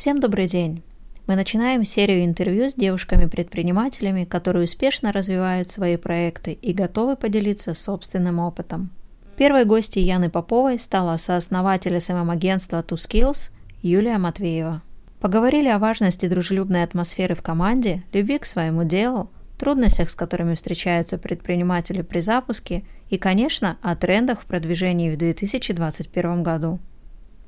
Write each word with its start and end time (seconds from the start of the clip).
Всем 0.00 0.18
добрый 0.18 0.46
день! 0.46 0.82
Мы 1.26 1.36
начинаем 1.36 1.84
серию 1.84 2.24
интервью 2.24 2.70
с 2.70 2.74
девушками-предпринимателями, 2.74 4.24
которые 4.24 4.64
успешно 4.64 5.12
развивают 5.12 5.68
свои 5.68 5.98
проекты 5.98 6.52
и 6.52 6.72
готовы 6.72 7.16
поделиться 7.16 7.74
собственным 7.74 8.38
опытом. 8.38 8.88
Первой 9.36 9.66
гостьей 9.66 10.06
Яны 10.06 10.30
Поповой 10.30 10.78
стала 10.78 11.18
сооснователь 11.18 12.00
СММ-агентства 12.00 12.78
Two 12.78 12.96
Skills 12.96 13.50
Юлия 13.82 14.16
Матвеева. 14.16 14.80
Поговорили 15.20 15.68
о 15.68 15.78
важности 15.78 16.28
дружелюбной 16.28 16.82
атмосферы 16.82 17.34
в 17.34 17.42
команде, 17.42 18.02
любви 18.14 18.38
к 18.38 18.46
своему 18.46 18.84
делу, 18.84 19.30
трудностях, 19.58 20.08
с 20.08 20.14
которыми 20.14 20.54
встречаются 20.54 21.18
предприниматели 21.18 22.00
при 22.00 22.20
запуске 22.20 22.84
и, 23.10 23.18
конечно, 23.18 23.76
о 23.82 23.94
трендах 23.96 24.40
в 24.40 24.46
продвижении 24.46 25.10
в 25.10 25.18
2021 25.18 26.42
году. 26.42 26.78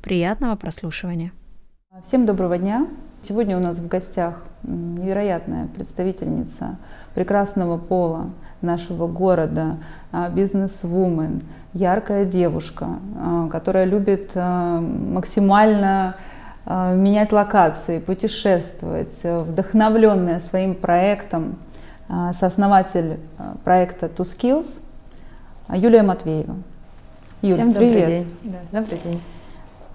Приятного 0.03 0.57
прослушивания! 0.57 1.33
Всем 2.01 2.25
доброго 2.25 2.57
дня! 2.57 2.87
Сегодня 3.21 3.55
у 3.55 3.61
нас 3.61 3.79
в 3.79 3.87
гостях 3.87 4.43
невероятная 4.63 5.67
представительница 5.67 6.77
прекрасного 7.15 7.77
пола 7.77 8.31
нашего 8.63 9.07
города, 9.07 9.77
а, 10.11 10.31
бизнес-вумен, 10.31 11.43
яркая 11.75 12.25
девушка, 12.25 12.89
а, 13.15 13.49
которая 13.49 13.85
любит 13.85 14.31
а, 14.35 14.81
максимально 14.81 16.17
менять 16.65 17.31
локации, 17.31 17.99
путешествовать, 17.99 19.21
вдохновленная 19.25 20.41
своим 20.41 20.75
проектом, 20.77 21.57
сооснователь 22.09 23.19
проекта 23.65 24.07
Two 24.07 24.23
Skills 24.23 24.85
Юлия 25.69 26.03
Матвеева. 26.03 26.55
Юль, 27.43 27.55
Всем 27.55 27.73
добрый 27.73 27.91
привет. 27.91 28.09
день. 28.09 28.35
Да, 28.45 28.81
добрый 28.81 29.01
день. 29.05 29.21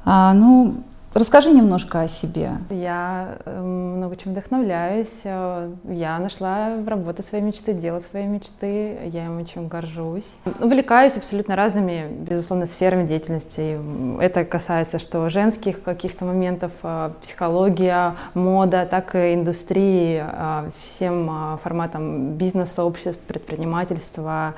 А, 0.03 0.33
ну, 0.33 0.75
Расскажи 1.17 1.49
немножко 1.49 2.01
о 2.01 2.07
себе. 2.07 2.51
Я 2.69 3.39
эм, 3.45 3.97
много 3.97 4.15
чем 4.17 4.33
вдохновляюсь. 4.33 5.21
Э, 5.23 5.71
я 5.89 6.19
нашла 6.19 6.77
работу 6.85 7.23
своей 7.23 7.43
мечты, 7.43 7.73
дело 7.73 8.01
своей 8.01 8.27
мечты. 8.27 8.99
Я 9.05 9.25
им 9.25 9.39
очень 9.39 9.67
горжусь. 9.67 10.29
Увлекаюсь 10.59 11.17
абсолютно 11.17 11.55
разными, 11.55 12.07
безусловно, 12.07 12.67
сферами 12.67 13.07
деятельности. 13.07 13.79
Это 14.21 14.45
касается 14.45 14.99
что 14.99 15.27
женских 15.31 15.81
каких-то 15.81 16.23
моментов, 16.23 16.71
э, 16.83 17.09
психология, 17.23 18.15
мода, 18.35 18.85
так 18.85 19.15
и 19.15 19.33
индустрии, 19.33 20.23
э, 20.23 20.69
всем 20.83 21.57
форматом 21.63 22.33
бизнес-сообществ, 22.33 23.25
предпринимательства. 23.25 24.53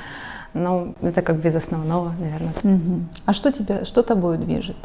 Ну, 0.54 0.94
это 1.02 1.22
как 1.22 1.38
без 1.38 1.56
основного, 1.56 2.12
наверное. 2.20 2.52
Угу. 2.64 3.02
А 3.28 3.34
что 3.34 3.50
тебя, 3.54 3.86
что 3.86 4.04
тобой 4.04 4.38
движет? 4.38 4.76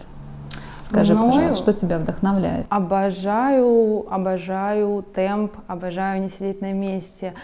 Скажи, 0.95 1.15
Мною 1.15 1.33
пожалуйста, 1.33 1.73
что 1.73 1.73
тебя 1.73 1.99
вдохновляет? 1.99 2.67
Обожаю, 2.69 4.07
обожаю 4.11 5.03
темп, 5.03 5.57
обожаю 5.67 6.23
не 6.23 6.29
сидеть 6.29 6.61
на 6.61 6.73
месте. 6.73 7.35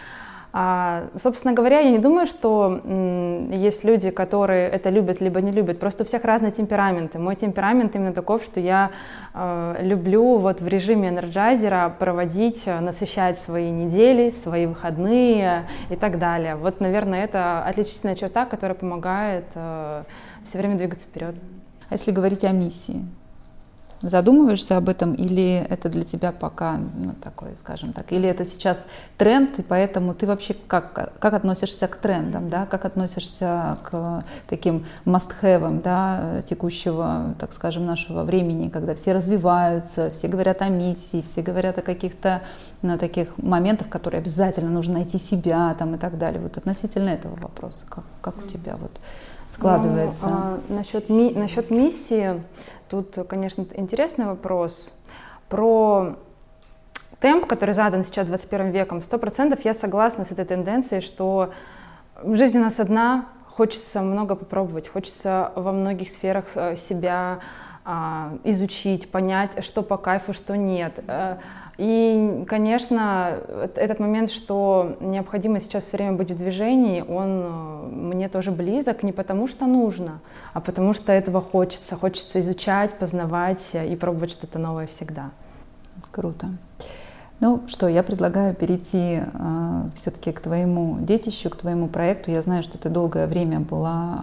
А, 0.52 1.04
собственно 1.16 1.54
говоря, 1.54 1.78
я 1.80 1.90
не 1.90 1.98
думаю, 1.98 2.26
что 2.26 2.80
м, 2.84 3.52
есть 3.52 3.84
люди, 3.84 4.10
которые 4.10 4.68
это 4.68 4.90
любят 4.90 5.20
либо 5.20 5.40
не 5.40 5.52
любят. 5.52 5.78
Просто 5.78 6.02
у 6.02 6.06
всех 6.06 6.24
разные 6.24 6.50
темпераменты. 6.50 7.18
Мой 7.18 7.36
темперамент 7.36 7.94
именно 7.94 8.12
таков, 8.12 8.42
что 8.42 8.58
я 8.58 8.90
э, 9.32 9.76
люблю 9.80 10.38
вот 10.38 10.60
в 10.60 10.66
режиме 10.66 11.08
энерджайзера 11.10 11.94
проводить, 11.98 12.66
насыщать 12.66 13.38
свои 13.38 13.70
недели, 13.70 14.30
свои 14.30 14.66
выходные 14.66 15.66
и 15.88 15.94
так 15.96 16.18
далее. 16.18 16.56
Вот, 16.56 16.80
наверное, 16.80 17.24
это 17.24 17.62
отличительная 17.62 18.16
черта, 18.16 18.44
которая 18.44 18.76
помогает 18.76 19.44
э, 19.54 20.02
все 20.44 20.58
время 20.58 20.76
двигаться 20.76 21.06
вперед. 21.06 21.36
А 21.90 21.94
если 21.94 22.10
говорить 22.10 22.44
о 22.44 22.50
миссии? 22.50 23.02
Задумываешься 24.02 24.78
об 24.78 24.88
этом 24.88 25.12
или 25.12 25.66
это 25.68 25.90
для 25.90 26.04
тебя 26.04 26.32
пока, 26.32 26.78
ну, 26.78 27.12
такой, 27.22 27.50
скажем 27.58 27.92
так, 27.92 28.12
или 28.12 28.26
это 28.26 28.46
сейчас 28.46 28.86
тренд, 29.18 29.58
и 29.58 29.62
поэтому 29.62 30.14
ты 30.14 30.26
вообще 30.26 30.54
как, 30.54 31.18
как 31.18 31.34
относишься 31.34 31.86
к 31.86 31.96
трендам, 31.96 32.48
да, 32.48 32.64
как 32.64 32.86
относишься 32.86 33.76
к 33.82 34.24
таким 34.48 34.86
must-have, 35.04 35.82
да, 35.82 36.42
текущего, 36.46 37.34
так 37.38 37.52
скажем, 37.52 37.84
нашего 37.84 38.22
времени, 38.22 38.70
когда 38.70 38.94
все 38.94 39.12
развиваются, 39.12 40.10
все 40.10 40.28
говорят 40.28 40.62
о 40.62 40.70
миссии, 40.70 41.20
все 41.20 41.42
говорят 41.42 41.76
о 41.76 41.82
каких-то 41.82 42.40
ну, 42.80 42.96
таких 42.96 43.36
моментах, 43.36 43.90
которые 43.90 44.20
обязательно 44.20 44.70
нужно 44.70 44.94
найти 44.94 45.18
себя 45.18 45.74
там 45.78 45.96
и 45.96 45.98
так 45.98 46.16
далее. 46.16 46.40
Вот 46.40 46.56
относительно 46.56 47.10
этого 47.10 47.36
вопроса, 47.36 47.84
как, 47.88 48.04
как 48.22 48.38
у 48.38 48.46
тебя 48.46 48.76
вот 48.80 48.92
складывается? 49.46 50.26
Ну, 50.26 50.32
а, 50.32 50.60
насчет, 50.68 51.08
ми, 51.08 51.32
насчет 51.32 51.70
миссии, 51.70 52.42
Тут, 52.90 53.18
конечно, 53.28 53.64
интересный 53.74 54.26
вопрос. 54.26 54.92
Про 55.48 56.16
темп, 57.20 57.46
который 57.46 57.72
задан 57.72 58.04
сейчас 58.04 58.26
21 58.26 58.72
веком, 58.72 59.00
сто 59.00 59.16
процентов 59.16 59.64
я 59.64 59.74
согласна 59.74 60.24
с 60.24 60.32
этой 60.32 60.44
тенденцией, 60.44 61.00
что 61.00 61.52
жизнь 62.24 62.58
у 62.58 62.60
нас 62.60 62.80
одна, 62.80 63.26
хочется 63.46 64.02
много 64.02 64.34
попробовать, 64.34 64.88
хочется 64.88 65.52
во 65.54 65.70
многих 65.70 66.10
сферах 66.10 66.46
э, 66.56 66.74
себя 66.74 67.38
а, 67.84 68.36
изучить, 68.42 69.08
понять, 69.12 69.64
что 69.64 69.82
по 69.82 69.96
кайфу, 69.96 70.32
что 70.32 70.56
нет. 70.56 70.98
Э, 71.80 71.82
и, 71.82 72.44
конечно, 72.46 73.38
этот 73.74 73.98
момент, 73.98 74.30
что 74.30 74.96
необходимо 75.00 75.60
сейчас 75.60 75.84
все 75.84 75.96
время 75.96 76.12
быть 76.12 76.30
в 76.30 76.36
движении, 76.36 77.00
он 77.00 77.42
э, 77.42 77.88
мне 77.92 78.28
тоже 78.28 78.50
близок 78.50 79.02
не 79.02 79.12
потому, 79.12 79.48
что 79.48 79.66
нужно, 79.66 80.20
а 80.52 80.60
потому 80.60 80.94
что 80.94 81.12
этого 81.12 81.40
хочется. 81.40 81.96
Хочется 81.96 82.40
изучать, 82.40 82.98
познавать 82.98 83.70
и 83.72 83.96
пробовать 83.96 84.30
что-то 84.30 84.58
новое 84.58 84.86
всегда. 84.86 85.30
Круто. 86.10 86.48
Ну 87.40 87.62
что, 87.68 87.88
я 87.88 88.02
предлагаю 88.02 88.54
перейти 88.54 89.22
э, 89.22 89.82
все-таки 89.94 90.30
к 90.30 90.40
твоему 90.40 90.98
детищу, 91.00 91.48
к 91.48 91.56
твоему 91.56 91.88
проекту. 91.88 92.30
Я 92.30 92.42
знаю, 92.42 92.62
что 92.62 92.76
ты 92.76 92.90
долгое 92.90 93.26
время 93.26 93.60
была, 93.60 94.18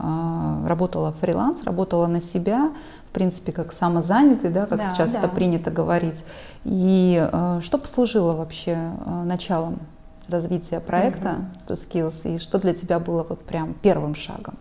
э, 0.64 0.68
работала 0.68 1.12
фриланс, 1.14 1.64
работала 1.64 2.06
на 2.06 2.20
себя, 2.22 2.70
в 3.10 3.14
принципе, 3.14 3.52
как 3.52 3.74
самозанятый, 3.74 4.50
да, 4.50 4.66
как 4.66 4.80
да, 4.80 4.94
сейчас 4.94 5.12
да. 5.12 5.20
это 5.20 5.28
принято 5.28 5.72
говорить. 5.72 6.24
И 6.66 7.28
э, 7.32 7.60
что 7.64 7.78
послужило 7.78 8.34
вообще 8.34 8.78
э, 8.78 9.24
началом 9.24 9.80
развития 10.28 10.80
проекта 10.80 11.38
mm-hmm. 11.68 11.68
To 11.68 11.74
Skills, 11.74 12.36
и 12.36 12.40
что 12.40 12.60
для 12.60 12.74
тебя 12.74 13.00
было 13.00 13.26
вот 13.28 13.44
прям 13.44 13.74
первым 13.74 14.16
шагом? 14.16 14.56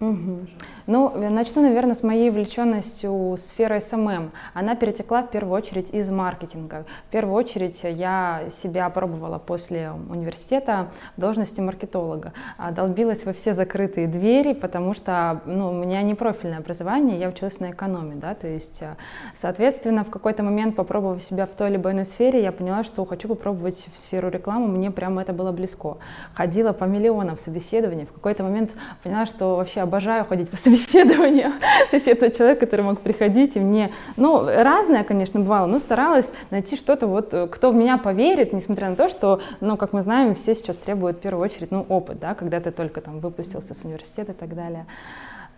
Угу. 0.00 0.46
Ну, 0.86 1.12
начну, 1.30 1.60
наверное, 1.60 1.94
с 1.94 2.02
моей 2.02 2.30
увлеченностью 2.30 3.36
сферой 3.38 3.82
SMM. 3.82 4.32
Она 4.54 4.74
перетекла 4.74 5.22
в 5.22 5.30
первую 5.30 5.54
очередь 5.54 5.92
из 5.92 6.08
маркетинга. 6.08 6.86
В 7.08 7.12
первую 7.12 7.34
очередь 7.34 7.80
я 7.82 8.44
себя 8.50 8.88
пробовала 8.88 9.38
после 9.38 9.92
университета 10.08 10.88
в 11.18 11.20
должности 11.20 11.60
маркетолога. 11.60 12.32
А 12.56 12.70
долбилась 12.70 13.26
во 13.26 13.34
все 13.34 13.52
закрытые 13.52 14.06
двери, 14.06 14.54
потому 14.54 14.94
что 14.94 15.42
ну, 15.44 15.68
у 15.68 15.74
меня 15.74 16.00
не 16.00 16.14
профильное 16.14 16.58
образование, 16.58 17.18
я 17.18 17.28
училась 17.28 17.60
на 17.60 17.70
экономе, 17.70 18.14
да, 18.14 18.34
то 18.34 18.48
есть, 18.48 18.82
соответственно, 19.38 20.02
в 20.02 20.10
какой-то 20.10 20.42
момент, 20.42 20.76
попробовав 20.76 21.22
себя 21.22 21.44
в 21.44 21.50
той 21.50 21.70
либо 21.70 21.90
иной 21.90 22.06
сфере, 22.06 22.42
я 22.42 22.52
поняла, 22.52 22.84
что 22.84 23.04
хочу 23.04 23.28
попробовать 23.28 23.86
в 23.92 23.98
сферу 23.98 24.30
рекламы, 24.30 24.68
мне 24.68 24.90
прямо 24.90 25.20
это 25.20 25.34
было 25.34 25.52
близко. 25.52 25.98
Ходила 26.34 26.72
по 26.72 26.84
миллионам 26.84 27.36
собеседований, 27.36 28.06
в 28.06 28.12
какой-то 28.12 28.44
момент 28.44 28.70
поняла, 29.02 29.26
что 29.26 29.56
вообще 29.56 29.89
обожаю 29.90 30.24
ходить 30.24 30.48
по 30.48 30.56
собеседованиям. 30.64 31.52
То 31.90 31.96
есть 31.96 32.06
это 32.06 32.30
человек, 32.30 32.60
который 32.60 32.82
мог 32.82 33.00
приходить 33.00 33.56
и 33.56 33.60
мне... 33.60 33.90
Ну, 34.16 34.46
разное, 34.46 35.04
конечно, 35.04 35.40
бывало, 35.40 35.66
но 35.66 35.78
старалась 35.80 36.32
найти 36.50 36.76
что-то, 36.76 37.06
вот, 37.06 37.34
кто 37.50 37.70
в 37.70 37.74
меня 37.74 37.98
поверит, 37.98 38.52
несмотря 38.52 38.88
на 38.88 38.96
то, 38.96 39.08
что, 39.08 39.40
ну, 39.60 39.76
как 39.76 39.92
мы 39.92 40.02
знаем, 40.02 40.34
все 40.34 40.54
сейчас 40.54 40.76
требуют 40.76 41.18
в 41.18 41.20
первую 41.20 41.44
очередь, 41.44 41.70
ну, 41.70 41.84
опыт, 41.88 42.20
да, 42.20 42.34
когда 42.34 42.60
ты 42.60 42.70
только 42.70 43.00
там 43.00 43.18
выпустился 43.18 43.74
с 43.74 43.84
университета 43.84 44.32
и 44.32 44.34
так 44.34 44.54
далее. 44.54 44.86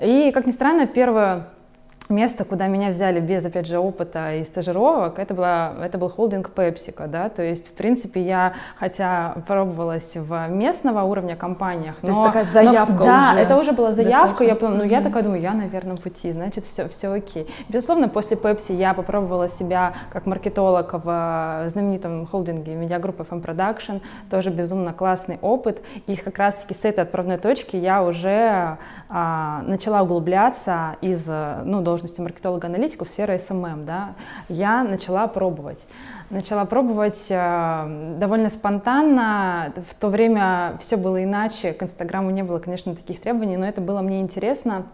И, 0.01 0.33
как 0.33 0.47
ни 0.47 0.53
странно, 0.53 0.87
первое 0.87 1.49
место, 2.13 2.45
куда 2.45 2.69
меня 2.69 2.91
взяли 2.91 3.21
без, 3.21 3.45
опять 3.45 3.67
же, 3.67 3.79
опыта 3.79 4.35
и 4.35 4.45
стажировок, 4.45 5.19
это, 5.19 5.35
была, 5.35 5.73
это 5.83 5.99
был 5.99 6.09
холдинг 6.09 6.51
PepsiCo, 6.55 7.09
да, 7.09 7.29
то 7.29 7.43
есть, 7.43 7.69
в 7.69 7.73
принципе, 7.73 8.21
я, 8.23 8.55
хотя 8.79 9.35
пробовалась 9.47 10.17
в 10.17 10.49
местного 10.49 11.03
уровня 11.03 11.35
компаниях, 11.37 11.97
но... 12.03 12.07
То 12.07 12.13
есть 12.13 12.25
такая 12.25 12.45
заявка 12.45 12.93
но, 12.93 13.05
Да, 13.05 13.35
это 13.41 13.57
уже 13.57 13.73
была 13.73 13.93
заявка, 13.93 14.45
я, 14.45 14.57
ну, 14.61 14.85
я 14.85 15.01
такая 15.01 15.23
думаю, 15.23 15.41
я 15.41 15.53
на 15.55 15.63
верном 15.63 15.97
пути, 15.97 16.33
значит, 16.33 16.65
все, 16.67 16.89
все 16.89 17.13
окей. 17.13 17.49
Безусловно, 17.69 18.09
после 18.09 18.37
Pepsi 18.37 18.75
я 18.75 18.95
попробовала 18.95 19.49
себя 19.49 19.95
как 20.13 20.27
маркетолог 20.27 20.93
в 20.93 21.65
знаменитом 21.69 22.27
холдинге 22.27 22.75
медиагруппы 22.75 23.25
FM 23.25 23.43
Production, 23.43 24.01
тоже 24.31 24.51
безумно 24.51 24.93
классный 24.93 25.39
опыт, 25.41 25.81
и 26.07 26.17
как 26.17 26.39
раз-таки 26.39 26.75
с 26.75 26.85
этой 26.85 27.01
отправной 27.01 27.39
точки 27.39 27.77
я 27.77 28.03
уже 28.03 28.79
а, 29.09 29.63
начала 29.67 30.03
углубляться 30.03 30.97
из, 31.01 31.27
ну, 31.65 31.81
должности 31.81 32.02
должности 32.03 32.21
маркетолога-аналитика 32.21 33.05
в 33.05 33.09
сфере 33.09 33.37
SMM, 33.37 33.85
да, 33.85 34.15
я 34.49 34.83
начала 34.83 35.29
пробовать. 35.29 35.79
Начала 36.31 36.65
пробовать 36.65 37.27
э, 37.29 38.17
довольно 38.19 38.51
спонтанно. 38.51 39.73
В 39.89 39.95
то 39.95 40.09
время 40.09 40.77
все 40.81 40.97
было 40.97 41.23
иначе, 41.23 41.73
к 41.73 41.83
Инстаграму 41.83 42.31
не 42.31 42.43
было, 42.43 42.59
конечно, 42.59 42.97
таких 42.97 43.21
требований, 43.21 43.57
но 43.57 43.67
это 43.67 43.81
было 43.81 44.01
мне 44.01 44.21
интересно. 44.21 44.87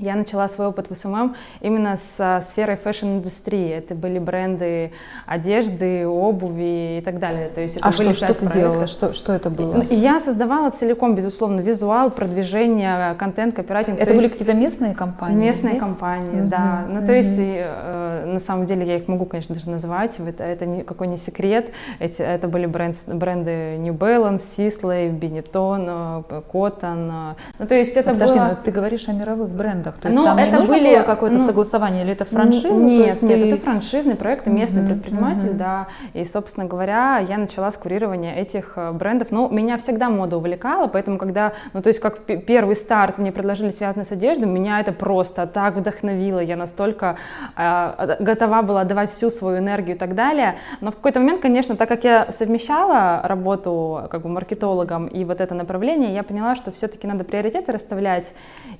Я 0.00 0.16
начала 0.16 0.48
свой 0.48 0.68
опыт 0.68 0.90
в 0.90 0.94
SMM 0.94 1.34
именно 1.60 1.96
с 1.96 2.44
сферой 2.48 2.76
fashion-индустрии. 2.76 3.70
Это 3.70 3.94
были 3.94 4.18
бренды 4.18 4.92
одежды, 5.26 6.06
обуви 6.06 6.98
и 6.98 7.02
так 7.04 7.18
далее. 7.18 7.48
То 7.48 7.60
есть 7.60 7.76
это 7.76 7.88
а 7.88 7.92
были 7.92 8.12
что, 8.12 8.26
что 8.26 8.34
ты 8.34 8.46
делала? 8.46 8.86
Что, 8.86 9.12
что 9.12 9.32
это 9.32 9.50
было? 9.50 9.84
Я 9.90 10.20
создавала 10.20 10.70
целиком, 10.70 11.14
безусловно, 11.14 11.60
визуал, 11.60 12.10
продвижение, 12.10 13.14
контент, 13.14 13.54
копирайтинг. 13.54 14.00
Это 14.00 14.14
были 14.14 14.28
какие-то 14.28 14.54
местные 14.54 14.94
компании? 14.94 15.46
Местные 15.46 15.74
здесь? 15.74 15.82
компании, 15.82 16.42
mm-hmm. 16.42 16.48
да. 16.48 16.84
Ну, 16.88 17.00
mm-hmm. 17.00 17.06
то 17.06 17.12
есть, 17.12 17.38
э, 17.38 18.24
на 18.26 18.38
самом 18.38 18.66
деле, 18.66 18.86
я 18.86 18.96
их 18.96 19.08
могу, 19.08 19.26
конечно, 19.26 19.54
даже 19.54 19.70
назвать. 19.70 20.18
Это, 20.18 20.44
это 20.44 20.64
никакой 20.66 21.08
не 21.08 21.18
секрет. 21.18 21.70
Эти, 21.98 22.22
это 22.22 22.48
были 22.48 22.66
бренд, 22.66 22.96
бренды 23.06 23.76
New 23.78 23.94
Balance, 23.94 24.42
Sisley, 24.56 25.10
Benetton, 25.18 26.24
э, 26.28 26.42
Koton. 26.50 27.34
Ну, 27.58 27.66
то 27.66 27.74
есть 27.74 27.96
это 27.96 28.12
Подожди, 28.12 28.38
было... 28.38 28.48
но 28.48 28.56
ты 28.64 28.70
говоришь 28.70 29.08
о 29.08 29.12
мировых 29.12 29.50
брендах 29.50 29.89
проектах? 29.90 30.02
То 30.02 30.08
есть 30.08 30.18
ну, 30.18 30.24
там 30.24 30.38
это 30.38 30.52
не 30.52 30.58
нужно 30.58 30.74
были, 30.74 30.94
было 30.96 31.02
какое-то 31.04 31.38
ну, 31.38 31.44
согласование 31.44 32.02
или 32.02 32.12
это 32.12 32.24
франшиза? 32.24 32.84
Нет, 32.84 33.22
нет, 33.22 33.40
ты... 33.40 33.52
это 33.52 33.62
франшизный 33.62 34.14
проект, 34.14 34.46
местный 34.46 34.82
uh-huh, 34.82 34.88
предприниматель, 34.88 35.50
uh-huh. 35.50 35.56
да. 35.56 35.86
И, 36.12 36.24
собственно 36.24 36.66
говоря, 36.66 37.18
я 37.18 37.38
начала 37.38 37.70
с 37.70 37.76
курирования 37.76 38.34
этих 38.34 38.72
э, 38.76 38.92
брендов. 38.92 39.28
Ну, 39.30 39.48
меня 39.48 39.76
всегда 39.76 40.10
мода 40.10 40.36
увлекала, 40.36 40.86
поэтому 40.86 41.18
когда, 41.18 41.52
ну, 41.72 41.82
то 41.82 41.88
есть 41.88 42.00
как 42.00 42.18
первый 42.20 42.76
старт 42.76 43.18
мне 43.18 43.32
предложили 43.32 43.70
связанный 43.70 44.04
с 44.04 44.12
одеждой, 44.12 44.46
меня 44.46 44.80
это 44.80 44.92
просто 44.92 45.46
так 45.46 45.76
вдохновило. 45.76 46.40
Я 46.40 46.56
настолько 46.56 47.16
э, 47.56 48.16
готова 48.20 48.62
была 48.62 48.84
давать 48.84 49.10
всю 49.10 49.30
свою 49.30 49.58
энергию 49.58 49.96
и 49.96 49.98
так 49.98 50.14
далее. 50.14 50.56
Но 50.80 50.90
в 50.90 50.96
какой-то 50.96 51.20
момент, 51.20 51.40
конечно, 51.40 51.76
так 51.76 51.88
как 51.88 52.04
я 52.04 52.30
совмещала 52.32 53.20
работу 53.24 54.08
как 54.10 54.22
бы 54.22 54.28
маркетологом 54.28 55.06
и 55.06 55.24
вот 55.24 55.40
это 55.40 55.54
направление, 55.54 56.14
я 56.14 56.22
поняла, 56.22 56.54
что 56.54 56.70
все-таки 56.70 57.06
надо 57.06 57.24
приоритеты 57.24 57.72
расставлять. 57.72 58.32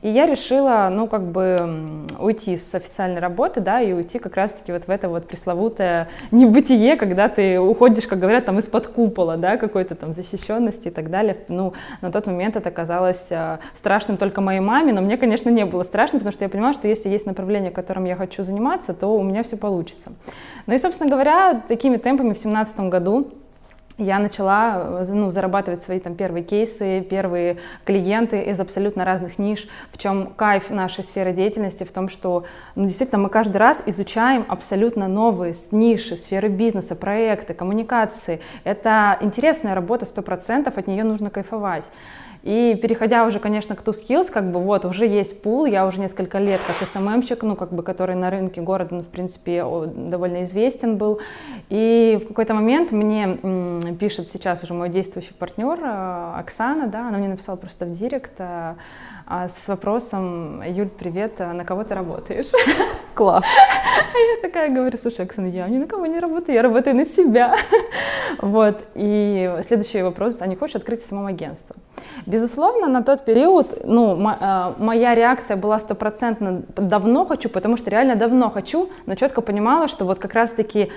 И 0.03 0.09
я 0.09 0.27
решила, 0.27 0.90
ну, 0.91 1.07
как 1.07 1.23
бы 1.23 2.07
уйти 2.19 2.57
с 2.57 2.75
официальной 2.75 3.21
работы, 3.21 3.61
да, 3.61 3.81
и 3.81 3.93
уйти 3.93 4.19
как 4.19 4.37
раз-таки 4.37 4.73
вот 4.73 4.85
в 4.85 4.91
это 4.91 5.09
вот 5.09 5.27
пресловутое 5.27 6.09
небытие, 6.31 6.97
когда 6.97 7.29
ты 7.29 7.59
уходишь, 7.59 8.07
как 8.07 8.19
говорят, 8.19 8.45
там 8.45 8.59
из-под 8.59 8.89
купола, 8.89 9.37
да, 9.37 9.57
какой-то 9.57 9.95
там 9.95 10.15
защищенности 10.15 10.89
и 10.89 10.91
так 10.91 11.11
далее. 11.11 11.37
Ну, 11.49 11.73
на 12.01 12.13
тот 12.13 12.27
момент 12.27 12.57
это 12.57 12.71
казалось 12.71 13.27
э, 13.31 13.59
страшным 13.77 14.17
только 14.17 14.41
моей 14.41 14.61
маме, 14.61 14.93
но 14.93 15.01
мне, 15.01 15.17
конечно, 15.17 15.49
не 15.51 15.65
было 15.65 15.83
страшно, 15.83 16.19
потому 16.19 16.33
что 16.33 16.45
я 16.45 16.49
понимала, 16.49 16.75
что 16.75 16.89
если 16.89 17.09
есть 17.09 17.27
направление, 17.27 17.71
которым 17.71 18.05
я 18.05 18.17
хочу 18.17 18.43
заниматься, 18.43 18.95
то 18.95 19.17
у 19.17 19.23
меня 19.23 19.43
все 19.43 19.57
получится. 19.57 20.13
Ну 20.67 20.75
и, 20.75 20.79
собственно 20.79 21.11
говоря, 21.11 21.63
такими 21.69 21.97
темпами 21.97 22.31
в 22.31 22.41
2017 22.41 22.81
году 22.81 23.29
я 24.01 24.19
начала 24.19 25.05
ну, 25.09 25.31
зарабатывать 25.31 25.83
свои 25.83 26.01
там 26.01 26.15
первые 26.15 26.43
кейсы, 26.43 27.03
первые 27.03 27.59
клиенты 27.85 28.41
из 28.43 28.59
абсолютно 28.59 29.05
разных 29.05 29.39
ниш. 29.39 29.69
В 29.93 29.99
чем 29.99 30.29
кайф 30.35 30.71
нашей 30.71 31.05
сферы 31.05 31.33
деятельности? 31.33 31.85
В 31.85 31.93
том, 31.93 32.09
что 32.09 32.45
ну, 32.75 32.87
действительно 32.87 33.23
мы 33.23 33.29
каждый 33.29 33.59
раз 33.59 33.83
изучаем 33.87 34.45
абсолютно 34.49 35.07
новые 35.07 35.55
ниши, 35.71 36.17
сферы 36.17 36.49
бизнеса, 36.49 36.97
проекты, 36.97 37.55
коммуникации. 37.55 38.41
Это 38.65 39.19
интересная 39.21 39.75
работа, 39.75 40.07
100%, 40.07 40.73
от 40.75 40.87
нее 40.87 41.05
нужно 41.05 41.31
кайфовать. 41.31 41.85
И 42.43 42.79
переходя 42.81 43.27
уже, 43.27 43.39
конечно, 43.39 43.77
к 43.77 43.83
Two 43.83 44.31
как 44.31 44.51
бы 44.51 44.61
вот 44.61 44.85
уже 44.85 45.07
есть 45.07 45.43
пул, 45.43 45.67
я 45.67 45.87
уже 45.87 46.01
несколько 46.01 46.39
лет 46.39 46.61
как 46.67 46.89
СММщик, 46.89 47.43
ну 47.43 47.57
как 47.57 47.73
бы 47.73 47.83
который 47.83 48.15
на 48.15 48.31
рынке 48.31 48.61
города, 48.61 48.95
ну, 48.95 49.03
в 49.03 49.09
принципе, 49.09 49.63
довольно 49.63 50.45
известен 50.45 50.97
был. 50.97 51.21
И 51.69 52.19
в 52.23 52.29
какой-то 52.29 52.55
момент 52.55 52.93
мне 52.93 53.39
пишет 53.99 54.31
сейчас 54.31 54.63
уже 54.65 54.75
мой 54.75 54.89
действующий 54.89 55.35
партнер 55.35 55.79
э, 55.83 56.35
Оксана, 56.39 56.87
да, 56.87 57.09
она 57.09 57.19
мне 57.19 57.29
написала 57.29 57.57
просто 57.57 57.85
в 57.85 57.97
директ, 57.97 58.33
э, 58.39 58.75
с 59.31 59.69
вопросом, 59.69 60.61
Юль, 60.67 60.89
привет, 60.89 61.41
а 61.41 61.53
на 61.53 61.65
кого 61.65 61.85
ты 61.85 61.95
работаешь? 61.95 62.51
Класс. 63.15 63.45
А 64.13 64.19
я 64.19 64.43
такая 64.43 64.71
говорю, 64.71 64.99
слушай, 65.01 65.25
Оксана, 65.25 65.47
я 65.47 65.69
ни 65.69 65.79
на 65.79 65.87
кого 65.87 66.07
не 66.07 66.19
работаю, 66.19 66.57
я 66.57 66.63
работаю 66.63 66.97
на 66.97 67.07
себя. 67.07 67.55
Вот, 68.39 68.83
и 68.95 69.61
следующий 69.67 70.03
вопрос, 70.03 70.39
а 70.41 70.47
не 70.47 70.57
хочешь 70.57 70.77
открыть 70.77 71.05
самому 71.05 71.29
агентство? 71.29 71.77
Безусловно, 72.27 72.89
на 72.89 73.03
тот 73.03 73.25
период, 73.25 73.81
ну, 73.85 74.17
а, 74.41 74.75
моя 74.79 75.15
реакция 75.15 75.57
была 75.57 75.81
стопроцентно 75.81 76.63
давно 76.77 77.25
хочу, 77.25 77.49
потому 77.49 77.77
что 77.77 77.91
реально 77.91 78.17
давно 78.17 78.51
хочу, 78.51 78.89
но 79.07 79.15
четко 79.15 79.41
понимала, 79.43 79.89
что 79.89 80.05
вот 80.05 80.19
как 80.19 80.35
раз-таки 80.35 80.91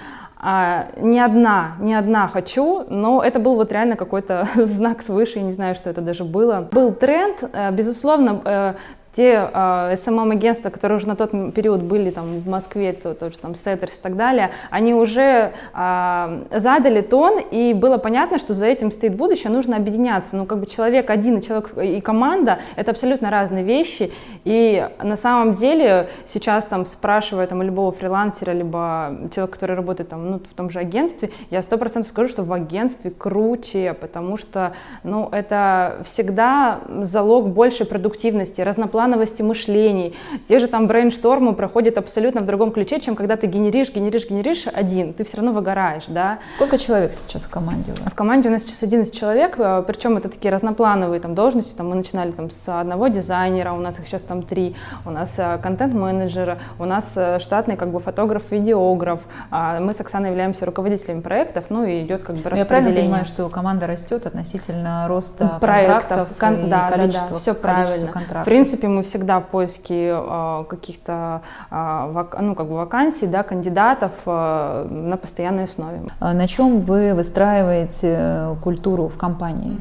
а, 0.46 0.88
не 0.98 1.22
одна, 1.22 1.78
не 1.80 1.94
одна 1.94 2.28
хочу, 2.28 2.86
но 2.90 3.24
это 3.24 3.40
был 3.40 3.56
вот 3.56 3.72
реально 3.72 3.96
какой-то 3.96 4.46
знак 4.56 5.02
свыше, 5.02 5.40
я 5.40 5.46
не 5.46 5.54
знаю, 5.54 5.74
что 5.74 5.90
это 5.90 6.02
даже 6.02 6.26
было. 6.26 6.68
Был 6.70 6.92
тренд, 6.94 7.44
э, 7.54 7.72
безусловно, 7.72 8.42
э, 8.44 8.74
те 9.16 9.34
э, 9.34 9.50
а, 9.54 9.94
SMM-агентства, 9.94 10.70
которые 10.70 10.98
уже 10.98 11.08
на 11.08 11.16
тот 11.16 11.32
период 11.54 11.82
были 11.82 12.10
там 12.10 12.40
в 12.40 12.50
Москве, 12.50 12.94
то, 12.94 13.14
тоже 13.14 13.38
там 13.38 13.54
Сеттерс 13.56 13.98
и 14.00 14.02
так 14.02 14.16
далее, 14.16 14.52
они 14.72 14.94
уже 14.94 15.54
э, 15.74 16.44
задали 16.52 17.02
тон, 17.02 17.40
и 17.52 17.74
было 17.74 17.98
понятно, 17.98 18.40
что 18.40 18.54
за 18.54 18.66
этим 18.66 18.92
стоит 18.92 19.16
будущее, 19.16 19.52
нужно 19.52 19.78
объединяться. 19.78 20.36
Ну, 20.36 20.46
как 20.46 20.60
бы 20.60 20.66
человек 20.66 21.10
один 21.10 21.38
и 21.38 21.44
человек 21.44 21.78
и 21.78 22.02
команда— 22.02 22.60
это 22.76 22.92
абсолютно 22.92 23.30
разные 23.30 23.64
вещи, 23.64 24.12
и 24.46 24.88
на 25.02 25.16
самом 25.16 25.54
деле 25.54 26.10
сейчас 26.26 26.66
там 26.66 26.86
спрашивая 26.86 27.46
там 27.46 27.62
любого 27.62 27.92
фрилансера, 27.92 28.52
либо 28.52 29.16
человека, 29.34 29.54
который 29.54 29.76
работает 29.76 30.10
там, 30.10 30.32
ну, 30.32 30.40
в 30.40 30.54
том 30.56 30.72
же 30.72 30.80
агентстве, 30.80 31.30
я 31.52 31.62
сто 31.62 31.78
процентов 31.78 32.12
скажу, 32.12 32.30
что 32.30 32.44
в 32.44 32.52
агентстве 32.52 33.12
круче, 33.12 33.94
потому 33.94 34.38
что, 34.38 34.74
ну, 35.04 35.30
это 35.32 35.98
всегда 36.04 36.82
залог 37.02 37.50
большей 37.50 37.86
продуктивности, 37.86 38.62
разноплановости 38.62 39.03
разноплановости 39.04 39.42
мышлений. 39.42 40.16
Те 40.48 40.60
же 40.60 40.68
там 40.68 40.88
брейнштормы 40.88 41.54
проходят 41.54 41.98
абсолютно 41.98 42.42
в 42.42 42.46
другом 42.46 42.72
ключе, 42.72 43.00
чем 43.00 43.16
когда 43.16 43.36
ты 43.36 43.48
генеришь, 43.48 43.94
генеришь, 43.94 44.30
генеришь 44.30 44.66
один, 44.74 45.14
ты 45.14 45.24
все 45.24 45.38
равно 45.38 45.52
выгораешь, 45.52 46.06
да. 46.08 46.40
Сколько 46.56 46.78
человек 46.78 47.14
сейчас 47.14 47.44
в 47.44 47.50
команде 47.50 47.92
у 47.92 48.04
вас? 48.04 48.14
В 48.14 48.16
команде 48.16 48.50
у 48.50 48.52
нас 48.52 48.64
сейчас 48.64 48.84
11 48.84 49.14
человек, 49.14 49.56
э, 49.58 49.84
причем 49.86 50.18
это 50.18 50.30
такие 50.30 50.54
разноплановые 50.54 51.20
там 51.20 51.36
должности, 51.36 51.76
там 51.76 51.90
мы 51.90 51.96
начинали 51.96 52.32
там 52.32 52.50
с 52.50 52.68
одного 52.68 53.08
дизайнера, 53.08 53.74
у 53.74 53.80
нас 53.80 54.00
их 54.00 54.08
сейчас 54.08 54.22
там 54.22 54.44
три, 54.44 54.76
у 55.06 55.12
нас 55.12 55.34
э, 55.38 55.58
контент-менеджер, 55.62 56.58
у 56.80 56.86
нас 56.86 57.06
э, 57.16 57.40
штатный 57.40 57.76
как 57.76 57.90
бы 57.90 58.00
фотограф, 58.00 58.44
видеограф, 58.52 59.22
а 59.52 59.80
мы 59.80 59.94
с 59.94 60.00
Оксаной 60.00 60.30
являемся 60.30 60.66
руководителями 60.66 61.22
проектов, 61.22 61.66
ну 61.70 61.84
и 61.84 62.04
идет 62.04 62.24
как 62.24 62.36
бы 62.38 62.50
распределение. 62.50 62.60
Я 62.60 62.66
правильно 62.66 62.96
понимаю, 62.96 63.26
что 63.26 63.50
команда 63.50 63.88
растет 63.88 64.26
относительно 64.26 65.08
роста 65.08 65.58
проектов, 65.60 66.08
контрактов 66.08 66.38
кон- 66.38 66.66
и 66.66 66.70
да, 66.70 66.90
количества, 66.90 67.28
да, 67.30 67.34
да, 67.34 67.40
все 67.40 67.54
правильно. 67.54 68.08
Контрактов. 68.08 68.42
В 68.42 68.46
принципе, 68.46 68.88
мы 68.94 69.04
всегда 69.04 69.40
в 69.40 69.48
поиске 69.48 70.14
э, 70.16 70.64
каких-то 70.70 71.42
э, 71.72 72.26
ну, 72.40 72.56
как 72.56 72.68
бы 72.68 72.76
вакансий, 72.76 73.28
да, 73.28 73.44
кандидатов 73.44 74.12
э, 74.26 74.88
на 74.90 75.18
постоянной 75.18 75.66
основе. 75.66 76.02
А 76.20 76.34
на 76.34 76.48
чем 76.48 76.82
вы 76.82 77.14
выстраиваете 77.14 78.56
культуру 78.62 79.08
в 79.08 79.18
компании? 79.18 79.78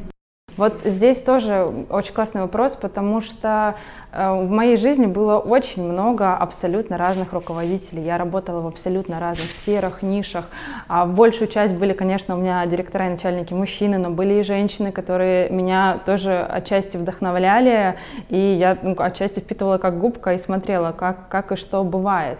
Вот 0.55 0.81
здесь 0.85 1.21
тоже 1.21 1.67
очень 1.89 2.13
классный 2.13 2.41
вопрос, 2.41 2.75
потому 2.75 3.21
что 3.21 3.75
э, 4.11 4.31
в 4.31 4.49
моей 4.51 4.77
жизни 4.77 5.07
было 5.07 5.39
очень 5.39 5.83
много 5.83 6.35
абсолютно 6.35 6.97
разных 6.97 7.33
руководителей. 7.33 8.03
Я 8.03 8.17
работала 8.19 8.61
в 8.61 8.67
абсолютно 8.67 9.19
разных 9.19 9.49
сферах, 9.49 10.03
нишах. 10.03 10.45
А 10.87 11.05
большую 11.05 11.47
часть 11.47 11.73
были, 11.73 11.93
конечно, 11.93 12.35
у 12.35 12.39
меня 12.39 12.63
директора 12.67 13.07
и 13.07 13.09
начальники 13.09 13.53
мужчины, 13.53 13.97
но 13.97 14.11
были 14.11 14.35
и 14.35 14.43
женщины, 14.43 14.91
которые 14.91 15.49
меня 15.49 15.99
тоже 16.05 16.39
отчасти 16.43 16.97
вдохновляли, 16.97 17.95
и 18.29 18.37
я 18.37 18.77
ну, 18.81 18.95
отчасти 18.97 19.39
впитывала 19.39 19.79
как 19.79 19.97
губка 19.97 20.33
и 20.33 20.37
смотрела, 20.37 20.91
как, 20.91 21.29
как 21.29 21.51
и 21.51 21.55
что 21.55 21.83
бывает. 21.83 22.37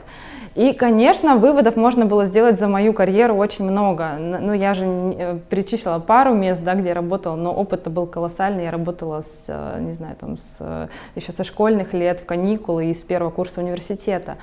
И, 0.56 0.74
конечно, 0.74 1.36
выводов 1.36 1.76
можно 1.76 2.06
было 2.06 2.26
сделать 2.26 2.60
за 2.60 2.68
мою 2.68 2.94
карьеру 2.94 3.36
очень 3.36 3.66
много. 3.66 4.12
Ну, 4.20 4.54
я 4.54 4.76
же 4.76 4.86
э, 4.86 5.40
перечислила 5.50 5.98
пару 5.98 6.34
мест, 6.36 6.62
да, 6.64 6.76
где 6.76 6.90
я 6.90 6.94
работала, 6.94 7.36
но 7.36 7.52
опыт 7.52 7.88
был 7.90 8.06
колоссальный. 8.06 8.66
Я 8.66 8.72
работала 8.72 9.22
с, 9.22 9.46
э, 9.48 9.80
не 9.82 9.94
знаю, 9.94 10.16
там, 10.20 10.38
с, 10.38 10.58
э, 10.60 10.88
еще 11.16 11.32
со 11.32 11.44
школьных 11.44 11.94
лет, 11.94 12.20
в 12.20 12.26
каникулы 12.26 12.92
и 12.92 12.94
с 12.94 13.04
первого 13.04 13.32
курса 13.32 13.62
университета. 13.62 14.38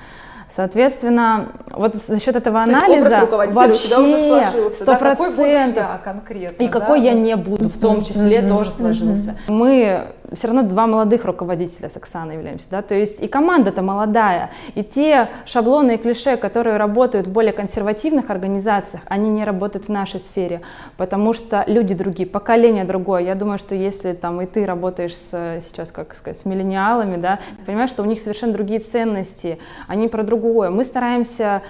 Соответственно, 0.53 1.53
вот 1.71 1.95
за 1.95 2.19
счет 2.19 2.35
этого 2.35 2.65
То 2.65 2.71
анализа 2.71 3.25
вообще 3.31 4.69
сто 4.69 4.95
процентов 4.97 5.75
да, 5.75 5.97
конкретно, 6.03 6.61
и 6.61 6.67
да? 6.67 6.79
какой 6.79 7.01
я 7.01 7.13
не 7.13 7.37
буду, 7.37 7.69
в 7.69 7.79
том 7.79 8.03
числе 8.03 8.39
mm-hmm. 8.39 8.49
тоже 8.49 8.71
сложился. 8.71 9.37
Mm-hmm. 9.47 9.51
Мы 9.53 10.07
все 10.31 10.47
равно 10.47 10.63
два 10.63 10.87
молодых 10.87 11.25
руководителя 11.25 11.89
с 11.89 11.97
Оксаной 11.97 12.35
являемся, 12.35 12.67
да, 12.69 12.81
то 12.81 12.95
есть 12.95 13.21
и 13.21 13.27
команда-то 13.27 13.81
молодая, 13.81 14.51
и 14.75 14.83
те 14.83 15.29
шаблоны 15.45 15.95
и 15.95 15.97
клише, 15.97 16.37
которые 16.37 16.77
работают 16.77 17.27
в 17.27 17.31
более 17.31 17.53
консервативных 17.53 18.29
организациях, 18.29 19.03
они 19.07 19.29
не 19.29 19.43
работают 19.43 19.85
в 19.85 19.89
нашей 19.89 20.19
сфере, 20.19 20.61
потому 20.97 21.33
что 21.33 21.63
люди 21.67 21.93
другие, 21.93 22.27
поколение 22.27 22.83
другое. 22.83 23.23
Я 23.23 23.35
думаю, 23.35 23.57
что 23.57 23.75
если 23.75 24.13
там 24.13 24.41
и 24.41 24.45
ты 24.45 24.65
работаешь 24.65 25.15
с, 25.15 25.61
сейчас, 25.61 25.91
как 25.91 26.15
сказать, 26.15 26.37
с 26.37 26.45
миллениалами, 26.45 27.17
да, 27.17 27.39
ты 27.59 27.65
понимаешь, 27.65 27.89
что 27.89 28.03
у 28.03 28.05
них 28.05 28.19
совершенно 28.19 28.53
другие 28.53 28.79
ценности, 28.79 29.59
они 29.87 30.07
про 30.07 30.23
другое. 30.23 30.69
Мы 30.69 30.85
стараемся 30.85 31.61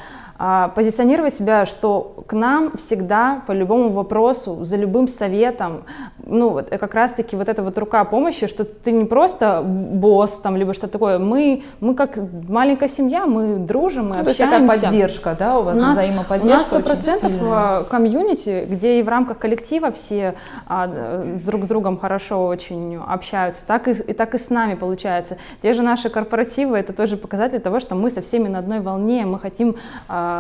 позиционировать 0.75 1.33
себя, 1.33 1.65
что 1.65 2.24
к 2.25 2.33
нам 2.33 2.75
всегда 2.77 3.43
по 3.45 3.51
любому 3.51 3.89
вопросу, 3.89 4.65
за 4.65 4.75
любым 4.75 5.07
советом 5.07 5.83
ну, 6.25 6.62
как 6.69 6.93
раз-таки 6.93 7.36
вот 7.36 7.50
эта 7.50 7.62
вот 7.62 7.77
рука 7.77 8.03
помощи, 8.05 8.48
что 8.48 8.63
ты 8.63 8.91
не 8.91 9.05
просто 9.05 9.62
босс 9.63 10.39
там, 10.41 10.55
либо 10.55 10.74
что-то 10.74 10.93
такое, 10.93 11.19
мы, 11.19 11.63
мы 11.79 11.93
как 11.93 12.17
маленькая 12.48 12.89
семья, 12.89 13.25
мы 13.25 13.57
дружим, 13.57 14.10
мы 14.10 14.13
ну, 14.15 14.19
общаемся. 14.21 14.38
То 14.38 14.43
есть 14.43 14.67
такая 14.67 14.67
поддержка, 14.67 15.36
да, 15.38 15.60
у 15.60 15.63
вас 15.63 15.77
у 15.77 15.81
нас, 15.81 15.93
взаимоподдержка 15.93 16.48
У 16.48 16.57
нас 16.57 16.65
сто 16.65 16.79
процентов 16.79 17.31
а, 17.41 17.83
комьюнити, 17.83 18.65
где 18.69 19.00
и 19.00 19.03
в 19.03 19.10
рамках 19.10 19.38
коллектива 19.38 19.91
все 19.91 20.36
а, 20.67 21.24
друг 21.45 21.65
с 21.65 21.67
другом 21.67 21.98
хорошо 22.00 22.48
очень 22.48 22.98
общаются, 22.98 23.65
так 23.65 23.88
и, 23.88 23.91
и 23.91 24.13
так 24.13 24.36
и 24.36 24.39
с 24.39 24.50
нами 24.50 24.75
получается. 24.75 25.38
Те 25.62 25.74
же 25.74 25.81
наши 25.81 26.10
корпоративы, 26.10 26.77
это 26.77 26.93
тоже 26.93 27.17
показатель 27.17 27.60
того, 27.60 27.79
что 27.79 27.95
мы 27.95 28.10
со 28.10 28.21
всеми 28.21 28.48
на 28.48 28.60
одной 28.60 28.79
волне, 28.79 29.25
мы 29.25 29.39
хотим 29.39 29.75
а, 30.07 30.30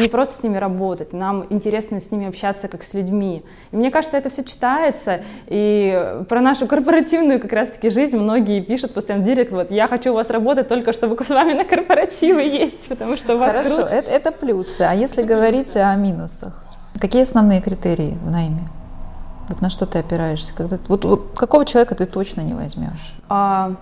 не 0.00 0.08
просто 0.08 0.34
с 0.34 0.42
ними 0.42 0.56
работать, 0.58 1.12
нам 1.12 1.46
интересно 1.50 2.00
с 2.00 2.10
ними 2.10 2.28
общаться 2.28 2.68
как 2.68 2.84
с 2.84 2.94
людьми. 2.94 3.44
И 3.70 3.76
мне 3.76 3.90
кажется, 3.90 4.16
это 4.16 4.30
все 4.30 4.44
читается, 4.44 5.20
и 5.46 6.22
про 6.28 6.40
нашу 6.40 6.66
корпоративную 6.66 7.40
как 7.40 7.52
раз-таки 7.52 7.90
жизнь 7.90 8.16
многие 8.16 8.60
пишут 8.60 8.94
постоянно 8.94 9.24
в 9.24 9.26
директ, 9.26 9.52
вот, 9.52 9.70
я 9.70 9.88
хочу 9.88 10.12
у 10.12 10.14
вас 10.14 10.30
работать 10.30 10.68
только, 10.68 10.92
чтобы 10.92 11.22
с 11.22 11.28
вами 11.28 11.52
на 11.52 11.64
корпоративы 11.64 12.42
есть, 12.42 12.88
потому 12.88 13.16
что 13.16 13.34
у 13.34 13.38
вас 13.38 13.52
Хорошо, 13.52 13.76
круто. 13.76 13.90
Это, 13.90 14.10
это 14.10 14.32
плюсы. 14.32 14.82
А 14.82 14.94
если 14.94 15.24
это 15.24 15.34
говорить 15.34 15.64
плюсы. 15.66 15.78
о 15.78 15.94
минусах? 15.96 16.62
Какие 17.00 17.22
основные 17.22 17.60
критерии 17.60 18.16
в 18.24 18.30
найме? 18.30 18.68
Вот 19.48 19.60
на 19.60 19.70
что 19.70 19.86
ты 19.86 19.98
опираешься? 19.98 20.54
Когда, 20.54 20.78
вот, 20.88 21.04
вот 21.04 21.32
какого 21.36 21.64
человека 21.64 21.94
ты 21.94 22.06
точно 22.06 22.42
не 22.42 22.54
возьмешь? 22.54 23.14
А, 23.28 23.72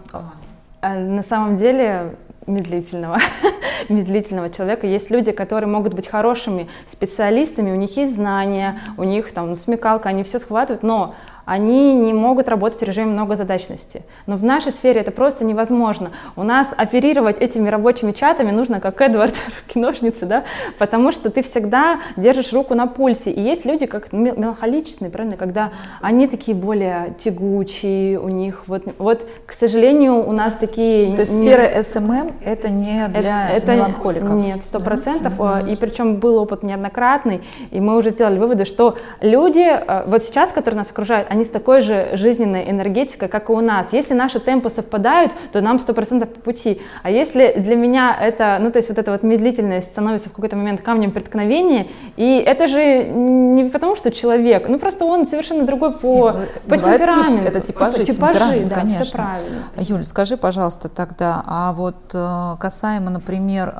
а, 0.80 0.94
на 0.94 1.22
самом 1.22 1.56
деле 1.56 2.16
медлительного, 2.46 3.18
медлительного 3.88 4.50
человека. 4.50 4.86
Есть 4.86 5.10
люди, 5.10 5.32
которые 5.32 5.68
могут 5.68 5.94
быть 5.94 6.08
хорошими 6.08 6.68
специалистами, 6.90 7.70
у 7.70 7.76
них 7.76 7.96
есть 7.96 8.14
знания, 8.14 8.80
у 8.96 9.04
них 9.04 9.32
там 9.32 9.54
смекалка, 9.56 10.08
они 10.08 10.22
все 10.22 10.38
схватывают, 10.38 10.82
но 10.82 11.14
они 11.50 11.94
не 11.96 12.12
могут 12.12 12.48
работать 12.48 12.80
в 12.80 12.84
режиме 12.84 13.06
многозадачности. 13.06 14.04
Но 14.26 14.36
в 14.36 14.44
нашей 14.44 14.70
сфере 14.70 15.00
это 15.00 15.10
просто 15.10 15.44
невозможно. 15.44 16.12
У 16.36 16.44
нас 16.44 16.72
оперировать 16.76 17.38
этими 17.38 17.68
рабочими 17.68 18.12
чатами 18.12 18.52
нужно, 18.52 18.78
как 18.78 19.00
Эдвард, 19.00 19.34
киношницы, 19.66 20.26
да, 20.26 20.44
потому 20.78 21.10
что 21.10 21.28
ты 21.28 21.42
всегда 21.42 21.98
держишь 22.16 22.52
руку 22.52 22.76
на 22.76 22.86
пульсе. 22.86 23.32
И 23.32 23.40
есть 23.40 23.64
люди, 23.64 23.86
как 23.86 24.12
меланхоличные, 24.12 25.10
правильно, 25.10 25.36
когда 25.36 25.72
они 26.00 26.28
такие 26.28 26.56
более 26.56 27.16
тягучие, 27.18 28.20
у 28.20 28.28
них 28.28 28.62
вот, 28.68 28.84
вот 28.98 29.26
к 29.44 29.52
сожалению, 29.52 30.24
у 30.24 30.30
нас 30.30 30.54
такие... 30.54 31.16
То 31.16 31.22
есть 31.22 31.32
не... 31.32 31.48
сфера 31.48 31.80
SMM 31.80 32.32
это 32.44 32.68
не 32.70 33.08
для 33.08 33.50
это, 33.50 33.74
меланхоликов? 33.74 34.30
Нет, 34.34 34.62
сто 34.62 34.78
процентов. 34.78 35.36
Да? 35.36 35.62
И 35.62 35.74
причем 35.74 36.18
был 36.18 36.36
опыт 36.36 36.62
неоднократный, 36.62 37.42
и 37.72 37.80
мы 37.80 37.96
уже 37.96 38.10
сделали 38.10 38.38
выводы, 38.38 38.64
что 38.64 38.96
люди, 39.20 39.66
э, 39.66 40.04
вот 40.06 40.22
сейчас, 40.22 40.52
которые 40.52 40.78
нас 40.78 40.90
окружают, 40.92 41.26
они 41.28 41.39
они 41.40 41.44
с 41.46 41.50
такой 41.50 41.80
же 41.80 42.10
жизненной 42.14 42.70
энергетикой, 42.70 43.28
как 43.28 43.48
и 43.48 43.52
у 43.52 43.60
нас. 43.60 43.88
Если 43.92 44.14
наши 44.14 44.40
темпы 44.40 44.68
совпадают, 44.68 45.32
то 45.52 45.60
нам 45.60 45.76
100% 45.76 46.26
по 46.26 46.40
пути. 46.40 46.80
А 47.02 47.10
если 47.10 47.54
для 47.58 47.76
меня 47.76 48.16
это, 48.20 48.58
ну 48.60 48.70
то 48.70 48.78
есть 48.78 48.90
вот 48.90 48.98
эта 48.98 49.10
вот 49.10 49.22
медлительность 49.22 49.88
становится 49.88 50.28
в 50.28 50.32
какой-то 50.32 50.56
момент 50.56 50.82
камнем 50.82 51.12
преткновения, 51.12 51.86
и 52.16 52.36
это 52.46 52.68
же 52.68 53.04
не 53.04 53.64
потому, 53.70 53.96
что 53.96 54.10
человек, 54.10 54.68
ну 54.68 54.78
просто 54.78 55.04
он 55.06 55.26
совершенно 55.26 55.64
другой 55.64 55.92
по, 55.92 56.32
Нет, 56.32 56.48
ну, 56.66 56.76
по 56.76 56.76
темпераменту. 56.76 57.48
Это 57.48 57.60
типажи, 57.60 58.04
типажи 58.04 58.62
да, 58.64 58.76
конечно. 58.76 59.04
все 59.04 59.16
правильно. 59.16 59.62
Юль, 59.76 60.04
скажи, 60.04 60.36
пожалуйста, 60.36 60.88
тогда, 60.88 61.42
а 61.46 61.72
вот 61.72 61.96
э, 62.12 62.56
касаемо, 62.60 63.10
например, 63.10 63.74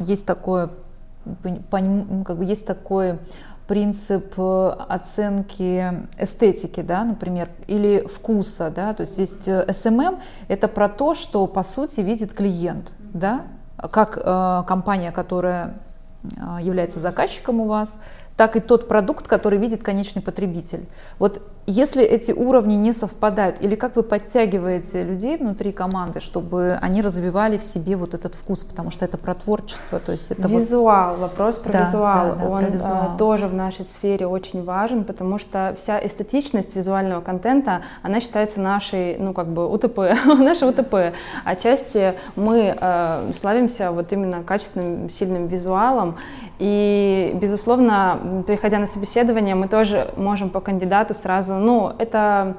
есть 0.00 0.26
такое, 0.26 0.68
как 1.42 2.36
бы 2.36 2.44
есть 2.44 2.66
такое 2.66 3.18
принцип 3.70 4.34
э, 4.36 4.74
оценки 4.88 6.08
эстетики, 6.18 6.80
да, 6.80 7.04
например, 7.04 7.48
или 7.68 8.04
вкуса, 8.04 8.68
да, 8.74 8.94
то 8.94 9.02
есть 9.02 9.16
ведь 9.16 9.46
SMM 9.46 10.16
э, 10.16 10.20
это 10.48 10.66
про 10.66 10.88
то, 10.88 11.14
что 11.14 11.46
по 11.46 11.62
сути 11.62 12.00
видит 12.00 12.32
клиент, 12.32 12.90
да, 12.98 13.42
как 13.76 14.18
э, 14.20 14.64
компания, 14.66 15.12
которая 15.12 15.74
э, 16.24 16.58
является 16.60 16.98
заказчиком 16.98 17.60
у 17.60 17.66
вас, 17.66 18.00
так 18.36 18.56
и 18.56 18.60
тот 18.60 18.88
продукт, 18.88 19.28
который 19.28 19.60
видит 19.60 19.84
конечный 19.84 20.20
потребитель. 20.20 20.88
Вот 21.20 21.40
если 21.70 22.02
эти 22.02 22.32
уровни 22.32 22.74
не 22.74 22.92
совпадают, 22.92 23.60
или 23.60 23.74
как 23.74 23.96
вы 23.96 24.02
подтягиваете 24.02 25.04
людей 25.04 25.36
внутри 25.36 25.72
команды, 25.72 26.20
чтобы 26.20 26.78
они 26.80 27.02
развивали 27.02 27.58
в 27.58 27.62
себе 27.62 27.96
вот 27.96 28.14
этот 28.14 28.34
вкус, 28.34 28.64
потому 28.64 28.90
что 28.90 29.04
это 29.04 29.18
про 29.18 29.34
творчество, 29.34 29.98
то 29.98 30.12
есть 30.12 30.30
это 30.30 30.48
визуал, 30.48 31.16
вот... 31.16 31.20
вопрос 31.20 31.56
про 31.56 31.72
да, 31.72 31.86
визуал, 31.86 32.28
да, 32.30 32.34
да, 32.34 32.48
он 32.48 32.64
про 32.64 32.70
визуал. 32.70 33.16
тоже 33.18 33.46
в 33.46 33.54
нашей 33.54 33.84
сфере 33.84 34.26
очень 34.26 34.64
важен, 34.64 35.04
потому 35.04 35.38
что 35.38 35.76
вся 35.80 36.04
эстетичность 36.04 36.74
визуального 36.74 37.20
контента, 37.20 37.82
она 38.02 38.20
считается 38.20 38.60
нашей, 38.60 39.16
ну 39.18 39.32
как 39.32 39.48
бы 39.48 39.66
УТП, 39.66 39.98
наша 40.38 40.66
УТП. 40.66 41.14
Отчасти 41.44 42.14
мы 42.36 42.76
э, 42.78 43.32
славимся 43.38 43.92
вот 43.92 44.12
именно 44.12 44.42
качественным, 44.42 45.08
сильным 45.08 45.46
визуалом, 45.46 46.16
и 46.58 47.36
безусловно 47.40 48.42
приходя 48.46 48.78
на 48.78 48.86
собеседование, 48.86 49.54
мы 49.54 49.68
тоже 49.68 50.12
можем 50.16 50.50
по 50.50 50.60
кандидату 50.60 51.14
сразу, 51.14 51.54
ну, 51.60 51.94
это 51.98 52.56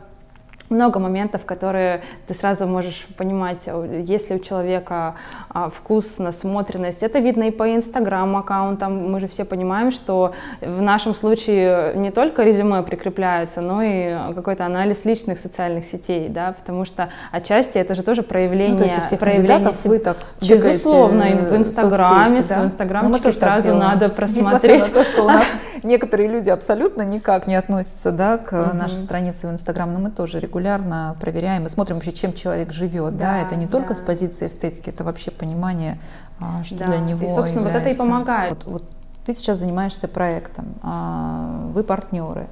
много 0.72 1.00
моментов, 1.00 1.46
которые 1.46 2.02
ты 2.28 2.34
сразу 2.34 2.66
можешь 2.66 3.06
понимать, 3.18 3.68
есть 4.04 4.30
ли 4.30 4.38
у 4.38 4.40
человека 4.40 5.16
а, 5.50 5.70
вкус, 5.70 6.18
насмотренность. 6.18 7.04
Это 7.04 7.20
видно 7.20 7.44
и 7.44 7.52
по 7.52 7.76
инстаграм-аккаунтам. 7.76 9.12
Мы 9.12 9.20
же 9.20 9.28
все 9.28 9.46
понимаем, 9.46 9.92
что 9.92 10.34
в 10.62 10.82
нашем 10.82 11.14
случае 11.14 11.94
не 11.96 12.12
только 12.12 12.44
резюме 12.44 12.82
прикрепляется, 12.84 13.62
но 13.62 13.84
и 13.84 14.34
какой-то 14.34 14.66
анализ 14.66 15.06
личных 15.06 15.40
социальных 15.40 15.86
сетей, 15.86 16.30
да, 16.30 16.54
потому 16.54 16.86
что 16.86 17.10
отчасти 17.32 17.78
это 17.78 17.96
же 17.96 18.04
тоже 18.04 18.24
проявление... 18.24 18.74
Ну, 18.74 18.78
то 18.80 18.86
есть 18.86 19.02
всех 19.02 19.20
проявление 19.20 19.72
вы 19.84 20.00
так 20.00 20.18
Безусловно, 20.42 21.24
и 21.24 21.36
в 21.36 21.56
инстаграме, 21.56 22.38
соцсети, 22.38 22.50
да? 22.50 22.62
в 22.62 22.66
инстаграмчике 22.66 23.22
ну, 23.26 23.32
сразу 23.32 23.76
надо 23.76 24.10
просмотреть. 24.10 24.46
Несмотря 24.46 24.80
на 24.80 24.86
то, 24.86 25.04
что 25.04 25.24
у 25.24 25.28
нас 25.28 25.44
некоторые 25.84 26.30
люди 26.30 26.50
абсолютно 26.50 27.02
никак 27.02 27.48
не 27.48 27.56
относятся 27.56 28.12
да, 28.12 28.38
к 28.38 28.74
нашей 28.74 28.98
странице 28.98 29.48
в 29.48 29.52
инстаграм, 29.52 29.92
но 29.92 30.00
мы 30.00 30.12
тоже 30.12 30.40
регулярно 30.40 30.61
регулярно 30.62 31.16
проверяем 31.20 31.66
и 31.66 31.70
смотрим 31.70 31.98
вообще, 31.98 32.14
чем 32.14 32.34
человек 32.34 32.72
живет. 32.72 33.18
Да, 33.18 33.32
да? 33.32 33.42
это 33.42 33.56
не 33.56 33.68
только 33.68 33.90
да. 33.90 33.96
с 33.96 34.02
позиции 34.02 34.46
эстетики, 34.46 34.90
это 34.90 35.04
вообще 35.04 35.32
понимание, 35.32 36.00
а, 36.40 36.64
что 36.64 36.78
да. 36.78 36.88
для 36.88 37.00
него. 37.00 37.26
И, 37.26 37.28
собственно, 37.28 37.68
является. 37.68 37.74
вот 37.74 37.82
это 37.82 37.90
и 37.90 37.96
помогает. 37.96 38.64
Вот, 38.66 38.66
вот 38.66 38.84
ты 39.26 39.34
сейчас 39.34 39.58
занимаешься 39.58 40.08
проектом, 40.08 40.76
а, 40.84 41.68
вы 41.74 41.84
партнеры. 41.84 42.48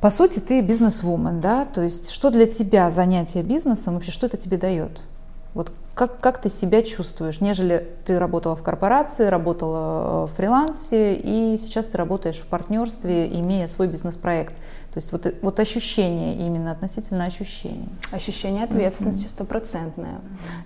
По 0.00 0.10
сути, 0.10 0.40
ты 0.40 0.60
бизнес-вумен, 0.60 1.40
да? 1.40 1.64
То 1.64 1.82
есть, 1.82 2.10
что 2.10 2.30
для 2.30 2.46
тебя 2.46 2.90
занятие 2.90 3.42
бизнесом, 3.42 3.94
вообще, 3.94 4.10
что 4.10 4.26
это 4.26 4.36
тебе 4.36 4.58
дает? 4.58 5.00
Вот 5.54 5.72
как, 5.94 6.20
как 6.20 6.38
ты 6.38 6.50
себя 6.50 6.82
чувствуешь, 6.82 7.40
нежели 7.40 7.88
ты 8.04 8.18
работала 8.18 8.54
в 8.54 8.62
корпорации, 8.62 9.28
работала 9.28 10.26
в 10.26 10.34
фрилансе, 10.34 11.14
и 11.14 11.56
сейчас 11.56 11.86
ты 11.86 11.96
работаешь 11.96 12.36
в 12.36 12.46
партнерстве, 12.46 13.26
имея 13.40 13.66
свой 13.66 13.88
бизнес-проект. 13.88 14.52
То 14.96 14.98
есть 14.98 15.12
вот, 15.12 15.26
вот 15.42 15.60
ощущение 15.60 16.36
именно 16.36 16.70
относительно 16.70 17.24
ощущений. 17.24 17.86
Ощущение 18.12 18.64
ответственности 18.64 19.28
стопроцентное. 19.28 20.20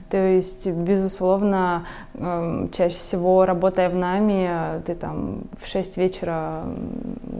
То 0.09 0.19
есть, 0.19 0.69
безусловно, 0.69 1.85
эм, 2.15 2.71
чаще 2.71 2.95
всего, 2.95 3.45
работая 3.45 3.89
в 3.91 3.97
нами, 3.97 4.83
ты 4.87 4.95
там 4.95 5.43
в 5.61 5.67
6 5.67 5.97
вечера 5.97 6.63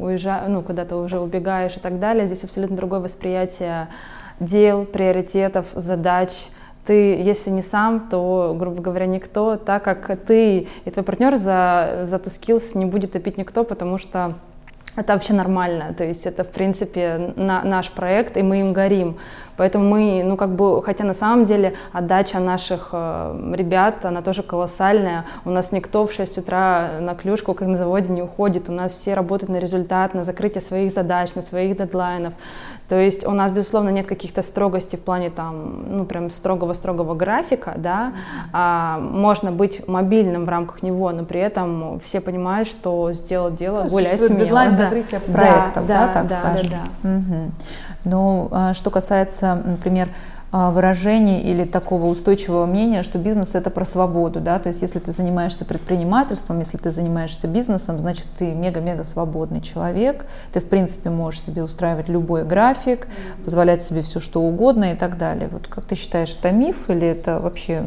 уезжаешь, 0.01 0.49
ну, 0.49 0.63
куда-то 0.63 0.97
уже 0.97 1.21
убегаешь 1.21 1.77
и 1.77 1.79
так 1.79 2.01
далее. 2.01 2.27
Здесь 2.27 2.43
абсолютно 2.43 2.77
другое 2.77 2.99
восприятие 2.99 3.87
дел, 4.41 4.85
приоритетов, 4.85 5.69
задач. 5.77 6.33
Ты, 6.87 7.23
если 7.23 7.51
не 7.51 7.63
сам, 7.63 8.09
то, 8.11 8.57
грубо 8.59 8.83
говоря, 8.83 9.07
никто, 9.07 9.57
так 9.57 9.85
как 9.85 10.19
ты 10.27 10.67
и 10.85 10.91
твой 10.91 11.05
партнер 11.05 11.37
за, 11.37 12.01
за 12.07 12.19
ту 12.19 12.31
skills 12.31 12.77
не 12.77 12.87
будет 12.87 13.13
топить 13.13 13.39
никто, 13.39 13.63
потому 13.63 13.97
что 13.97 14.35
это 15.01 15.15
вообще 15.15 15.33
нормально, 15.33 15.95
то 15.97 16.05
есть 16.05 16.27
это, 16.27 16.45
в 16.45 16.49
принципе, 16.49 17.33
на, 17.37 17.63
наш 17.65 17.91
проект, 17.91 18.37
и 18.37 18.43
мы 18.43 18.61
им 18.61 18.73
горим. 18.73 19.17
Поэтому 19.57 19.85
мы, 19.85 20.23
ну, 20.25 20.37
как 20.37 20.55
бы, 20.55 20.83
хотя 20.83 21.05
на 21.05 21.15
самом 21.15 21.45
деле 21.45 21.75
отдача 21.93 22.39
наших 22.39 22.91
э, 22.93 23.55
ребят, 23.55 24.05
она 24.07 24.23
тоже 24.23 24.43
колоссальная. 24.43 25.27
У 25.45 25.51
нас 25.51 25.73
никто 25.73 26.07
в 26.07 26.13
6 26.13 26.39
утра 26.39 26.99
на 27.01 27.15
клюшку, 27.15 27.53
как 27.53 27.69
на 27.69 27.77
заводе, 27.77 28.11
не 28.11 28.23
уходит. 28.23 28.71
У 28.71 28.73
нас 28.73 28.93
все 28.93 29.13
работают 29.13 29.51
на 29.51 29.59
результат, 29.59 30.15
на 30.15 30.25
закрытие 30.25 30.63
своих 30.63 30.93
задач, 30.93 31.35
на 31.35 31.43
своих 31.43 31.77
дедлайнов. 31.77 32.33
То 32.91 32.99
есть 32.99 33.25
у 33.25 33.31
нас, 33.31 33.53
безусловно, 33.53 33.91
нет 33.91 34.09
каких-то 34.09 34.43
строгостей 34.43 34.99
в 34.99 35.03
плане 35.03 35.31
там, 35.31 35.85
ну, 35.97 36.05
прям 36.05 36.29
строгого-строгого 36.29 37.15
графика, 37.15 37.75
да, 37.77 38.15
а, 38.53 38.99
можно 38.99 39.53
быть 39.53 39.87
мобильным 39.87 40.45
в 40.45 40.49
рамках 40.49 40.83
него, 40.83 41.13
но 41.13 41.25
при 41.25 41.39
этом 41.39 42.01
все 42.01 42.21
понимают, 42.21 42.67
что 42.67 43.13
сделать 43.13 43.55
дело 43.55 43.85
ну, 43.85 43.91
гуляй 43.91 44.19
смело. 44.19 44.41
Дедлайн 44.41 44.71
да. 44.75 44.77
закрытия 44.77 45.21
проектов, 45.21 45.87
да, 45.87 46.01
да, 46.01 46.07
да 46.07 46.13
так 46.13 46.27
да, 46.27 46.39
скажем. 46.41 46.71
Да, 46.71 46.79
да. 47.05 47.17
Угу. 47.17 47.51
Ну, 48.07 48.49
а 48.51 48.75
что 48.75 48.91
касается, 48.91 49.63
например, 49.65 50.09
выражений 50.53 51.41
или 51.43 51.65
такого 51.65 52.07
устойчивого 52.07 52.67
мнения, 52.67 53.03
что 53.03 53.19
бизнес 53.19 53.55
это 53.55 53.71
про 53.71 53.85
свободу, 53.85 54.41
да, 54.41 54.59
то 54.59 54.69
есть 54.69 54.83
если 54.83 54.99
ты 54.99 55.13
занимаешься 55.13 55.65
предпринимательством, 55.65 56.59
если 56.59 56.77
ты 56.77 56.91
занимаешься 56.91 57.47
бизнесом, 57.47 58.01
значит 58.01 58.27
ты 58.37 58.53
мега-мега 58.53 59.05
свободный 59.05 59.61
человек, 59.61 60.27
ты 60.53 60.61
в 60.61 60.69
принципе 60.69 61.11
можешь 61.11 61.41
себе 61.41 61.63
устраивать 61.63 62.09
любой 62.09 62.45
график, 62.45 63.07
позволять 63.45 63.83
себе 63.83 64.03
все 64.03 64.19
что 64.19 64.43
угодно 64.43 64.93
и 64.93 64.97
так 64.97 65.19
далее. 65.19 65.49
Вот 65.53 65.69
как 65.69 65.85
ты 65.85 65.95
считаешь, 65.95 66.37
это 66.37 66.51
миф 66.51 66.91
или 66.91 67.07
это 67.07 67.39
вообще 67.39 67.83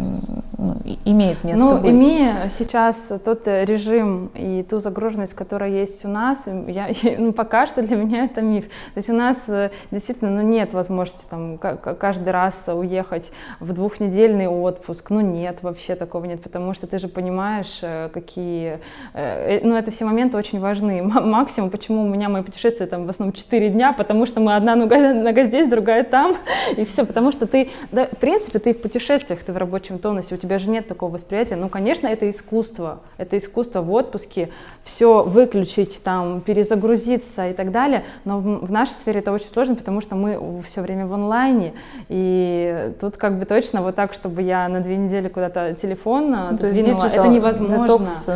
ну, 0.57 0.75
имеет 1.03 1.43
место 1.43 1.65
ну, 1.65 1.77
быть? 1.77 1.91
имея 1.91 2.47
сейчас 2.49 3.11
тот 3.25 3.45
режим 3.45 4.31
и 4.35 4.63
ту 4.63 4.79
загруженность, 4.79 5.33
которая 5.33 5.69
есть 5.69 6.05
у 6.05 6.07
нас, 6.07 6.47
я, 6.67 6.89
ну, 7.17 7.33
пока 7.33 7.67
что 7.67 7.81
для 7.81 7.97
меня 7.97 8.23
это 8.23 8.41
миф. 8.41 8.65
То 8.65 8.97
есть 8.97 9.09
у 9.09 9.13
нас 9.13 9.49
э, 9.49 9.71
действительно 9.91 10.31
ну, 10.31 10.41
нет 10.41 10.73
возможности 10.73 11.25
там 11.29 11.57
каждый 11.57 12.29
раз 12.29 12.52
раз 12.53 12.69
уехать 12.73 13.31
в 13.59 13.73
двухнедельный 13.73 14.47
отпуск. 14.47 15.09
Ну 15.09 15.21
нет, 15.21 15.63
вообще 15.63 15.95
такого 15.95 16.25
нет, 16.25 16.41
потому 16.41 16.73
что 16.73 16.87
ты 16.87 16.99
же 16.99 17.07
понимаешь, 17.07 17.79
э, 17.81 18.09
какие... 18.13 18.79
Э, 19.13 19.59
э, 19.59 19.67
ну 19.67 19.75
это 19.75 19.91
все 19.91 20.05
моменты 20.05 20.37
очень 20.37 20.59
важны. 20.59 21.01
Максимум, 21.03 21.69
почему 21.69 22.03
у 22.03 22.07
меня 22.07 22.29
мои 22.29 22.43
путешествия 22.43 22.85
там 22.85 23.05
в 23.05 23.09
основном 23.09 23.33
4 23.33 23.69
дня, 23.69 23.93
потому 23.93 24.25
что 24.25 24.39
мы 24.39 24.55
одна 24.55 24.75
нога, 24.75 25.13
нога 25.13 25.45
здесь, 25.45 25.67
другая 25.67 26.03
там, 26.03 26.35
и 26.77 26.83
все, 26.85 27.05
потому 27.05 27.31
что 27.31 27.47
ты, 27.47 27.69
да, 27.91 28.05
в 28.05 28.17
принципе, 28.17 28.59
ты 28.59 28.73
в 28.73 28.81
путешествиях, 28.81 29.43
ты 29.43 29.51
в 29.51 29.57
рабочем 29.57 29.99
тонусе, 29.99 30.35
у 30.35 30.37
тебя 30.37 30.59
же 30.59 30.69
нет 30.69 30.87
такого 30.87 31.13
восприятия. 31.13 31.55
Ну, 31.55 31.69
конечно, 31.69 32.07
это 32.07 32.29
искусство, 32.29 32.99
это 33.17 33.37
искусство 33.37 33.81
в 33.81 33.91
отпуске, 33.91 34.49
все 34.81 35.23
выключить, 35.23 36.03
там, 36.03 36.41
перезагрузиться 36.41 37.49
и 37.49 37.53
так 37.53 37.71
далее, 37.71 38.03
но 38.25 38.37
в, 38.39 38.65
в 38.65 38.71
нашей 38.71 38.93
сфере 38.93 39.19
это 39.19 39.31
очень 39.31 39.47
сложно, 39.47 39.75
потому 39.75 40.01
что 40.01 40.15
мы 40.15 40.61
все 40.61 40.81
время 40.81 41.07
в 41.07 41.13
онлайне, 41.13 41.73
и 42.09 42.42
и 42.43 42.93
тут 42.99 43.17
как 43.17 43.39
бы 43.39 43.45
точно 43.45 43.81
вот 43.81 43.95
так, 43.95 44.13
чтобы 44.13 44.41
я 44.41 44.67
на 44.67 44.81
две 44.81 44.97
недели 44.97 45.27
куда-то 45.27 45.75
телефон 45.75 46.31
ну, 46.31 46.57
двинула, 46.57 47.05
это 47.05 47.27
невозможно. 47.27 47.83
Детокс, 47.83 48.29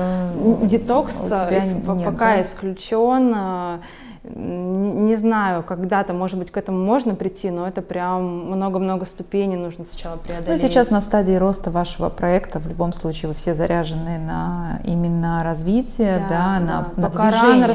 детокс 0.63 1.13
пока 1.85 2.35
да? 2.35 2.41
исключен 2.41 3.35
не 4.36 5.15
знаю, 5.15 5.63
когда-то, 5.63 6.13
может 6.13 6.38
быть, 6.38 6.51
к 6.51 6.57
этому 6.57 6.84
можно 6.84 7.15
прийти, 7.15 7.50
но 7.50 7.67
это 7.67 7.81
прям 7.81 8.51
много-много 8.51 9.05
ступеней 9.05 9.57
нужно 9.57 9.86
сначала 9.86 10.17
преодолеть. 10.17 10.62
Ну, 10.62 10.67
сейчас 10.67 10.91
на 10.91 11.01
стадии 11.01 11.36
роста 11.36 11.72
вашего 11.72 12.10
проекта, 12.10 12.60
в 12.60 12.67
любом 12.67 12.93
случае, 12.93 13.29
вы 13.29 13.36
все 13.36 13.53
заряжены 13.53 14.17
на 14.19 14.79
именно 14.84 15.43
развитие, 15.43 16.25
да, 16.29 16.60
да, 16.60 16.60
на, 16.60 16.91
да. 16.96 17.10
на 17.10 17.31
движение. 17.31 17.67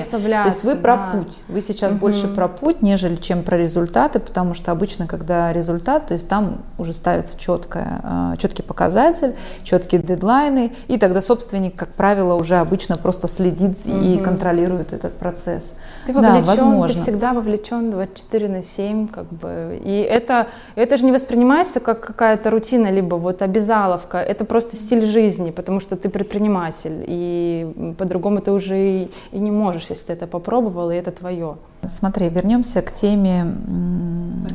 То 0.43 0.47
есть 0.47 0.65
вы 0.65 0.77
про 0.77 0.97
да. 0.97 1.11
путь, 1.13 1.43
вы 1.49 1.61
сейчас 1.61 1.93
угу. 1.93 2.01
больше 2.01 2.29
про 2.29 2.49
путь, 2.49 2.83
нежели 2.83 3.17
чем 3.17 3.43
про 3.43 3.57
результаты, 3.57 4.19
потому 4.19 4.55
что 4.55 4.73
обычно, 4.73 5.07
когда 5.07 5.53
результат, 5.53 6.07
то 6.07 6.15
есть 6.15 6.29
там 6.29 6.59
уже 6.79 6.93
ставится 6.93 7.39
четкое, 7.39 8.01
а, 8.03 8.37
четкий 8.37 8.63
показатель, 8.63 9.35
четкие 9.63 10.03
дедлайны, 10.03 10.73
и 10.89 10.99
тогда 10.99 11.21
собственник, 11.21 11.77
как 11.77 11.91
правило, 11.91 12.35
уже 12.35 12.57
обычно 12.57 12.97
просто 12.97 13.29
следит 13.29 13.79
угу. 13.85 13.97
и 13.97 14.19
контролирует 14.19 14.93
этот 14.93 15.15
процесс. 15.15 15.79
Ты 16.07 16.13
да, 16.13 16.42
возможно. 16.47 16.95
ты 16.95 17.03
всегда 17.03 17.33
вовлечен 17.33 17.91
24 17.91 18.49
на 18.49 18.63
7, 18.63 19.09
как 19.09 19.27
бы. 19.33 19.81
И 19.85 19.91
это, 19.91 20.49
это 20.75 20.97
же 20.97 21.05
не 21.05 21.13
воспринимается 21.13 21.81
как 21.81 22.01
какая-то 22.01 22.51
рутина, 22.51 22.91
либо 22.91 23.17
вот 23.17 23.43
обязаловка. 23.43 24.19
Это 24.19 24.45
просто 24.45 24.77
стиль 24.77 25.07
жизни, 25.07 25.51
потому 25.51 25.81
что 25.81 25.97
ты 25.97 26.09
предприниматель. 26.09 27.05
И 27.07 27.95
по-другому 27.99 28.41
ты 28.41 28.53
уже 28.53 28.77
и, 28.77 29.11
и 29.33 29.39
не 29.39 29.51
можешь, 29.51 29.87
если 29.91 30.07
ты 30.07 30.13
это 30.13 30.27
попробовал, 30.27 30.91
и 30.91 30.95
это 30.95 31.11
твое. 31.11 31.57
Смотри, 31.85 32.29
вернемся 32.29 32.81
к 32.81 32.93
теме 32.93 33.55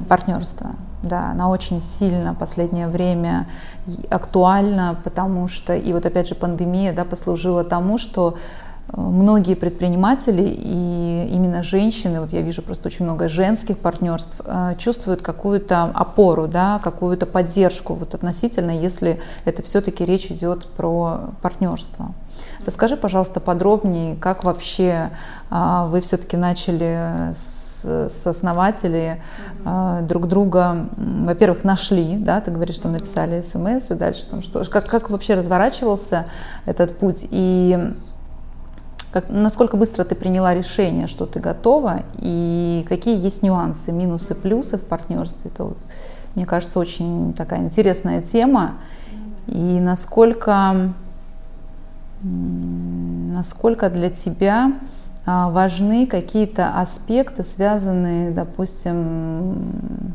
партнерства. 0.07 0.75
Да, 1.03 1.31
она 1.31 1.49
очень 1.49 1.81
сильно 1.81 2.33
в 2.33 2.37
последнее 2.37 2.87
время 2.87 3.47
актуальна, 4.09 4.97
потому 5.03 5.47
что, 5.47 5.75
и 5.75 5.93
вот 5.93 6.05
опять 6.05 6.27
же 6.27 6.35
пандемия 6.35 6.93
да, 6.93 7.05
послужила 7.05 7.63
тому, 7.63 7.97
что 7.97 8.35
многие 8.93 9.55
предприниматели 9.55 10.43
и 10.43 11.29
именно 11.31 11.63
женщины, 11.63 12.21
вот 12.21 12.31
я 12.31 12.41
вижу 12.41 12.61
просто 12.61 12.87
очень 12.87 13.05
много 13.05 13.27
женских 13.27 13.77
партнерств, 13.77 14.41
э, 14.45 14.75
чувствуют 14.77 15.21
какую-то 15.21 15.83
опору, 15.93 16.47
да, 16.47 16.79
какую-то 16.83 17.25
поддержку 17.25 17.93
вот 17.95 18.13
относительно, 18.15 18.71
если 18.71 19.19
это 19.45 19.61
все-таки 19.61 20.05
речь 20.05 20.27
идет 20.27 20.67
про 20.67 21.31
партнерство. 21.41 22.13
Расскажи, 22.65 22.97
пожалуйста, 22.97 23.39
подробнее, 23.39 24.15
как 24.15 24.43
вообще 24.43 25.09
а, 25.49 25.85
вы 25.87 26.01
все-таки 26.01 26.37
начали 26.37 27.31
с, 27.31 27.85
с 27.85 28.27
основателей 28.27 29.21
а, 29.65 30.01
друг 30.01 30.27
друга, 30.27 30.87
во-первых, 30.97 31.63
нашли, 31.63 32.17
да, 32.17 32.41
ты 32.41 32.51
говоришь, 32.51 32.75
что 32.75 32.89
написали 32.89 33.41
смс 33.41 33.91
и 33.91 33.93
дальше 33.95 34.27
там 34.27 34.41
что, 34.41 34.63
как, 34.65 34.85
как 34.87 35.09
вообще 35.09 35.35
разворачивался 35.35 36.25
этот 36.65 36.97
путь 36.97 37.27
и 37.31 37.93
как, 39.21 39.29
насколько 39.31 39.77
быстро 39.77 40.03
ты 40.03 40.13
приняла 40.13 40.53
решение, 40.53 41.07
что 41.07 41.25
ты 41.25 41.39
готова, 41.39 42.01
и 42.19 42.85
какие 42.87 43.19
есть 43.19 43.41
нюансы, 43.41 43.91
минусы, 43.91 44.35
плюсы 44.35 44.77
в 44.77 44.83
партнерстве. 44.83 45.49
Это, 45.51 45.71
мне 46.35 46.45
кажется, 46.45 46.79
очень 46.79 47.33
такая 47.33 47.61
интересная 47.61 48.21
тема. 48.21 48.73
И 49.47 49.79
насколько, 49.79 50.93
насколько 52.21 53.89
для 53.89 54.11
тебя 54.11 54.73
а, 55.25 55.49
важны 55.49 56.05
какие-то 56.05 56.79
аспекты, 56.79 57.43
связанные, 57.43 58.29
допустим, 58.29 60.13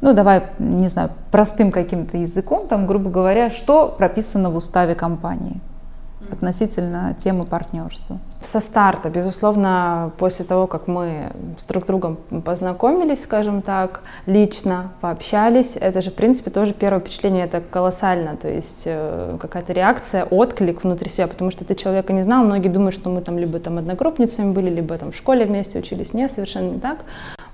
ну 0.00 0.14
давай, 0.14 0.44
не 0.58 0.88
знаю, 0.88 1.10
простым 1.30 1.70
каким-то 1.70 2.16
языком, 2.16 2.66
там, 2.66 2.86
грубо 2.86 3.10
говоря, 3.10 3.50
что 3.50 3.88
прописано 3.88 4.48
в 4.48 4.56
уставе 4.56 4.94
компании– 4.94 5.60
относительно 6.32 7.14
темы 7.14 7.44
партнерства? 7.44 8.18
Со 8.42 8.60
старта, 8.60 9.08
безусловно, 9.08 10.10
после 10.18 10.44
того, 10.44 10.66
как 10.66 10.88
мы 10.88 11.30
с 11.60 11.64
друг 11.64 11.86
другом 11.86 12.16
познакомились, 12.44 13.22
скажем 13.22 13.62
так, 13.62 14.00
лично 14.26 14.92
пообщались, 15.00 15.76
это 15.76 16.02
же, 16.02 16.10
в 16.10 16.14
принципе, 16.14 16.50
тоже 16.50 16.72
первое 16.72 17.00
впечатление, 17.00 17.44
это 17.44 17.60
колоссально, 17.60 18.36
то 18.36 18.48
есть 18.48 18.82
э, 18.86 19.36
какая-то 19.40 19.72
реакция, 19.72 20.24
отклик 20.24 20.82
внутри 20.82 21.08
себя, 21.08 21.26
потому 21.28 21.50
что 21.50 21.64
ты 21.64 21.74
человека 21.74 22.12
не 22.12 22.22
знал, 22.22 22.44
многие 22.44 22.68
думают, 22.68 22.94
что 22.94 23.10
мы 23.10 23.20
там 23.20 23.38
либо 23.38 23.60
там 23.60 23.78
одногруппницами 23.78 24.52
были, 24.52 24.70
либо 24.70 24.98
там 24.98 25.12
в 25.12 25.16
школе 25.16 25.44
вместе 25.44 25.78
учились, 25.78 26.14
нет, 26.14 26.32
совершенно 26.32 26.70
не 26.70 26.80
так 26.80 26.98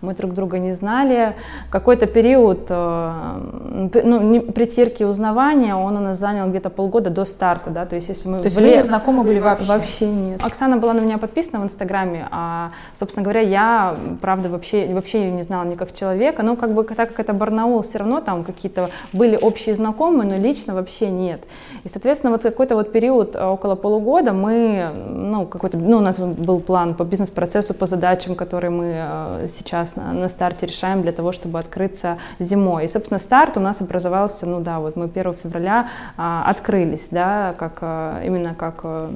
мы 0.01 0.15
друг 0.15 0.35
друга 0.35 0.59
не 0.59 0.75
знали. 0.75 1.35
Какой-то 1.71 2.07
период 2.07 2.67
э, 2.71 3.91
ну, 4.05 4.41
притирки 4.53 5.03
узнавания, 5.03 5.75
он 5.75 5.97
у 5.97 6.01
нас 6.01 6.19
занял 6.19 6.49
где-то 6.49 6.71
полгода 6.71 7.11
до 7.11 7.25
старта, 7.25 7.71
да, 7.71 7.87
то 7.87 7.97
есть 7.97 8.09
если 8.09 8.29
мы... 8.29 8.39
То 8.39 8.45
есть 8.45 8.57
вы 8.57 8.83
знакомы 8.85 9.25
были 9.25 9.41
вообще? 9.41 9.67
Вообще 9.67 10.07
нет. 10.07 10.45
Оксана 10.45 10.77
была 10.77 10.93
на 10.95 11.01
меня 11.01 11.19
подписана 11.19 11.61
в 11.61 11.65
Инстаграме, 11.65 12.29
а, 12.31 12.71
собственно 12.99 13.25
говоря, 13.25 13.41
я, 13.41 13.97
правда, 14.21 14.49
вообще, 14.49 14.93
вообще 14.95 15.25
ее 15.25 15.33
не 15.33 15.43
знала 15.43 15.65
ни 15.65 15.75
как 15.75 15.95
человека, 15.95 16.43
но 16.43 16.57
как 16.57 16.73
бы 16.73 16.85
так 16.85 17.09
как 17.11 17.21
это 17.21 17.33
Барнаул, 17.33 17.83
все 17.83 17.99
равно 17.99 18.21
там 18.21 18.45
какие-то 18.45 18.91
были 19.13 19.37
общие 19.37 19.75
знакомые, 19.75 20.29
но 20.29 20.37
лично 20.37 20.75
вообще 20.75 21.09
нет. 21.09 21.41
И, 21.85 21.89
соответственно, 21.89 22.33
вот 22.33 22.43
какой-то 22.43 22.75
вот 22.75 22.93
период 22.93 23.35
э, 23.35 23.45
около 23.45 23.75
полугода 23.75 24.33
мы, 24.33 24.91
ну, 25.09 25.47
какой-то, 25.47 25.77
ну, 25.79 25.99
у 25.99 26.01
нас 26.01 26.19
был 26.19 26.61
план 26.61 26.95
по 26.95 27.05
бизнес-процессу, 27.05 27.75
по 27.75 27.87
задачам, 27.87 28.35
которые 28.35 28.71
мы 28.71 28.95
э, 28.97 29.47
сейчас 29.49 29.88
сейчас 29.89 29.97
на, 29.97 30.13
на 30.13 30.29
старте 30.29 30.67
решаем 30.67 31.03
для 31.03 31.13
того, 31.13 31.33
чтобы 31.33 31.59
открыться 31.59 32.19
зимой. 32.39 32.85
И, 32.85 32.89
собственно, 32.89 33.19
старт 33.19 33.57
у 33.57 33.61
нас 33.61 33.81
образовался, 33.81 34.47
ну 34.47 34.61
да, 34.61 34.81
вот 34.81 34.97
мы 34.97 35.05
1 35.05 35.35
февраля 35.35 35.89
а, 36.17 36.45
открылись, 36.47 37.09
да, 37.11 37.55
как 37.59 37.79
а, 37.81 38.23
именно 38.25 38.55
как 38.55 38.81
а, 38.85 39.11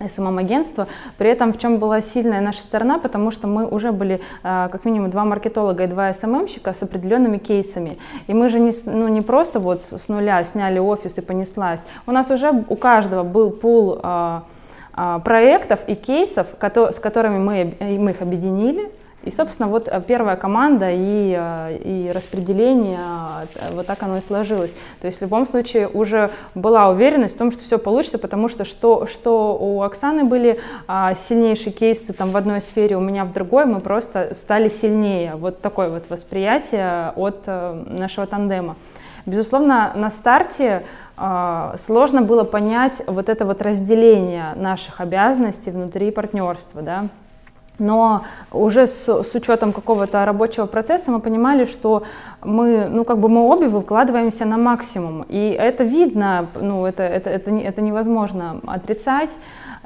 СММ-агентство. 0.00 0.86
При 1.16 1.28
этом 1.28 1.52
в 1.52 1.58
чем 1.58 1.78
была 1.78 2.00
сильная 2.00 2.40
наша 2.40 2.62
сторона, 2.62 2.98
потому 2.98 3.30
что 3.30 3.48
мы 3.48 3.66
уже 3.66 3.92
были 3.92 4.20
а, 4.42 4.68
как 4.68 4.84
минимум 4.84 5.10
два 5.10 5.24
маркетолога 5.24 5.84
и 5.84 5.86
два 5.86 6.12
СММщика 6.12 6.72
с 6.72 6.82
определенными 6.82 7.38
кейсами. 7.38 7.98
И 8.26 8.34
мы 8.34 8.48
же 8.48 8.60
не, 8.60 8.72
ну, 8.86 9.08
не 9.08 9.22
просто 9.22 9.58
вот 9.58 9.82
с 9.82 10.08
нуля 10.08 10.42
сняли 10.44 10.78
офис 10.78 11.18
и 11.18 11.20
понеслась. 11.20 11.82
У 12.06 12.12
нас 12.12 12.30
уже 12.30 12.64
у 12.68 12.76
каждого 12.76 13.24
был 13.24 13.50
пул 13.50 13.98
а, 14.02 14.44
а, 14.92 15.18
проектов 15.20 15.80
и 15.86 15.94
кейсов, 15.94 16.48
с 16.60 16.98
которыми 16.98 17.38
мы, 17.38 17.74
мы 17.80 18.10
их 18.10 18.22
объединили, 18.22 18.90
и, 19.24 19.30
собственно, 19.30 19.68
вот 19.68 19.88
э, 19.88 20.00
первая 20.06 20.36
команда 20.36 20.90
и, 20.92 21.36
э, 21.36 21.78
и 21.84 22.12
распределение, 22.14 23.00
э, 23.56 23.72
вот 23.72 23.86
так 23.86 24.02
оно 24.02 24.18
и 24.18 24.20
сложилось. 24.20 24.70
То 25.00 25.08
есть 25.08 25.18
в 25.18 25.22
любом 25.22 25.46
случае 25.46 25.88
уже 25.88 26.30
была 26.54 26.88
уверенность 26.88 27.34
в 27.34 27.38
том, 27.38 27.50
что 27.50 27.62
все 27.62 27.78
получится, 27.78 28.18
потому 28.18 28.48
что 28.48 28.64
что, 28.64 29.06
что 29.06 29.58
у 29.60 29.82
Оксаны 29.82 30.24
были 30.24 30.60
а, 30.86 31.14
сильнейшие 31.14 31.72
кейсы 31.72 32.12
там 32.12 32.30
в 32.30 32.36
одной 32.36 32.60
сфере, 32.60 32.96
у 32.96 33.00
меня 33.00 33.24
в 33.24 33.32
другой, 33.32 33.66
мы 33.66 33.80
просто 33.80 34.34
стали 34.34 34.68
сильнее. 34.68 35.34
Вот 35.34 35.60
такое 35.60 35.90
вот 35.90 36.08
восприятие 36.10 37.12
от 37.16 37.46
нашего 37.46 38.26
тандема. 38.26 38.76
Безусловно, 39.26 39.92
на 39.94 40.10
старте 40.10 40.84
э, 41.18 41.74
сложно 41.86 42.22
было 42.22 42.44
понять 42.44 43.02
вот 43.06 43.28
это 43.28 43.44
вот 43.44 43.60
разделение 43.60 44.54
наших 44.56 45.00
обязанностей 45.00 45.70
внутри 45.70 46.10
партнерства, 46.10 46.80
да, 46.80 47.08
но 47.78 48.22
уже 48.52 48.86
с, 48.86 49.08
с 49.22 49.34
учетом 49.34 49.72
какого-то 49.72 50.24
рабочего 50.24 50.66
процесса 50.66 51.10
мы 51.10 51.20
понимали, 51.20 51.64
что 51.64 52.02
мы, 52.44 52.88
ну, 52.90 53.04
как 53.04 53.18
бы 53.18 53.28
мы 53.28 53.40
обе 53.40 53.68
выкладываемся 53.68 54.44
на 54.44 54.56
максимум. 54.56 55.24
И 55.28 55.50
это 55.50 55.84
видно, 55.84 56.46
ну, 56.60 56.86
это, 56.86 57.02
это, 57.02 57.30
это, 57.30 57.50
это 57.50 57.80
невозможно 57.82 58.60
отрицать. 58.66 59.30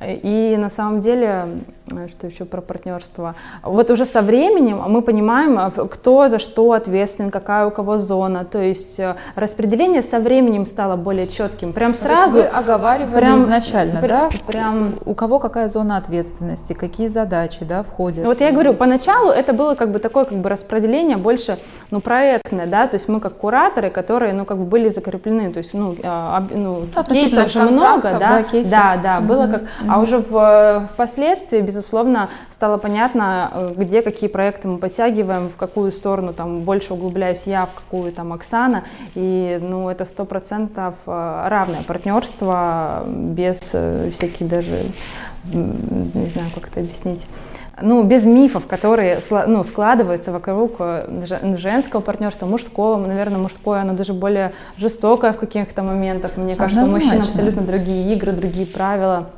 И 0.07 0.57
на 0.57 0.71
самом 0.71 1.01
деле, 1.01 1.49
э, 1.91 2.09
что 2.09 2.27
еще 2.27 2.45
про 2.45 2.61
партнерство? 2.61 3.35
Вот 3.63 3.91
уже 3.91 4.07
со 4.07 4.23
временем 4.23 4.83
мы 4.87 5.03
понимаем, 5.03 5.59
а, 5.59 5.71
кто 5.71 6.29
за 6.29 6.39
что 6.39 6.73
ответственен, 6.73 7.31
какая 7.31 7.67
у 7.67 7.71
кого 7.71 7.99
зона. 7.99 8.45
То 8.45 8.61
есть 8.61 8.99
э, 8.99 9.17
распределение 9.35 10.03
со 10.03 10.19
временем 10.21 10.67
стало 10.67 10.97
более 10.97 11.29
четким. 11.29 11.73
Прям 11.73 11.95
сразу. 11.95 12.39
вы 12.39 12.45
оговаривали 12.45 13.21
прям, 13.21 13.39
изначально, 13.41 14.01
прям, 14.01 14.31
да? 14.31 14.37
Прям. 14.47 14.95
У 15.05 15.15
кого 15.15 15.39
какая 15.39 15.69
зона 15.69 15.97
ответственности, 15.97 16.73
какие 16.73 17.09
задачи, 17.09 17.65
да, 17.65 17.83
входят? 17.83 18.25
Вот 18.25 18.41
я 18.41 18.53
говорю, 18.53 18.75
поначалу 18.75 19.31
это 19.31 19.53
было 19.53 19.75
как 19.75 19.91
бы 19.91 19.99
такое 19.99 20.25
как 20.25 20.39
бы 20.39 20.49
распределение 20.49 21.17
больше, 21.17 21.59
ну, 21.91 22.01
проектное, 22.01 22.67
да, 22.67 22.87
то 22.87 22.97
есть 22.97 23.09
мы 23.09 23.21
как 23.21 23.37
кураторы, 23.37 23.91
которые, 23.91 24.33
ну, 24.33 24.45
как 24.45 24.59
бы 24.59 24.65
были 24.65 24.89
закреплены, 24.89 25.51
то 25.51 25.59
есть, 25.59 25.75
ну, 25.75 25.97
а, 26.03 26.45
ну 26.51 26.83
кейсов 27.09 27.51
же 27.51 27.63
много, 27.63 28.03
да, 28.03 28.19
да, 28.19 28.45
да, 28.71 28.97
да, 29.03 29.21
было 29.21 29.47
как, 29.47 29.63
а 29.93 30.01
уже 30.01 30.19
в, 30.19 30.89
впоследствии, 30.93 31.61
безусловно, 31.61 32.31
стало 32.51 32.79
понятно, 32.79 33.51
э, 33.53 33.75
где 33.77 34.01
какие 34.01 34.31
проекты 34.31 34.69
мы 34.69 34.79
подтягиваем, 34.79 35.51
в 35.51 35.57
какую 35.57 35.93
сторону 35.93 36.33
там 36.33 36.61
больше 36.61 36.95
углубляюсь 36.95 37.43
я, 37.45 37.67
в 37.67 37.75
какую 37.75 38.11
там 38.13 38.33
Оксана. 38.33 38.85
И 39.15 39.59
ну, 39.61 39.91
это 39.91 40.07
сто 40.07 40.25
процентов 40.25 40.95
э, 41.07 41.45
равное 41.47 41.83
партнерство 41.83 43.05
без 43.07 43.71
э, 43.75 44.11
всяких 44.13 44.49
даже, 44.49 44.79
не 45.45 46.27
знаю, 46.27 46.49
как 46.55 46.69
это 46.69 46.81
объяснить 46.81 47.27
ну, 47.81 48.03
без 48.03 48.25
мифов, 48.25 48.67
которые 48.67 49.19
ну, 49.47 49.65
складываются 49.65 50.31
вокруг 50.31 50.77
женского 51.57 52.01
партнерства, 52.01 52.47
мужского, 52.47 53.05
наверное, 53.05 53.39
мужское, 53.39 53.81
оно 53.81 53.95
даже 53.95 54.13
более 54.13 54.53
жестокое 54.77 55.33
в 55.33 55.39
каких-то 55.39 55.83
моментах. 55.83 56.37
Мне 56.37 56.55
кажется, 56.55 56.85
Однозначно. 56.85 57.15
у 57.15 57.17
мужчин 57.17 57.33
абсолютно 57.33 57.63
другие 57.63 58.15
игры, 58.15 58.33
другие 58.33 58.67
правила. 58.67 59.31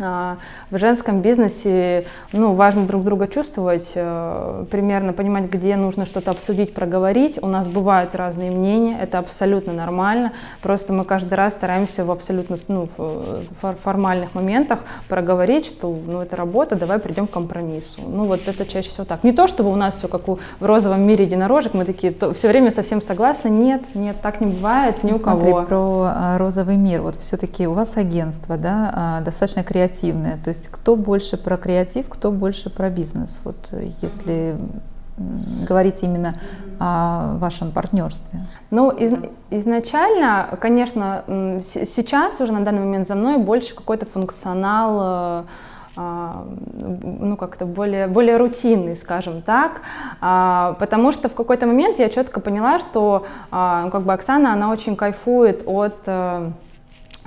А, 0.00 0.36
в 0.70 0.78
женском 0.78 1.22
бизнесе 1.22 2.06
ну, 2.32 2.52
важно 2.52 2.86
друг 2.86 3.02
друга 3.02 3.26
чувствовать, 3.26 3.90
э, 3.94 4.64
примерно 4.70 5.12
понимать, 5.12 5.50
где 5.50 5.74
нужно 5.74 6.06
что-то 6.06 6.30
обсудить, 6.30 6.72
проговорить. 6.72 7.38
У 7.42 7.48
нас 7.48 7.66
бывают 7.66 8.14
разные 8.14 8.52
мнения, 8.52 8.96
это 9.00 9.18
абсолютно 9.18 9.72
нормально. 9.72 10.32
Просто 10.62 10.92
мы 10.92 11.04
каждый 11.04 11.34
раз 11.34 11.54
стараемся 11.54 12.04
в 12.04 12.12
абсолютно 12.12 12.56
ну, 12.68 12.88
в 12.96 13.74
формальных 13.82 14.34
моментах 14.34 14.80
проговорить, 15.08 15.66
что 15.66 15.96
ну, 16.06 16.20
это 16.20 16.36
работа, 16.36 16.76
давай 16.76 17.00
придем 17.00 17.26
к 17.26 17.32
компромиссу. 17.32 18.02
Ну 18.06 18.26
вот 18.26 18.46
это 18.46 18.66
чаще 18.66 18.90
всего 18.90 19.04
так. 19.04 19.24
Не 19.24 19.32
то, 19.32 19.48
чтобы 19.48 19.72
у 19.72 19.76
нас 19.76 19.96
все 19.96 20.06
как 20.06 20.28
у, 20.28 20.38
в 20.60 20.64
розовом 20.64 21.02
мире 21.02 21.24
единорожек, 21.24 21.74
мы 21.74 21.84
такие 21.84 22.12
то, 22.12 22.32
все 22.34 22.48
время 22.48 22.70
совсем 22.70 23.02
согласны. 23.02 23.48
Нет, 23.48 23.82
нет, 23.94 24.16
так 24.22 24.40
не 24.40 24.46
бывает 24.46 25.02
ни 25.02 25.10
ну, 25.10 25.16
у 25.16 25.18
смотри, 25.18 25.50
кого. 25.50 25.66
про 25.66 26.12
а, 26.14 26.38
розовый 26.38 26.76
мир. 26.76 27.02
Вот 27.02 27.16
все-таки 27.16 27.66
у 27.66 27.72
вас 27.72 27.96
агентство, 27.96 28.56
да, 28.56 28.92
а, 28.94 29.20
достаточно 29.22 29.64
креативное 29.64 29.87
креативное. 29.88 30.38
То 30.42 30.50
есть 30.50 30.68
кто 30.68 30.96
больше 30.96 31.36
про 31.36 31.56
креатив, 31.56 32.08
кто 32.08 32.30
больше 32.30 32.70
про 32.70 32.90
бизнес. 32.90 33.42
Вот 33.44 33.56
э, 33.72 33.88
если 34.02 34.56
говорить 35.68 36.02
именно 36.02 36.32
о 36.78 37.36
вашем 37.38 37.72
партнерстве? 37.72 38.40
Ну, 38.70 38.90
из, 38.90 39.14
изначально, 39.50 40.56
конечно, 40.60 41.24
сейчас 41.72 42.40
уже 42.40 42.52
на 42.52 42.60
данный 42.60 42.80
момент 42.80 43.08
за 43.08 43.16
мной 43.16 43.38
больше 43.38 43.74
какой-то 43.74 44.06
функционал 44.06 45.00
э, 45.00 45.44
а, 45.96 46.46
ну, 47.02 47.36
как-то 47.36 47.66
более, 47.66 48.06
более 48.06 48.36
рутинный, 48.36 48.96
скажем 48.96 49.42
так, 49.42 49.80
а, 50.20 50.76
потому 50.78 51.10
что 51.10 51.28
в 51.28 51.34
какой-то 51.34 51.66
момент 51.66 51.98
я 51.98 52.08
четко 52.08 52.38
поняла, 52.38 52.78
что 52.78 53.26
а, 53.50 53.90
как 53.90 54.02
бы 54.02 54.12
Оксана, 54.12 54.52
она 54.52 54.70
очень 54.70 54.94
кайфует 54.94 55.64
от 55.66 55.96
э, 56.06 56.50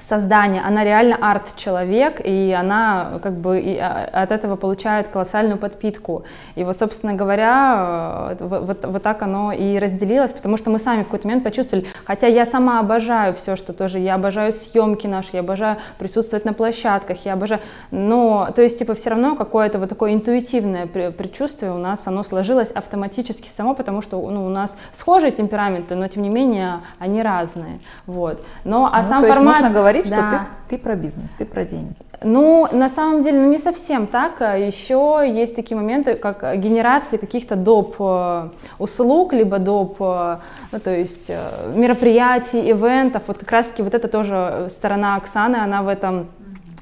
создания, 0.01 0.61
она 0.61 0.83
реально 0.83 1.17
арт-человек, 1.21 2.21
и 2.23 2.51
она 2.51 3.19
как 3.21 3.33
бы 3.33 3.59
и 3.59 3.77
а, 3.77 4.09
от 4.11 4.31
этого 4.31 4.55
получает 4.55 5.07
колоссальную 5.07 5.57
подпитку. 5.57 6.23
И 6.55 6.63
вот, 6.63 6.79
собственно 6.79 7.13
говоря, 7.13 8.35
э, 8.39 8.45
вот, 8.45 8.85
вот 8.85 9.03
так 9.03 9.21
оно 9.21 9.51
и 9.51 9.77
разделилось, 9.79 10.33
потому 10.33 10.57
что 10.57 10.69
мы 10.69 10.79
сами 10.79 11.03
в 11.03 11.05
какой-то 11.05 11.27
момент 11.27 11.43
почувствовали, 11.43 11.85
хотя 12.05 12.27
я 12.27 12.45
сама 12.45 12.79
обожаю 12.79 13.33
все, 13.33 13.55
что 13.55 13.73
тоже, 13.73 13.99
я 13.99 14.15
обожаю 14.15 14.53
съемки 14.53 15.07
наши, 15.07 15.29
я 15.33 15.39
обожаю 15.41 15.77
присутствовать 15.99 16.45
на 16.45 16.53
площадках, 16.53 17.25
я 17.25 17.33
обожаю, 17.33 17.61
но, 17.91 18.49
то 18.55 18.61
есть, 18.61 18.79
типа, 18.79 18.95
все 18.95 19.11
равно 19.11 19.35
какое-то 19.35 19.79
вот 19.79 19.89
такое 19.89 20.13
интуитивное 20.13 20.87
предчувствие 20.87 21.71
у 21.71 21.77
нас, 21.77 22.01
оно 22.05 22.23
сложилось 22.23 22.71
автоматически 22.71 23.49
само, 23.55 23.75
потому 23.75 24.01
что 24.01 24.17
ну, 24.29 24.45
у 24.45 24.49
нас 24.49 24.75
схожие 24.93 25.31
темпераменты, 25.31 25.95
но, 25.95 26.07
тем 26.07 26.23
не 26.23 26.29
менее, 26.29 26.81
они 26.99 27.21
разные, 27.21 27.79
вот. 28.05 28.43
Но, 28.63 28.89
а 28.91 29.01
ну, 29.01 29.07
сам 29.07 29.21
формат... 29.21 29.61
Можно 29.61 29.69
говорить, 29.69 29.90
да. 29.99 30.05
что 30.05 30.29
ты, 30.69 30.77
ты 30.77 30.83
про 30.83 30.95
бизнес, 30.95 31.31
ты 31.37 31.45
про 31.45 31.65
деньги. 31.65 31.95
Ну, 32.23 32.67
на 32.71 32.89
самом 32.89 33.23
деле, 33.23 33.39
ну 33.39 33.49
не 33.49 33.57
совсем 33.57 34.05
так. 34.05 34.41
Еще 34.41 35.23
есть 35.27 35.55
такие 35.55 35.75
моменты, 35.75 36.15
как 36.15 36.59
генерации 36.59 37.17
каких-то 37.17 37.55
доп. 37.55 37.95
Э, 37.99 38.49
услуг, 38.77 39.33
либо 39.33 39.57
доп. 39.57 39.97
Э, 39.99 40.37
ну, 40.71 40.79
то 40.79 40.95
есть 40.95 41.29
э, 41.29 41.73
мероприятий, 41.75 42.71
ивентов. 42.71 43.23
Вот 43.27 43.39
как 43.39 43.51
раз-таки 43.51 43.81
вот 43.81 43.95
это 43.95 44.07
тоже 44.07 44.67
сторона 44.69 45.15
Оксаны, 45.15 45.55
она 45.55 45.81
в 45.81 45.87
этом 45.87 46.27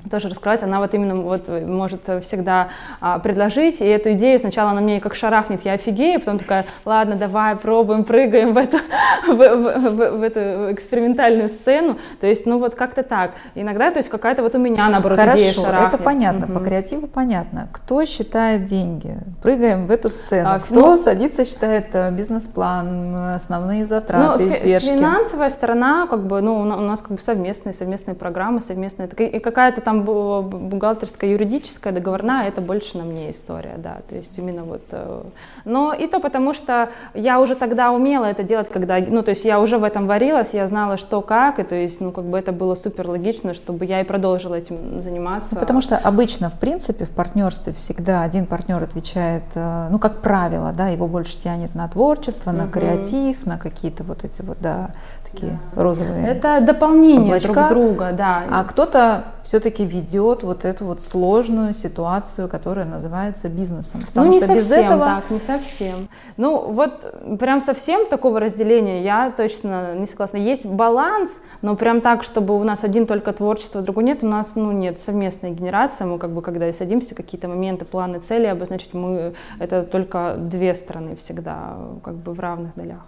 тоже 0.09 0.29
раскрывать, 0.29 0.63
она 0.63 0.79
вот 0.79 0.93
именно 0.93 1.15
вот 1.15 1.47
может 1.47 2.01
всегда 2.21 2.69
а, 3.01 3.19
предложить, 3.19 3.81
и 3.81 3.85
эту 3.85 4.13
идею 4.13 4.39
сначала 4.39 4.71
она 4.71 4.81
мне 4.81 4.99
как 4.99 5.15
шарахнет, 5.15 5.65
я 5.65 5.73
офигею, 5.73 6.19
потом 6.19 6.39
такая, 6.39 6.65
ладно, 6.85 7.15
давай, 7.15 7.55
пробуем, 7.55 8.03
прыгаем 8.03 8.53
в 8.53 8.57
эту, 8.57 8.77
в, 9.27 9.35
в, 9.35 9.35
в, 9.35 10.17
в 10.19 10.23
эту 10.23 10.73
экспериментальную 10.73 11.49
сцену, 11.49 11.97
то 12.19 12.27
есть, 12.27 12.45
ну 12.45 12.59
вот 12.59 12.75
как-то 12.75 13.03
так. 13.03 13.31
Иногда, 13.55 13.91
то 13.91 13.97
есть 13.97 14.09
какая-то 14.09 14.41
вот 14.41 14.55
у 14.55 14.57
меня, 14.57 14.89
наоборот, 14.89 15.19
Хорошо, 15.19 15.41
идея 15.41 15.53
шарахнет. 15.53 15.93
это 15.93 16.03
понятно, 16.03 16.45
угу. 16.45 16.53
по 16.53 16.59
креативу 16.65 17.07
понятно. 17.07 17.67
Кто 17.71 18.05
считает 18.05 18.65
деньги? 18.65 19.17
Прыгаем 19.41 19.87
в 19.87 19.91
эту 19.91 20.09
сцену. 20.09 20.49
А, 20.49 20.59
Кто 20.59 20.91
ну, 20.91 20.97
садится, 20.97 21.45
считает 21.45 21.93
э, 21.93 22.11
бизнес-план, 22.11 23.15
основные 23.35 23.85
затраты, 23.85 24.43
ну, 24.43 24.49
издержки? 24.49 24.89
Финансовая 24.89 25.49
сторона, 25.49 26.07
как 26.07 26.25
бы, 26.25 26.41
ну, 26.41 26.59
у 26.59 26.63
нас 26.63 26.99
как 27.01 27.11
бы 27.11 27.21
совместные, 27.21 27.73
совместные 27.73 28.15
программы, 28.15 28.61
совместные, 28.61 29.07
и 29.09 29.39
какая-то 29.39 29.81
там 29.89 30.03
бухгалтерская, 30.03 31.31
юридическая, 31.31 31.91
договорная, 31.91 32.47
это 32.47 32.61
больше 32.61 32.97
на 32.99 33.03
мне 33.05 33.31
история, 33.31 33.73
да, 33.77 33.97
то 34.07 34.15
есть 34.15 34.37
именно 34.37 34.63
вот, 34.63 34.83
э, 34.91 35.23
но 35.65 35.93
и 35.93 36.05
то 36.05 36.19
потому, 36.19 36.53
что 36.53 36.89
я 37.15 37.39
уже 37.39 37.55
тогда 37.55 37.91
умела 37.91 38.25
это 38.25 38.43
делать, 38.43 38.69
когда, 38.69 38.99
ну, 38.99 39.23
то 39.23 39.31
есть 39.31 39.45
я 39.45 39.59
уже 39.59 39.79
в 39.79 39.83
этом 39.83 40.05
варилась, 40.05 40.49
я 40.53 40.67
знала, 40.67 40.97
что 40.97 41.21
как, 41.21 41.57
и 41.57 41.63
то 41.63 41.73
есть, 41.73 42.01
ну, 42.01 42.11
как 42.11 42.25
бы 42.25 42.37
это 42.37 42.51
было 42.51 42.75
супер 42.75 43.09
логично, 43.09 43.55
чтобы 43.55 43.85
я 43.85 44.01
и 44.01 44.03
продолжила 44.03 44.53
этим 44.53 45.01
заниматься. 45.01 45.55
Ну, 45.55 45.61
потому 45.61 45.81
что 45.81 45.97
обычно, 45.97 46.51
в 46.51 46.59
принципе, 46.59 47.05
в 47.05 47.09
партнерстве 47.09 47.73
всегда 47.73 48.21
один 48.21 48.45
партнер 48.45 48.83
отвечает, 48.83 49.43
э, 49.55 49.87
ну, 49.89 49.97
как 49.97 50.21
правило, 50.21 50.71
да, 50.71 50.89
его 50.89 51.07
больше 51.07 51.39
тянет 51.39 51.73
на 51.73 51.87
творчество, 51.87 52.51
на 52.51 52.65
угу. 52.65 52.73
креатив, 52.73 53.47
на 53.47 53.57
какие-то 53.57 54.03
вот 54.03 54.23
эти 54.23 54.43
вот, 54.43 54.57
да, 54.61 54.91
такие 55.31 55.59
да. 55.73 55.81
розовые 55.81 56.27
Это 56.27 56.61
дополнение 56.61 57.29
облачка, 57.29 57.53
друг 57.53 57.69
друга, 57.69 58.11
да. 58.11 58.43
А 58.51 58.63
кто-то 58.63 59.23
все-таки 59.43 59.78
ведет 59.85 60.43
вот 60.43 60.65
эту 60.65 60.85
вот 60.85 61.01
сложную 61.01 61.73
ситуацию, 61.73 62.47
которая 62.47 62.85
называется 62.85 63.49
бизнесом. 63.49 64.01
Потому 64.07 64.27
ну, 64.27 64.33
не 64.33 64.39
что 64.39 64.47
совсем 64.47 64.63
без 64.63 64.71
этого... 64.71 65.05
так, 65.05 65.29
не 65.29 65.39
совсем. 65.39 66.07
Ну, 66.37 66.71
вот 66.71 67.39
прям 67.39 67.61
совсем 67.61 68.07
такого 68.07 68.39
разделения 68.39 69.03
я 69.03 69.31
точно 69.31 69.95
не 69.95 70.07
согласна. 70.07 70.37
Есть 70.37 70.65
баланс, 70.65 71.31
но 71.61 71.75
прям 71.75 72.01
так, 72.01 72.23
чтобы 72.23 72.59
у 72.59 72.63
нас 72.63 72.83
один 72.83 73.05
только 73.05 73.33
творчество, 73.33 73.81
другой 73.81 74.03
нет, 74.03 74.23
у 74.23 74.27
нас, 74.27 74.51
ну, 74.55 74.71
нет, 74.71 74.99
совместная 74.99 75.51
генерация. 75.51 76.07
Мы 76.07 76.17
как 76.17 76.31
бы, 76.31 76.41
когда 76.41 76.71
садимся, 76.73 77.15
какие-то 77.15 77.47
моменты, 77.47 77.85
планы, 77.85 78.19
цели 78.19 78.45
обозначить, 78.45 78.93
мы, 78.93 79.33
это 79.59 79.83
только 79.83 80.35
две 80.37 80.75
стороны 80.75 81.15
всегда, 81.15 81.77
как 82.03 82.15
бы 82.15 82.33
в 82.33 82.39
равных 82.39 82.71
долях. 82.75 82.99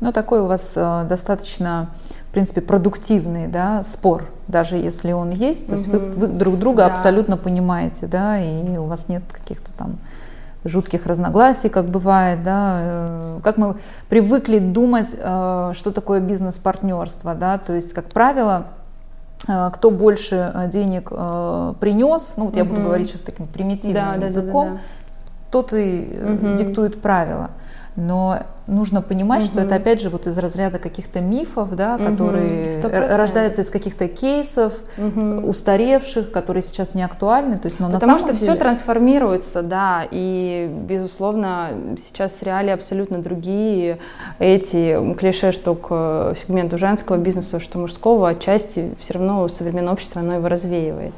Ну, 0.00 0.12
такой 0.12 0.40
у 0.40 0.46
вас 0.46 0.74
э, 0.76 1.04
достаточно, 1.08 1.88
в 2.28 2.30
принципе, 2.30 2.60
продуктивный 2.60 3.46
да, 3.46 3.82
спор, 3.82 4.30
даже 4.48 4.76
если 4.76 5.12
он 5.12 5.30
есть. 5.30 5.66
То 5.66 5.74
есть 5.74 5.86
вы, 5.88 5.98
вы 5.98 6.26
друг 6.28 6.58
друга 6.58 6.84
да. 6.84 6.86
абсолютно 6.86 7.36
понимаете, 7.38 8.06
да, 8.06 8.38
и 8.38 8.76
у 8.76 8.84
вас 8.84 9.08
нет 9.08 9.22
каких-то 9.32 9.72
там 9.72 9.98
жутких 10.64 11.06
разногласий, 11.06 11.70
как 11.70 11.86
бывает, 11.86 12.42
да, 12.42 12.78
э, 12.80 13.40
как 13.42 13.56
мы 13.56 13.76
привыкли 14.10 14.58
думать, 14.58 15.16
э, 15.18 15.70
что 15.74 15.90
такое 15.90 16.20
бизнес-партнерство, 16.20 17.34
да, 17.34 17.56
то 17.56 17.72
есть, 17.72 17.94
как 17.94 18.08
правило, 18.10 18.66
кто 19.72 19.92
больше 19.92 20.52
денег 20.72 21.10
принес, 21.78 22.34
ну 22.36 22.46
вот 22.46 22.56
я 22.56 22.64
буду 22.64 22.82
говорить 22.82 23.08
сейчас 23.08 23.20
таким 23.20 23.46
примитивным 23.46 24.18
да, 24.18 24.26
языком, 24.26 24.64
да, 24.64 24.70
да, 24.72 24.76
да, 24.76 24.82
да. 24.82 25.50
тот 25.52 25.72
и 25.74 26.20
угу. 26.20 26.56
диктует 26.56 27.00
правила. 27.00 27.50
Но 27.98 28.38
нужно 28.68 29.02
понимать, 29.02 29.42
угу. 29.42 29.52
что 29.52 29.60
это 29.60 29.74
опять 29.74 30.00
же 30.00 30.08
вот 30.08 30.28
из 30.28 30.38
разряда 30.38 30.78
каких-то 30.78 31.20
мифов, 31.20 31.74
да, 31.74 31.96
угу. 31.96 32.04
которые 32.04 32.80
100%. 32.80 33.16
рождаются 33.16 33.62
из 33.62 33.70
каких-то 33.70 34.06
кейсов 34.06 34.72
угу. 34.96 35.48
устаревших, 35.48 36.30
которые 36.30 36.62
сейчас 36.62 36.94
не 36.94 37.02
актуальны. 37.02 37.58
То 37.58 37.66
есть, 37.66 37.80
но 37.80 37.90
Потому 37.90 38.12
на 38.12 38.18
самом 38.18 38.18
что 38.18 38.38
деле... 38.38 38.52
все 38.52 38.54
трансформируется, 38.60 39.62
да, 39.62 40.06
и 40.10 40.70
безусловно 40.88 41.96
сейчас 41.98 42.40
реалии 42.42 42.70
абсолютно 42.70 43.18
другие. 43.18 43.98
Эти 44.38 45.14
клише, 45.14 45.50
что 45.50 45.74
к 45.74 46.36
сегменту 46.40 46.78
женского 46.78 47.16
бизнеса, 47.16 47.58
что 47.58 47.78
мужского, 47.78 48.28
отчасти 48.28 48.94
все 49.00 49.14
равно 49.14 49.48
современное 49.48 49.92
общество 49.92 50.20
оно 50.20 50.34
его 50.34 50.46
развеивает. 50.46 51.14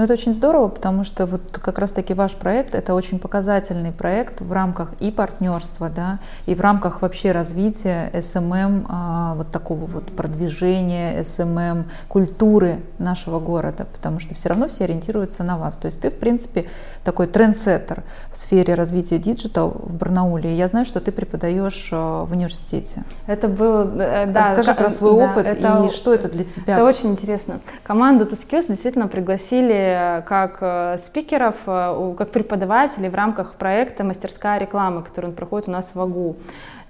Но 0.00 0.04
это 0.04 0.14
очень 0.14 0.32
здорово, 0.32 0.68
потому 0.68 1.04
что 1.04 1.26
вот 1.26 1.42
как 1.52 1.78
раз-таки 1.78 2.14
ваш 2.14 2.34
проект– 2.34 2.74
это 2.74 2.94
очень 2.94 3.18
показательный 3.18 3.92
проект 3.92 4.40
в 4.40 4.50
рамках 4.50 4.94
и 4.98 5.10
партнерства, 5.10 5.90
да, 5.94 6.20
и 6.46 6.54
в 6.54 6.62
рамках 6.62 7.02
вообще 7.02 7.32
развития 7.32 8.10
SMM, 8.18 8.86
а, 8.88 9.34
вот 9.34 9.50
такого 9.50 9.84
вот 9.84 10.06
продвижения 10.16 11.22
SMM, 11.22 11.84
культуры 12.08 12.80
нашего 12.98 13.40
города, 13.40 13.86
потому 13.92 14.20
что 14.20 14.34
все 14.34 14.48
равно 14.48 14.68
все 14.68 14.84
ориентируются 14.84 15.44
на 15.44 15.58
вас. 15.58 15.76
То 15.76 15.84
есть 15.84 16.00
ты, 16.00 16.10
в 16.10 16.18
принципе, 16.18 16.64
такой 17.04 17.26
трендсеттер 17.26 18.02
в 18.32 18.38
сфере 18.38 18.72
развития 18.72 19.18
digital 19.18 19.82
в 19.82 19.92
Барнауле. 19.92 20.56
Я 20.56 20.68
знаю, 20.68 20.86
что 20.86 21.00
ты 21.00 21.12
преподаешь 21.12 21.90
а, 21.92 22.24
в 22.24 22.32
университете. 22.32 23.04
Это 23.26 23.48
был, 23.48 24.00
э, 24.00 24.24
да. 24.24 24.40
Расскажи 24.40 24.72
про 24.72 24.88
свой 24.88 25.18
да, 25.18 25.30
опыт 25.30 25.44
это, 25.44 25.84
и 25.84 25.94
что 25.94 26.14
это 26.14 26.30
для 26.30 26.44
тебя. 26.44 26.76
Это 26.76 26.84
очень 26.84 27.10
интересно. 27.10 27.60
Команду 27.82 28.24
ToSkills 28.24 28.68
действительно 28.68 29.06
пригласили 29.06 29.89
как 30.26 30.58
э, 30.60 30.96
спикеров, 30.98 31.56
э, 31.66 32.14
как 32.16 32.30
преподавателей 32.30 33.08
в 33.08 33.14
рамках 33.14 33.54
проекта 33.54 34.04
«Мастерская 34.04 34.58
реклама», 34.58 35.02
который 35.02 35.26
он 35.26 35.32
проходит 35.32 35.68
у 35.68 35.72
нас 35.72 35.92
в 35.94 36.00
АГУ. 36.00 36.36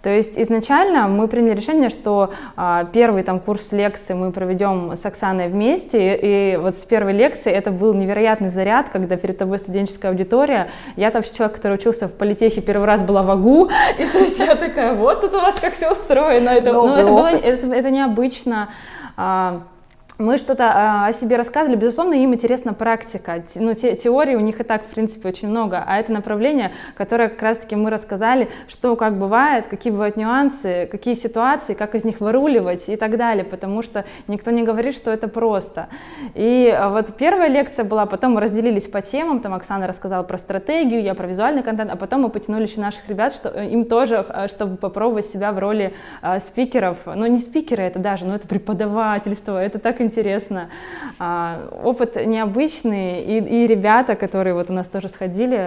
То 0.03 0.09
есть 0.09 0.33
изначально 0.37 1.09
мы 1.09 1.29
приняли 1.29 1.55
решение, 1.55 1.91
что 1.91 2.33
а, 2.57 2.85
первый 2.85 3.23
там 3.23 3.39
курс 3.39 3.71
лекций 3.73 4.15
мы 4.15 4.33
проведем 4.33 4.93
с 4.97 5.05
Оксаной 5.05 5.49
вместе, 5.49 6.15
и, 6.15 6.55
и 6.55 6.57
вот 6.57 6.79
с 6.79 6.85
первой 6.85 7.13
лекции 7.13 7.53
это 7.53 7.71
был 7.71 7.93
невероятный 7.93 8.49
заряд, 8.49 8.89
когда 8.89 9.17
перед 9.17 9.37
тобой 9.37 9.59
студенческая 9.59 10.09
аудитория. 10.09 10.71
Я 10.97 11.11
там 11.11 11.23
человек, 11.23 11.57
который 11.57 11.75
учился 11.75 12.09
в 12.09 12.15
политехе, 12.15 12.63
первый 12.63 12.87
раз 12.87 13.03
была 13.03 13.23
в 13.23 13.31
АГУ, 13.31 13.71
и 13.99 14.07
то 14.07 14.19
есть 14.19 14.39
я 14.39 14.55
такая, 14.55 14.95
вот 14.95 15.21
тут 15.21 15.35
у 15.35 15.41
вас 15.41 15.61
как 15.61 15.75
все 15.75 15.93
устроено. 15.93 16.49
Это, 16.49 16.73
ну, 16.73 16.97
это, 16.97 17.07
было, 17.07 17.27
это, 17.27 17.71
это 17.71 17.91
необычно. 17.91 18.71
А, 19.19 19.65
мы 20.21 20.37
что-то 20.37 20.71
а, 20.73 21.07
о 21.07 21.13
себе 21.13 21.37
рассказывали, 21.37 21.77
безусловно, 21.77 22.15
им 22.15 22.35
интересна 22.35 22.75
практика. 22.75 23.43
Ну, 23.55 23.73
те, 23.75 23.97
теории 23.97 24.35
у 24.35 24.41
них 24.41 24.61
и 24.61 24.65
так, 24.65 24.83
в 24.83 24.87
принципе, 24.87 25.31
очень 25.31 25.49
много, 25.49 25.83
а 25.85 25.99
это 25.99 26.13
направление, 26.13 26.73
которое 26.95 27.31
как 27.31 27.41
раз-таки 27.41 27.75
мы 27.75 27.91
рассказали, 27.91 28.49
что 28.69 28.97
как 28.97 29.19
бывает, 29.19 29.67
какие 29.67 29.91
бывают 29.91 30.17
нюансы, 30.17 30.87
какие 30.91 31.15
ситуации, 31.15 31.73
как 31.73 31.95
из 31.95 32.05
них 32.05 32.21
выруливать 32.21 32.89
и 32.89 32.97
так 32.97 33.17
далее, 33.17 33.45
потому 33.45 33.83
что 33.83 34.05
никто 34.29 34.51
не 34.51 34.63
говорит, 34.63 34.95
что 34.95 35.11
это 35.11 35.27
просто. 35.27 35.89
И 36.35 36.69
а, 36.69 36.91
вот 36.91 37.17
первая 37.17 37.49
лекция 37.49 37.85
была, 37.87 38.05
потом 38.05 38.33
мы 38.33 38.43
разделились 38.43 38.87
по 38.87 39.01
темам, 39.01 39.41
там 39.41 39.55
Оксана 39.55 39.87
рассказала 39.87 40.23
про 40.23 40.37
стратегию, 40.37 41.03
я 41.03 41.15
про 41.15 41.27
визуальный 41.27 41.63
контент, 41.63 41.91
а 41.91 41.97
потом 41.97 42.23
мы 42.23 42.29
потянули 42.29 42.65
еще 42.65 42.81
наших 42.81 43.09
ребят, 43.09 43.33
что 43.33 43.49
э, 43.49 43.71
им 43.71 43.87
тоже, 43.87 44.17
а, 44.29 44.49
чтобы 44.49 44.77
попробовать 44.77 45.27
себя 45.27 45.53
в 45.53 45.59
роли 45.59 45.95
спикеров, 46.41 46.99
ну 47.07 47.27
не 47.27 47.39
спикеры 47.39 47.83
это 47.85 47.99
даже, 47.99 48.27
но 48.27 48.35
это 48.35 48.47
преподавательство, 48.47 49.61
это 49.61 49.79
так 49.79 50.01
интересно 50.01 50.10
интересно. 50.11 50.69
А, 51.19 51.69
опыт 51.85 52.17
необычный, 52.27 53.23
и, 53.23 53.39
и 53.39 53.67
ребята, 53.67 54.15
которые 54.17 54.55
вот 54.55 54.71
у 54.71 54.73
нас 54.73 54.89
тоже 54.89 55.09
сходили, 55.09 55.59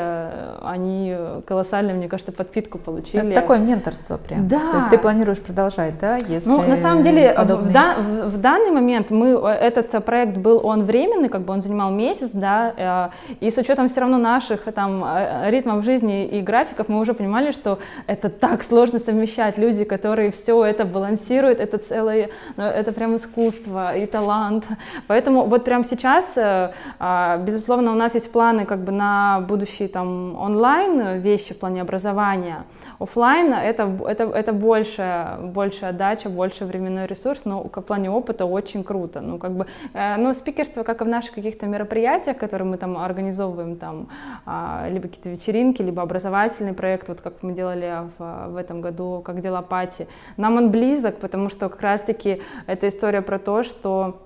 они 0.62 1.16
колоссальную, 1.46 1.98
мне 1.98 2.10
кажется, 2.10 2.32
подпитку 2.32 2.78
получили. 2.78 3.24
Это 3.24 3.34
такое 3.34 3.60
менторство 3.60 4.18
прям. 4.18 4.48
Да. 4.48 4.72
То 4.72 4.78
есть 4.78 4.90
ты 4.90 4.98
планируешь 4.98 5.40
продолжать, 5.40 5.98
да? 6.00 6.18
Если 6.18 6.50
ну, 6.50 6.62
на 6.62 6.78
самом 6.78 7.04
деле, 7.04 7.34
подобные... 7.34 7.70
в, 7.70 7.74
да, 7.74 7.96
в, 8.00 8.30
в 8.30 8.42
данный 8.42 8.72
момент 8.72 9.12
мы, 9.12 9.30
этот 9.30 10.04
проект 10.06 10.38
был, 10.38 10.66
он 10.66 10.84
временный, 10.84 11.30
как 11.30 11.42
бы 11.42 11.54
он 11.54 11.62
занимал 11.62 11.92
месяц, 11.92 12.32
да, 12.34 13.12
э, 13.32 13.36
и 13.40 13.50
с 13.50 13.58
учетом 13.58 13.88
все 13.88 14.02
равно 14.02 14.18
наших 14.18 14.64
там 14.74 15.04
э, 15.06 15.50
ритмов 15.50 15.84
жизни 15.84 16.26
и 16.26 16.42
графиков, 16.42 16.90
мы 16.90 17.00
уже 17.00 17.14
понимали, 17.14 17.52
что 17.52 17.80
это 18.08 18.30
так 18.30 18.64
сложно 18.64 19.00
совмещать. 19.00 19.58
Люди, 19.58 19.84
которые 19.84 20.32
все 20.32 20.66
это 20.66 20.86
балансируют, 20.86 21.60
это 21.60 21.78
целое, 21.78 22.30
это 22.58 22.92
прям 22.92 23.16
искусство 23.16 23.96
и 23.96 24.06
талант, 24.06 24.33
талант. 24.34 24.68
Поэтому 25.08 25.46
вот 25.46 25.64
прямо 25.64 25.84
сейчас, 25.84 26.38
э, 26.38 26.72
а, 27.00 27.38
безусловно, 27.38 27.92
у 27.92 27.96
нас 27.96 28.16
есть 28.16 28.32
планы 28.32 28.66
как 28.66 28.80
бы 28.80 28.92
на 28.92 29.42
будущие 29.48 29.88
там 29.88 30.36
онлайн 30.36 31.20
вещи 31.20 31.54
в 31.54 31.60
плане 31.60 31.82
образования. 31.82 32.64
Оффлайн 33.00 33.54
это, 33.54 33.84
это, 34.08 34.24
это 34.24 34.54
больше, 34.54 35.38
большая 35.42 35.92
отдача, 35.92 36.30
больше 36.30 36.66
временной 36.66 37.08
ресурс, 37.08 37.46
но 37.46 37.64
в 37.64 37.82
плане 37.82 38.10
опыта 38.10 38.46
очень 38.46 38.84
круто. 38.84 39.22
Ну, 39.22 39.38
как 39.38 39.52
бы, 39.52 39.66
э, 39.94 40.18
ну, 40.18 40.34
спикерство, 40.34 40.84
как 40.84 41.02
и 41.02 41.04
в 41.04 41.08
наших 41.08 41.36
каких-то 41.36 41.68
мероприятиях, 41.68 42.38
которые 42.38 42.68
мы 42.68 42.78
там 42.78 42.98
организовываем, 42.98 43.76
там, 43.76 44.08
а, 44.46 44.88
либо 44.90 45.08
какие-то 45.08 45.30
вечеринки, 45.30 45.84
либо 45.84 46.02
образовательный 46.02 46.74
проект, 46.74 47.08
вот 47.10 47.22
как 47.22 47.34
мы 47.44 47.54
делали 47.54 48.10
в, 48.18 48.48
в 48.50 48.58
этом 48.58 48.82
году, 48.82 49.22
Как 49.26 49.42
дела 49.42 49.62
Party, 49.62 50.08
нам 50.38 50.58
он 50.58 50.70
близок, 50.70 51.18
потому 51.18 51.50
что 51.50 51.70
как 51.70 51.82
раз-таки 51.82 52.42
это 52.68 52.88
история 52.88 53.22
про 53.22 53.40
то, 53.40 53.64
что 53.64 54.23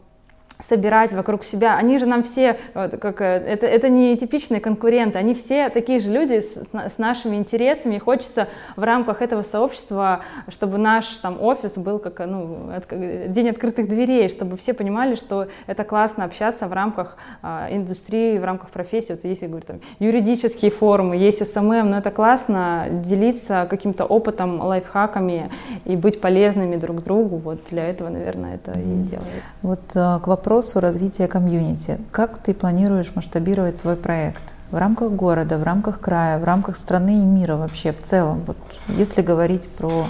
собирать 0.60 1.14
вокруг 1.14 1.44
себя. 1.44 1.76
Они 1.76 1.98
же 1.98 2.06
нам 2.06 2.24
все, 2.24 2.60
как, 2.74 3.22
э, 3.22 3.26
это, 3.26 3.68
это 3.68 3.90
не 3.90 4.18
типичные 4.18 4.60
конкуренты, 4.60 5.18
они 5.20 5.34
все 5.34 5.70
такие 5.70 6.00
же 6.00 6.12
люди 6.12 6.42
с, 6.42 6.58
с 6.74 6.98
нашими 6.98 7.36
интересами, 7.36 7.96
и 7.96 8.00
хочется 8.00 8.48
в 8.76 8.84
рамках 8.84 9.22
этого 9.22 9.44
сообщества, 9.44 10.22
чтобы 10.50 10.78
наш 10.78 11.08
там 11.08 11.42
офис 11.42 11.78
был 11.78 12.00
как 12.00 12.20
ну, 12.26 12.72
от, 12.76 12.88
день 13.32 13.50
открытых 13.50 13.88
дверей, 13.88 14.30
чтобы 14.30 14.58
все 14.58 14.74
понимали, 14.74 15.16
что 15.16 15.48
это 15.68 15.84
классно 15.84 16.24
общаться 16.24 16.68
в 16.68 16.74
рамках 16.74 17.18
а, 17.42 17.68
индустрии, 17.70 18.38
в 18.38 18.44
рамках 18.44 18.70
профессии. 18.70 19.12
Вот 19.12 19.24
я 19.24 19.48
говорю, 19.48 19.66
там, 19.66 19.80
юридические 20.00 20.72
форумы, 20.72 21.18
есть 21.18 21.46
SMM, 21.46 21.90
но 21.90 22.00
это 22.00 22.10
классно 22.10 22.88
делиться 22.90 23.68
каким-то 23.70 24.06
опытом, 24.06 24.60
лайфхаками 24.62 25.52
и 25.86 25.96
быть 25.96 26.20
полезными 26.20 26.78
друг 26.78 27.04
другу. 27.04 27.38
Вот 27.38 27.60
для 27.70 27.88
этого, 27.88 28.10
наверное, 28.10 28.56
это 28.56 28.72
и 28.72 29.04
делается. 29.04 29.54
Вот 29.62 29.80
а, 29.96 30.20
к 30.20 30.28
вопросу 30.28 30.47
вопросу 30.48 30.80
развития 30.80 31.28
комьюнити. 31.28 32.00
Как 32.10 32.38
ты 32.38 32.54
планируешь 32.54 33.12
масштабировать 33.16 33.76
свой 33.76 33.98
проект? 33.98 34.42
В 34.72 34.78
рамках 34.78 35.12
города, 35.12 35.58
в 35.58 35.64
рамках 35.64 36.00
края, 36.00 36.40
в 36.40 36.46
рамках 36.46 36.78
страны 36.78 37.20
и 37.20 37.22
мира 37.22 37.58
вообще 37.58 37.92
в 37.92 38.02
целом? 38.02 38.44
Вот 38.48 38.56
если 38.98 39.22
говорить 39.22 39.68
про 39.68 40.06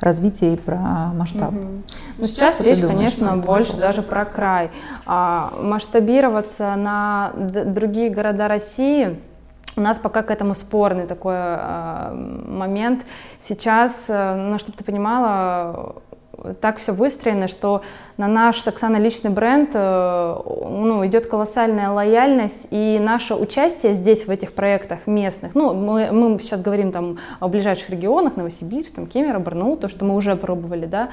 развитие 0.00 0.54
и 0.54 0.56
про 0.56 0.78
масштаб. 1.14 1.50
Угу. 1.50 1.68
Ну, 2.18 2.24
сейчас 2.24 2.60
речь, 2.62 2.80
думаешь, 2.80 3.12
конечно, 3.12 3.36
больше 3.36 3.76
даже 3.76 4.00
про 4.00 4.24
край. 4.24 4.70
А, 5.04 5.52
масштабироваться 5.60 6.74
на 6.74 7.32
другие 7.36 8.08
города 8.08 8.48
России 8.48 9.18
у 9.76 9.80
нас 9.82 9.98
пока 9.98 10.22
к 10.22 10.30
этому 10.30 10.54
спорный 10.54 11.06
такой 11.06 11.34
а, 11.36 12.14
момент. 12.14 13.04
Сейчас, 13.42 14.06
э, 14.08 14.36
ну, 14.36 14.58
чтобы 14.58 14.76
ты 14.76 14.84
понимала, 14.84 15.96
так 16.60 16.78
все 16.78 16.92
выстроено, 16.92 17.48
что 17.48 17.82
на 18.16 18.28
наш 18.28 18.60
с 18.60 18.68
Оксаной 18.68 19.00
личный 19.00 19.30
бренд 19.30 19.70
э, 19.74 20.36
ну, 20.46 21.06
идет 21.06 21.26
колоссальная 21.26 21.90
лояльность, 21.90 22.68
и 22.70 22.98
наше 23.00 23.34
участие 23.34 23.94
здесь, 23.94 24.26
в 24.26 24.30
этих 24.30 24.52
проектах 24.52 25.06
местных, 25.06 25.54
ну, 25.54 25.74
мы, 25.74 26.12
мы 26.12 26.38
сейчас 26.38 26.60
говорим 26.60 26.92
там 26.92 27.18
о 27.40 27.48
ближайших 27.48 27.90
регионах, 27.90 28.36
Новосибирск, 28.36 28.94
там, 28.94 29.06
Кемерово, 29.06 29.42
Барнаул, 29.42 29.76
то, 29.76 29.88
что 29.88 30.04
мы 30.04 30.14
уже 30.14 30.36
пробовали, 30.36 30.86
да, 30.86 31.08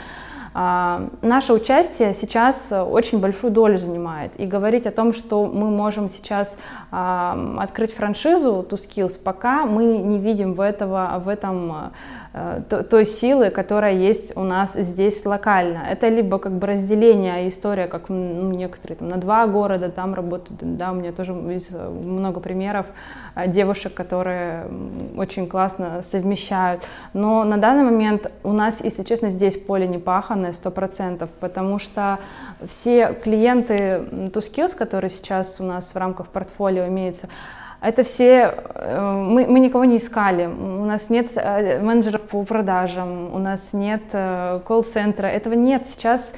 а, 0.54 1.10
наше 1.22 1.54
участие 1.54 2.14
сейчас 2.14 2.72
очень 2.72 3.20
большую 3.20 3.52
долю 3.52 3.78
занимает. 3.78 4.40
И 4.40 4.46
говорить 4.46 4.88
о 4.88 4.92
том, 4.92 5.14
что 5.14 5.46
мы 5.46 5.70
можем 5.70 6.10
сейчас 6.10 6.58
а, 6.92 7.58
открыть 7.60 7.94
франшизу 7.94 8.66
To 8.70 8.72
Skills, 8.72 9.20
пока 9.24 9.66
мы 9.66 9.86
не 9.86 10.18
видим 10.18 10.54
в, 10.54 10.62
этого, 10.62 11.22
в 11.24 11.28
этом 11.28 11.92
той 12.90 13.06
силы, 13.06 13.52
которая 13.52 13.94
есть 13.94 14.36
у 14.36 14.44
нас 14.44 14.74
здесь 14.74 15.26
локально. 15.26 15.84
Это 15.90 16.10
либо 16.10 16.40
как 16.40 16.52
бы 16.52 16.68
разделение, 16.68 17.48
история, 17.48 17.88
как 17.88 18.10
ну, 18.10 18.52
некоторые 18.52 18.98
там 18.98 19.10
на 19.10 19.18
два 19.18 19.48
города 19.48 19.90
там 19.90 20.14
работают, 20.14 20.78
да, 20.78 20.92
у 20.92 20.96
меня 20.96 21.12
тоже 21.12 21.34
есть 21.34 21.72
много 21.72 22.40
примеров 22.40 22.88
девушек, 23.48 23.94
которые 23.94 24.68
очень 25.16 25.48
классно 25.48 26.02
совмещают. 26.02 26.84
Но 27.14 27.44
на 27.44 27.58
данный 27.58 27.84
момент 27.84 28.30
у 28.44 28.52
нас, 28.52 28.82
если 28.84 29.04
честно, 29.04 29.30
здесь 29.30 29.58
поле 29.58 29.88
не 29.88 29.98
пахано, 30.00 30.50
данные 30.50 30.52
100%, 30.52 31.30
потому 31.40 31.80
что 31.80 32.20
все 32.66 33.14
клиенты 33.14 34.04
ToSkills, 34.34 34.76
которые 34.76 35.12
сейчас 35.12 35.60
у 35.60 35.64
нас 35.64 35.94
в 35.94 35.98
рамках 35.98 36.28
портфолио 36.28 36.88
имеются, 36.88 37.28
это 37.82 38.04
все, 38.04 38.56
э, 38.76 39.24
мы, 39.26 39.46
мы 39.48 39.60
никого 39.60 39.86
не 39.86 39.98
искали, 39.98 40.46
у 40.48 40.86
нас 40.86 41.10
нет 41.10 41.30
э, 41.36 41.80
менеджеров 41.82 42.22
по 42.22 42.44
продажам, 42.44 43.34
у 43.34 43.38
нас 43.40 43.72
нет 43.72 44.04
э, 44.12 44.60
колл-центра, 44.66 45.28
этого 45.28 45.54
нет. 45.54 45.88
Сейчас 45.88 46.32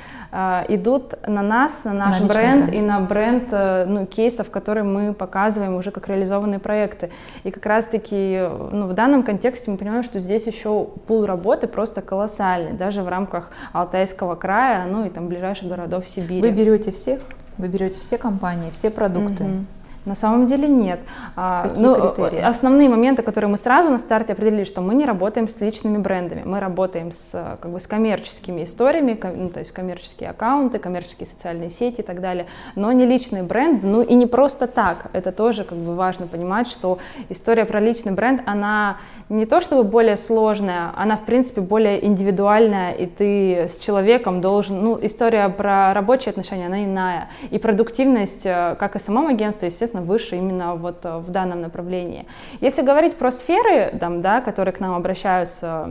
идут 0.69 1.27
на 1.27 1.41
нас, 1.41 1.83
на 1.83 1.91
наш 1.91 2.21
на 2.21 2.27
бренд, 2.27 2.67
бренд 2.67 2.73
и 2.73 2.81
на 2.81 3.01
бренд 3.01 3.51
ну, 3.51 4.05
кейсов, 4.05 4.49
которые 4.49 4.85
мы 4.85 5.13
показываем 5.13 5.75
уже 5.75 5.91
как 5.91 6.07
реализованные 6.07 6.59
проекты. 6.59 7.11
И 7.43 7.51
как 7.51 7.65
раз-таки 7.65 8.47
ну, 8.71 8.87
в 8.87 8.93
данном 8.93 9.23
контексте 9.23 9.69
мы 9.69 9.75
понимаем, 9.75 10.03
что 10.03 10.21
здесь 10.21 10.47
еще 10.47 10.85
пул 11.05 11.25
работы 11.25 11.67
просто 11.67 12.01
колоссальный, 12.01 12.71
даже 12.71 13.03
в 13.03 13.09
рамках 13.09 13.51
Алтайского 13.73 14.35
края, 14.35 14.85
ну 14.89 15.03
и 15.03 15.09
там 15.09 15.27
ближайших 15.27 15.67
городов 15.67 16.07
Сибири. 16.07 16.39
Вы 16.39 16.51
берете 16.51 16.93
всех? 16.93 17.19
Вы 17.57 17.67
берете 17.67 17.99
все 17.99 18.17
компании, 18.17 18.69
все 18.71 18.89
продукты? 18.89 19.43
Mm-hmm. 19.43 19.65
На 20.05 20.15
самом 20.15 20.47
деле 20.47 20.67
нет. 20.67 20.99
А, 21.35 21.61
Какие 21.61 21.85
ну, 21.85 21.95
критерии? 21.95 22.41
Основные 22.43 22.89
моменты, 22.89 23.21
которые 23.21 23.51
мы 23.51 23.57
сразу 23.57 23.89
на 23.91 23.99
старте 23.99 24.33
определили, 24.33 24.63
что 24.63 24.81
мы 24.81 24.95
не 24.95 25.05
работаем 25.05 25.47
с 25.47 25.61
личными 25.61 25.99
брендами, 25.99 26.41
мы 26.43 26.59
работаем 26.59 27.11
с, 27.11 27.57
как 27.61 27.71
бы, 27.71 27.79
с 27.79 27.85
коммерческими 27.85 28.63
историями, 28.63 29.19
ну, 29.35 29.49
то 29.49 29.59
есть 29.59 29.71
коммерческие 29.71 30.31
аккаунты, 30.31 30.79
коммерческие 30.79 31.27
социальные 31.27 31.69
сети 31.69 32.01
и 32.01 32.03
так 32.03 32.19
далее, 32.19 32.47
но 32.75 32.91
не 32.91 33.05
личный 33.05 33.43
бренд, 33.43 33.83
ну 33.83 34.01
и 34.01 34.13
не 34.15 34.25
просто 34.25 34.65
так. 34.65 35.05
Это 35.13 35.31
тоже 35.31 35.63
как 35.65 35.77
бы 35.77 35.95
важно 35.95 36.25
понимать, 36.25 36.67
что 36.67 36.97
история 37.29 37.65
про 37.65 37.79
личный 37.79 38.13
бренд, 38.13 38.41
она 38.47 38.97
не 39.29 39.45
то 39.45 39.61
чтобы 39.61 39.83
более 39.83 40.17
сложная, 40.17 40.91
она 40.95 41.15
в 41.15 41.25
принципе 41.25 41.61
более 41.61 42.03
индивидуальная, 42.03 42.91
и 42.93 43.05
ты 43.05 43.67
с 43.69 43.77
человеком 43.77 44.41
должен, 44.41 44.81
ну 44.81 44.97
история 44.99 45.47
про 45.49 45.93
рабочие 45.93 46.31
отношения, 46.31 46.65
она 46.65 46.83
иная, 46.83 47.29
и 47.51 47.59
продуктивность, 47.59 48.45
э, 48.45 48.75
как 48.79 48.95
и 48.95 48.99
в 48.99 49.03
самом 49.03 49.27
агентстве, 49.27 49.67
естественно, 49.67 49.90
естественно, 49.91 50.03
выше 50.03 50.37
именно 50.37 50.75
вот 50.75 51.05
э, 51.05 51.17
в 51.17 51.29
данном 51.29 51.61
направлении. 51.61 52.25
Если 52.61 52.81
говорить 52.81 53.17
про 53.17 53.31
сферы, 53.31 53.97
там, 53.99 54.21
да, 54.21 54.41
которые 54.41 54.73
к 54.73 54.79
нам 54.79 54.95
обращаются 54.95 55.89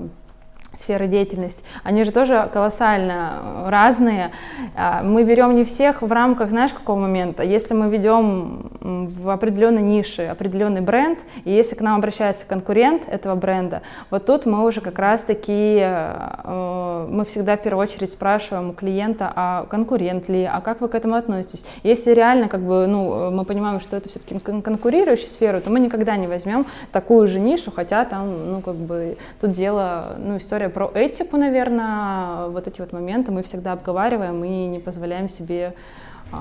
сферы 0.77 1.07
деятельности, 1.07 1.63
они 1.83 2.05
же 2.05 2.13
тоже 2.13 2.49
колоссально 2.53 3.35
э, 3.67 3.71
разные. 3.71 4.31
А, 4.75 5.03
мы 5.03 5.25
берем 5.25 5.55
не 5.55 5.65
всех 5.65 6.03
в 6.03 6.11
рамках, 6.11 6.51
знаешь, 6.51 6.73
какого 6.73 6.99
момента. 6.99 7.43
Если 7.43 7.75
мы 7.75 7.91
ведем 7.91 8.71
в 8.81 9.31
определенной 9.31 9.83
нише 9.83 10.25
определенный 10.25 10.81
бренд, 10.81 11.19
и 11.45 11.51
если 11.53 11.75
к 11.75 11.81
нам 11.81 11.99
обращается 11.99 12.47
конкурент 12.47 13.09
этого 13.09 13.35
бренда, 13.35 13.83
вот 14.11 14.27
тут 14.27 14.47
мы 14.47 14.65
уже 14.65 14.81
как 14.81 14.99
раз-таки, 14.99 15.79
э, 15.83 17.07
мы 17.11 17.25
всегда 17.25 17.57
в 17.57 17.63
первую 17.63 17.83
очередь 17.83 18.13
спрашиваем 18.13 18.71
у 18.71 18.73
клиента, 18.73 19.33
а 19.35 19.67
конкурент 19.67 20.29
ли, 20.29 20.45
а 20.45 20.61
как 20.61 20.81
вы 20.81 20.89
к 20.89 20.95
этому 20.95 21.17
относитесь. 21.17 21.65
Если 21.83 22.13
реально 22.13 22.49
как 22.49 22.61
бы, 22.61 22.87
ну, 22.87 23.31
мы 23.31 23.45
понимаем, 23.45 23.81
что 23.81 23.97
это 23.97 24.09
все-таки 24.09 24.39
конкурирующая 24.39 25.29
сфера, 25.29 25.61
то 25.61 25.71
мы 25.71 25.81
никогда 25.81 26.17
не 26.17 26.27
возьмем 26.27 26.65
такую 26.93 27.29
же 27.29 27.39
нишу, 27.39 27.71
хотя 27.71 28.05
там, 28.05 28.51
ну, 28.51 28.61
как 28.61 28.77
бы, 28.77 29.17
тут 29.41 29.53
дело, 29.53 30.17
ну, 30.19 30.37
история 30.37 30.70
про 30.71 30.91
этику, 30.95 31.37
наверное, 31.37 32.49
вот 32.49 32.67
эти 32.67 32.81
вот 32.81 32.93
моменты 32.93 33.33
мы 33.33 33.43
всегда 33.43 33.73
обговариваем 33.73 34.43
и 34.45 34.67
не 34.67 34.79
позволяем 34.79 35.29
себе 35.29 35.75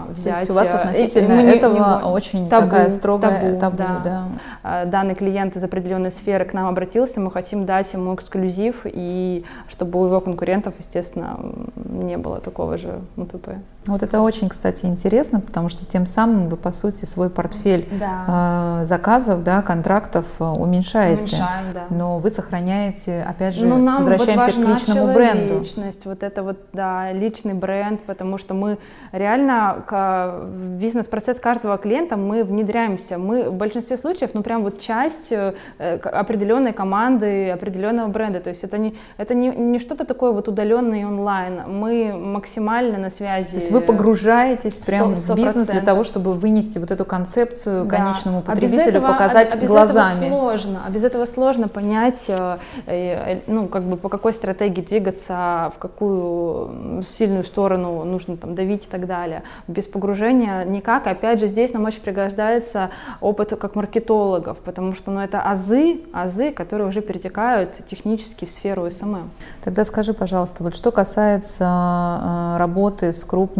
взять. 0.10 0.34
То 0.34 0.40
есть 0.40 0.52
у 0.52 0.54
вас 0.54 0.70
э, 0.70 0.78
относительно 0.78 1.42
и, 1.42 1.46
этого 1.46 1.74
не, 1.74 2.06
очень 2.06 2.48
табу, 2.48 2.66
такая 2.66 2.90
строгая 2.90 3.60
табу, 3.60 3.60
табу 3.60 3.78
да. 3.78 4.02
да. 4.04 4.24
А, 4.64 4.86
данный 4.86 5.16
клиент 5.16 5.56
из 5.56 5.64
определенной 5.64 6.12
сферы 6.12 6.46
к 6.46 6.54
нам 6.54 6.68
обратился, 6.68 7.20
мы 7.20 7.32
хотим 7.32 7.66
дать 7.66 7.92
ему 7.94 8.14
эксклюзив, 8.16 8.82
и 8.86 9.44
чтобы 9.70 10.00
у 10.00 10.06
его 10.06 10.20
конкурентов, 10.20 10.76
естественно, 10.80 11.40
не 11.76 12.18
было 12.18 12.40
такого 12.40 12.78
же 12.78 13.02
МТП. 13.16 13.50
Вот 13.90 14.04
это 14.04 14.22
очень, 14.22 14.50
кстати, 14.50 14.86
интересно, 14.86 15.40
потому 15.40 15.70
что 15.70 15.86
тем 15.86 16.06
самым 16.06 16.50
вы, 16.50 16.58
по 16.58 16.72
сути, 16.72 17.06
свой 17.06 17.30
портфель 17.30 17.88
да. 18.00 18.80
э, 18.82 18.86
заказов, 18.86 19.44
да, 19.44 19.62
контрактов 19.62 20.26
э, 20.40 20.44
уменьшаете. 20.44 21.36
Уменьшаем, 21.36 21.66
да. 21.74 21.86
Но 21.90 22.20
вы 22.20 22.30
сохраняете, 22.30 23.26
опять 23.28 23.56
же, 23.56 23.66
ну, 23.66 23.78
нам 23.78 23.98
возвращаемся 23.98 24.52
вот 24.52 24.66
к 24.66 24.70
личному 24.70 25.14
бренду. 25.14 25.60
Личность, 25.60 26.06
вот 26.06 26.24
это 26.24 26.44
вот, 26.44 26.58
да, 26.74 27.12
личный 27.12 27.54
бренд, 27.54 28.02
потому 28.02 28.38
что 28.38 28.54
мы 28.54 28.78
реально 29.12 29.84
в 29.90 30.70
бизнес-процесс 30.70 31.40
каждого 31.40 31.78
клиента 31.78 32.16
мы 32.18 32.44
внедряемся. 32.44 33.18
Мы 33.18 33.50
в 33.50 33.54
большинстве 33.54 33.98
случаев, 33.98 34.32
ну 34.34 34.44
прям 34.44 34.64
вот 34.64 34.80
часть 34.80 35.32
э, 35.32 35.54
определенной 35.78 36.74
команды, 36.74 37.50
определенного 37.50 38.08
бренда. 38.08 38.40
То 38.40 38.50
есть 38.50 38.64
это 38.64 38.78
не, 38.78 38.96
это 39.18 39.34
не, 39.34 39.50
не 39.50 39.80
что-то 39.80 40.06
такое 40.06 40.32
вот 40.32 40.48
удаленное 40.48 41.06
онлайн. 41.06 41.64
Мы 41.68 42.14
максимально 42.14 42.98
на 42.98 43.10
связи. 43.10 43.50
То 43.50 43.56
есть 43.56 43.72
вы 43.72 43.79
погружаетесь 43.82 44.80
прямо 44.80 45.16
в 45.16 45.36
бизнес 45.36 45.68
для 45.68 45.82
того, 45.82 46.04
чтобы 46.04 46.34
вынести 46.34 46.80
вот 46.80 46.92
эту 46.92 47.06
концепцию 47.06 47.86
да. 47.86 47.98
конечному 47.98 48.42
потребителю, 48.42 48.82
а 48.82 48.90
этого, 48.90 49.08
показать 49.08 49.54
а, 49.54 49.58
без 49.58 49.68
глазами. 49.68 50.26
Этого 50.26 50.40
сложно. 50.40 50.82
А 50.86 50.90
без 50.90 51.04
этого 51.04 51.26
сложно 51.26 51.68
понять, 51.68 52.26
э, 52.28 52.58
э, 52.86 53.40
ну 53.48 53.68
как 53.68 53.84
бы 53.84 53.98
по 53.98 54.10
какой 54.10 54.34
стратегии 54.34 54.82
двигаться, 54.82 55.72
в 55.76 55.80
какую 55.80 57.04
сильную 57.18 57.44
сторону 57.44 58.04
нужно 58.04 58.38
там 58.38 58.56
давить 58.56 58.86
и 58.86 58.88
так 58.88 59.06
далее 59.06 59.44
без 59.68 59.86
погружения 59.86 60.64
никак. 60.66 61.08
Опять 61.08 61.40
же, 61.40 61.48
здесь 61.48 61.74
нам 61.74 61.86
очень 61.86 62.02
пригождается 62.02 62.90
опыт 63.22 63.54
как 63.60 63.76
маркетологов, 63.76 64.58
потому 64.58 64.94
что 64.94 65.12
ну, 65.12 65.22
это 65.22 65.42
азы, 65.42 66.02
азы, 66.14 66.52
которые 66.52 66.88
уже 66.88 67.02
перетекают 67.02 67.78
технически 67.90 68.46
в 68.46 68.52
сферу 68.52 68.90
SMM. 68.90 69.30
Тогда 69.64 69.86
скажи, 69.86 70.14
пожалуйста, 70.14 70.64
вот 70.64 70.76
что 70.76 70.92
касается 70.92 71.66
э, 71.66 72.58
работы 72.58 73.14
с 73.14 73.24
крупными 73.24 73.59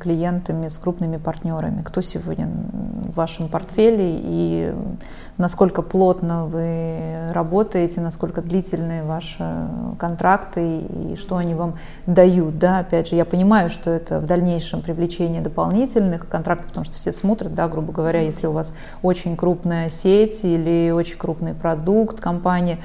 клиентами, 0.00 0.68
с 0.68 0.78
крупными 0.78 1.16
партнерами, 1.16 1.82
кто 1.82 2.00
сегодня 2.00 2.46
в 2.46 3.14
вашем 3.14 3.48
портфеле 3.48 4.18
и 4.22 4.74
насколько 5.36 5.82
плотно 5.82 6.46
вы 6.46 7.32
работаете, 7.32 8.00
насколько 8.00 8.42
длительные 8.42 9.02
ваши 9.02 9.44
контракты 9.98 10.80
и 10.80 11.16
что 11.16 11.36
они 11.36 11.54
вам 11.54 11.74
дают. 12.06 12.58
Да? 12.58 12.80
Опять 12.80 13.08
же, 13.08 13.16
я 13.16 13.24
понимаю, 13.24 13.70
что 13.70 13.90
это 13.90 14.20
в 14.20 14.26
дальнейшем 14.26 14.82
привлечение 14.82 15.40
дополнительных 15.40 16.28
контрактов, 16.28 16.68
потому 16.68 16.84
что 16.84 16.94
все 16.94 17.12
смотрят, 17.12 17.54
да, 17.54 17.68
грубо 17.68 17.92
говоря, 17.92 18.20
если 18.20 18.46
у 18.46 18.52
вас 18.52 18.74
очень 19.02 19.36
крупная 19.36 19.88
сеть 19.88 20.44
или 20.44 20.90
очень 20.90 21.18
крупный 21.18 21.54
продукт, 21.54 22.20
компания, 22.20 22.78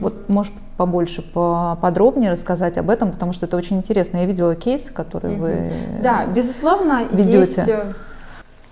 вот, 0.00 0.28
может, 0.28 0.52
побольше, 0.76 1.22
поподробнее 1.22 2.30
рассказать 2.32 2.78
об 2.78 2.90
этом, 2.90 3.10
потому 3.12 3.32
что 3.32 3.46
это 3.46 3.56
очень 3.56 3.78
интересно. 3.78 4.18
Я 4.18 4.26
видела 4.26 4.54
кейсы, 4.54 4.92
которые 4.92 5.38
вы 5.38 5.70
Да, 6.02 6.26
безусловно, 6.26 7.04
ведете. 7.10 7.38
есть 7.38 7.58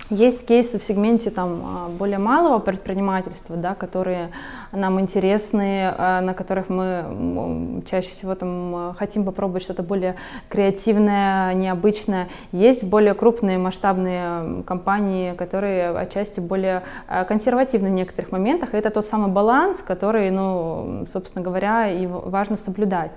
есть 0.09 0.45
кейсы 0.45 0.77
в 0.77 0.83
сегменте 0.83 1.31
там, 1.31 1.61
а, 1.63 1.89
более 1.89 2.19
малого 2.19 2.59
предпринимательства, 2.59 3.55
да, 3.55 3.73
которые 3.73 4.29
нам 4.71 4.99
интересны, 4.99 5.93
а, 5.97 6.21
на 6.21 6.33
которых 6.33 6.69
мы 6.69 7.81
чаще 7.89 8.09
всего 8.09 8.35
там, 8.35 8.93
хотим 8.97 9.23
попробовать 9.23 9.63
что-то 9.63 9.81
более 9.81 10.15
креативное, 10.49 11.53
необычное. 11.53 12.29
Есть 12.51 12.87
более 12.87 13.13
крупные 13.15 13.57
масштабные 13.57 14.63
компании, 14.63 15.33
которые 15.33 15.89
отчасти 15.89 16.39
более 16.39 16.83
а, 17.07 17.23
консервативны 17.23 17.89
в 17.89 17.93
некоторых 17.93 18.31
моментах. 18.31 18.73
И 18.73 18.77
это 18.77 18.91
тот 18.91 19.05
самый 19.05 19.31
баланс, 19.31 19.81
который, 19.81 20.29
ну, 20.29 21.05
собственно 21.11 21.43
говоря, 21.43 21.89
и 21.89 22.05
важно 22.05 22.57
соблюдать. 22.57 23.11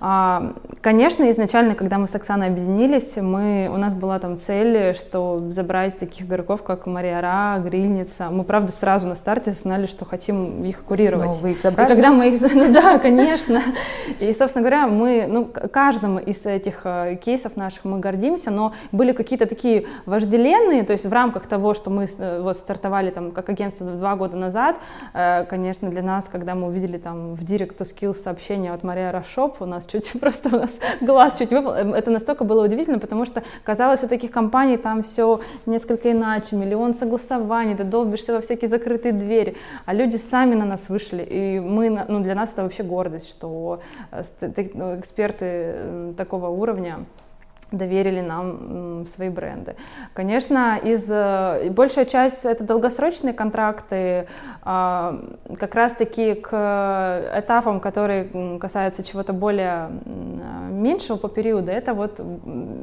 Конечно, 0.00 1.30
изначально, 1.30 1.74
когда 1.74 1.98
мы 1.98 2.08
с 2.08 2.14
Оксаной 2.14 2.48
объединились, 2.48 3.16
мы, 3.16 3.70
у 3.72 3.76
нас 3.76 3.94
была 3.94 4.18
там 4.18 4.38
цель, 4.38 4.94
что 4.94 5.38
забрать 5.50 5.98
таких 5.98 6.26
игроков, 6.26 6.62
как 6.62 6.86
Мария 6.86 7.20
Ра, 7.20 7.58
Грильница. 7.58 8.30
Мы, 8.30 8.44
правда, 8.44 8.72
сразу 8.72 9.08
на 9.08 9.14
старте 9.14 9.52
знали, 9.52 9.86
что 9.86 10.04
хотим 10.04 10.64
их 10.64 10.84
курировать. 10.84 11.26
Ну, 11.26 11.34
вы 11.34 11.50
их 11.52 11.58
забрали? 11.58 11.90
И 11.90 11.94
когда 11.94 12.10
мы 12.10 12.28
их... 12.28 12.40
Ну 12.54 12.72
да, 12.72 12.98
конечно. 12.98 13.60
И, 14.20 14.32
собственно 14.32 14.62
говоря, 14.62 14.86
мы, 14.86 15.26
ну, 15.28 15.44
каждым 15.44 16.18
из 16.18 16.44
этих 16.46 16.82
э, 16.84 17.16
кейсов 17.16 17.56
наших 17.56 17.84
мы 17.84 17.98
гордимся, 17.98 18.50
но 18.50 18.72
были 18.92 19.12
какие-то 19.12 19.46
такие 19.46 19.86
вожделенные, 20.06 20.84
то 20.84 20.92
есть 20.92 21.06
в 21.06 21.12
рамках 21.12 21.46
того, 21.46 21.74
что 21.74 21.90
мы 21.90 22.08
э, 22.18 22.40
вот 22.40 22.56
стартовали 22.58 23.10
там 23.10 23.30
как 23.30 23.48
агентство 23.48 23.86
два 23.86 24.16
года 24.16 24.36
назад, 24.36 24.76
э, 25.12 25.44
конечно, 25.48 25.90
для 25.90 26.02
нас, 26.02 26.24
когда 26.30 26.54
мы 26.54 26.68
увидели 26.68 26.98
там 26.98 27.34
в 27.34 27.44
Direct 27.44 27.76
to 27.78 27.84
Skills 27.84 28.14
сообщение 28.14 28.72
от 28.72 28.82
Мария 28.82 29.12
Рашоп, 29.12 29.60
у 29.60 29.66
нас 29.66 29.83
чуть 29.86 30.12
просто 30.20 30.48
у 30.56 30.60
нас 30.60 30.70
глаз 31.00 31.36
чуть 31.38 31.50
выпал. 31.50 31.72
Это 31.72 32.10
настолько 32.10 32.44
было 32.44 32.64
удивительно, 32.64 32.98
потому 32.98 33.24
что 33.24 33.42
казалось, 33.64 34.02
у 34.04 34.08
таких 34.08 34.30
компаний 34.30 34.76
там 34.76 35.02
все 35.02 35.40
несколько 35.66 36.12
иначе 36.12 36.56
миллион 36.56 36.94
согласований, 36.94 37.74
ты 37.76 37.84
долбишься 37.84 38.32
во 38.32 38.40
всякие 38.40 38.68
закрытые 38.68 39.12
двери, 39.12 39.56
а 39.86 39.94
люди 39.94 40.16
сами 40.16 40.54
на 40.54 40.64
нас 40.64 40.88
вышли, 40.88 41.22
и 41.22 41.60
мы, 41.60 42.04
ну, 42.08 42.20
для 42.20 42.34
нас 42.34 42.52
это 42.52 42.62
вообще 42.62 42.82
гордость, 42.82 43.28
что 43.28 43.80
э, 44.10 44.22
ну, 44.74 44.98
эксперты 44.98 46.14
такого 46.16 46.48
уровня 46.48 47.04
доверили 47.74 48.20
нам 48.20 49.04
свои 49.04 49.28
бренды. 49.28 49.76
Конечно, 50.12 50.78
из, 50.82 51.10
э, 51.10 51.70
большая 51.70 52.04
часть 52.04 52.44
это 52.44 52.64
долгосрочные 52.64 53.34
контракты, 53.34 54.26
а, 54.62 55.18
как 55.58 55.74
раз-таки 55.74 56.34
к 56.34 57.30
этапам, 57.36 57.80
которые 57.80 58.58
касаются 58.58 59.02
чего-то 59.02 59.32
более 59.32 59.90
меньшего 60.84 61.16
по 61.16 61.28
периоду, 61.28 61.72
это 61.72 61.94
вот 61.94 62.20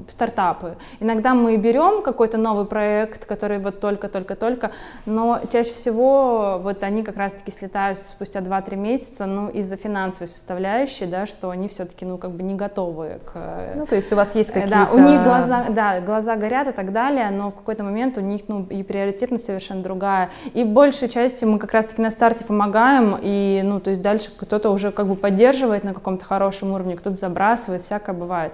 стартапы. 0.10 0.76
Иногда 1.00 1.34
мы 1.34 1.58
берем 1.58 2.02
какой-то 2.02 2.38
новый 2.38 2.66
проект, 2.66 3.26
который 3.26 3.60
вот 3.60 3.80
только-только-только, 3.80 4.72
но 5.06 5.40
чаще 5.52 5.74
всего 5.74 6.60
вот 6.62 6.84
они 6.84 7.04
как 7.04 7.18
раз-таки 7.18 7.52
слетают 7.52 8.00
спустя 8.00 8.40
2-3 8.40 8.76
месяца, 8.76 9.26
ну, 9.26 9.50
из-за 9.50 9.76
финансовой 9.76 10.28
составляющей, 10.28 11.06
да, 11.06 11.26
что 11.26 11.50
они 11.52 11.68
все-таки, 11.68 12.06
ну, 12.06 12.18
как 12.18 12.32
бы 12.32 12.44
не 12.44 12.56
готовы 12.56 13.20
к... 13.26 13.74
Ну, 13.76 13.86
то 13.86 13.96
есть 13.96 14.12
у 14.12 14.16
вас 14.16 14.36
есть 14.36 14.52
какие-то... 14.52 14.88
Да, 14.88 14.90
у 14.92 15.00
них 15.00 15.24
глаза, 15.24 15.66
да, 15.70 16.02
глаза 16.02 16.36
горят 16.36 16.68
и 16.68 16.72
так 16.72 16.92
далее, 16.92 17.30
но 17.30 17.52
в 17.52 17.56
какой-то 17.56 17.84
момент 17.84 18.18
у 18.18 18.22
них, 18.22 18.42
ну, 18.48 18.66
и 18.70 18.84
приоритетность 18.84 19.46
совершенно 19.46 19.84
другая. 19.84 20.30
И 20.54 20.64
большей 20.64 21.08
части 21.10 21.46
мы 21.46 21.60
как 21.60 21.72
раз-таки 21.74 22.02
на 22.02 22.10
старте 22.10 22.44
помогаем, 22.44 23.18
и, 23.22 23.62
ну, 23.64 23.80
то 23.80 23.92
есть 23.92 24.02
дальше 24.02 24.30
кто-то 24.36 24.72
уже 24.72 24.92
как 24.92 25.08
бы 25.08 25.16
поддерживает 25.16 25.84
на 25.84 25.94
каком-то 25.94 26.26
хорошем 26.26 26.72
уровне, 26.72 26.96
кто-то 26.96 27.16
забрасывает, 27.16 27.84
всякое 27.92 28.14
бывает. 28.14 28.54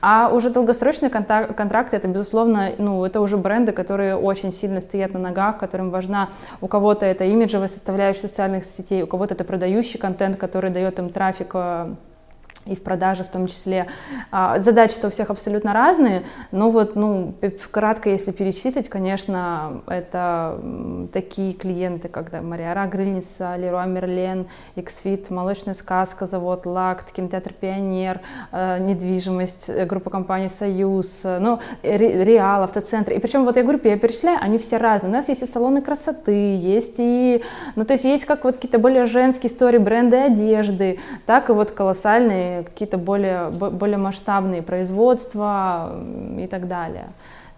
А 0.00 0.30
уже 0.32 0.48
долгосрочные 0.48 1.10
контракты, 1.10 1.96
это, 1.96 2.08
безусловно, 2.08 2.72
ну, 2.78 3.04
это 3.04 3.20
уже 3.20 3.36
бренды, 3.36 3.72
которые 3.72 4.16
очень 4.16 4.52
сильно 4.52 4.80
стоят 4.80 5.12
на 5.12 5.18
ногах, 5.18 5.58
которым 5.58 5.90
важна, 5.90 6.30
у 6.60 6.68
кого-то 6.68 7.04
это 7.04 7.24
имиджевая 7.24 7.68
составляющая 7.68 8.28
социальных 8.28 8.64
сетей, 8.64 9.02
у 9.02 9.06
кого-то 9.06 9.34
это 9.34 9.44
продающий 9.44 9.98
контент, 9.98 10.36
который 10.36 10.70
дает 10.70 10.98
им 10.98 11.10
трафик 11.10 11.50
э, 11.54 11.94
и 12.68 12.76
в 12.76 12.82
продаже 12.82 13.24
в 13.24 13.28
том 13.28 13.46
числе. 13.46 13.86
А, 14.30 14.58
задачи-то 14.58 15.08
у 15.08 15.10
всех 15.10 15.30
абсолютно 15.30 15.72
разные, 15.72 16.24
но 16.52 16.70
вот, 16.70 16.96
ну, 16.96 17.34
кратко, 17.70 18.10
если 18.10 18.30
перечислить, 18.30 18.88
конечно, 18.88 19.82
это 19.86 20.60
такие 21.12 21.52
клиенты, 21.52 22.08
как 22.08 22.30
да, 22.30 22.42
Мариара 22.42 22.86
Грыльница, 22.86 23.56
Леруа 23.56 23.86
Мерлен, 23.86 24.46
Xfit, 24.76 25.32
Молочная 25.32 25.74
сказка, 25.74 26.26
завод 26.26 26.66
Лакт, 26.66 27.12
кинотеатр 27.12 27.52
Пионер, 27.52 28.20
э, 28.52 28.78
недвижимость, 28.78 29.68
э, 29.68 29.86
группа 29.86 30.10
компаний 30.10 30.48
Союз, 30.48 31.20
э, 31.24 31.38
ну, 31.38 31.58
Реал, 31.82 32.62
автоцентр. 32.62 33.12
И 33.12 33.18
причем 33.18 33.44
вот 33.44 33.56
я 33.56 33.62
говорю, 33.62 33.80
я 33.84 33.98
перечисляю, 33.98 34.38
они 34.40 34.58
все 34.58 34.76
разные. 34.76 35.10
У 35.10 35.14
нас 35.14 35.28
есть 35.28 35.42
и 35.42 35.46
салоны 35.46 35.82
красоты, 35.82 36.56
есть 36.56 36.96
и, 36.98 37.42
ну, 37.76 37.84
то 37.84 37.94
есть 37.94 38.04
есть 38.04 38.24
как 38.24 38.44
вот 38.44 38.56
какие-то 38.56 38.78
более 38.78 39.06
женские 39.06 39.50
истории, 39.50 39.78
бренды 39.78 40.16
одежды, 40.16 40.98
так 41.26 41.50
и 41.50 41.52
вот 41.52 41.70
колоссальные 41.70 42.57
какие-то 42.62 42.98
более, 42.98 43.50
более 43.50 43.98
масштабные 43.98 44.62
производства 44.62 45.96
и 46.38 46.46
так 46.46 46.68
далее. 46.68 47.08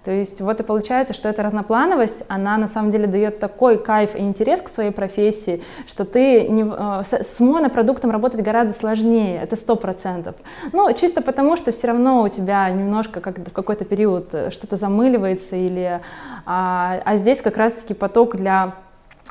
То 0.05 0.11
есть 0.11 0.41
вот 0.41 0.59
и 0.61 0.63
получается, 0.63 1.13
что 1.13 1.29
эта 1.29 1.43
разноплановость, 1.43 2.25
она 2.29 2.57
на 2.57 2.69
самом 2.69 2.91
деле 2.91 3.07
дает 3.07 3.39
такой 3.39 3.77
кайф 3.77 4.15
и 4.15 4.21
интерес 4.21 4.63
к 4.63 4.69
своей 4.69 4.93
профессии, 4.93 5.63
что 5.87 6.07
ты 6.07 6.49
не, 6.49 6.65
э, 6.65 7.03
с 7.05 7.39
монопродуктом 7.39 8.11
работать 8.11 8.41
гораздо 8.41 8.73
сложнее, 8.73 9.41
это 9.43 9.57
сто 9.57 9.77
процентов. 9.77 10.37
Ну, 10.73 10.91
чисто 10.95 11.21
потому, 11.21 11.57
что 11.57 11.71
все 11.71 11.89
равно 11.89 12.23
у 12.23 12.29
тебя 12.29 12.71
немножко 12.71 13.21
как 13.21 13.39
в 13.39 13.53
какой-то 13.53 13.85
период 13.85 14.35
что-то 14.51 14.77
замыливается, 14.77 15.57
или, 15.57 16.01
а, 16.47 17.01
а 17.05 17.17
здесь 17.17 17.43
как 17.43 17.59
раз-таки 17.59 17.93
поток 17.93 18.37
для 18.37 18.73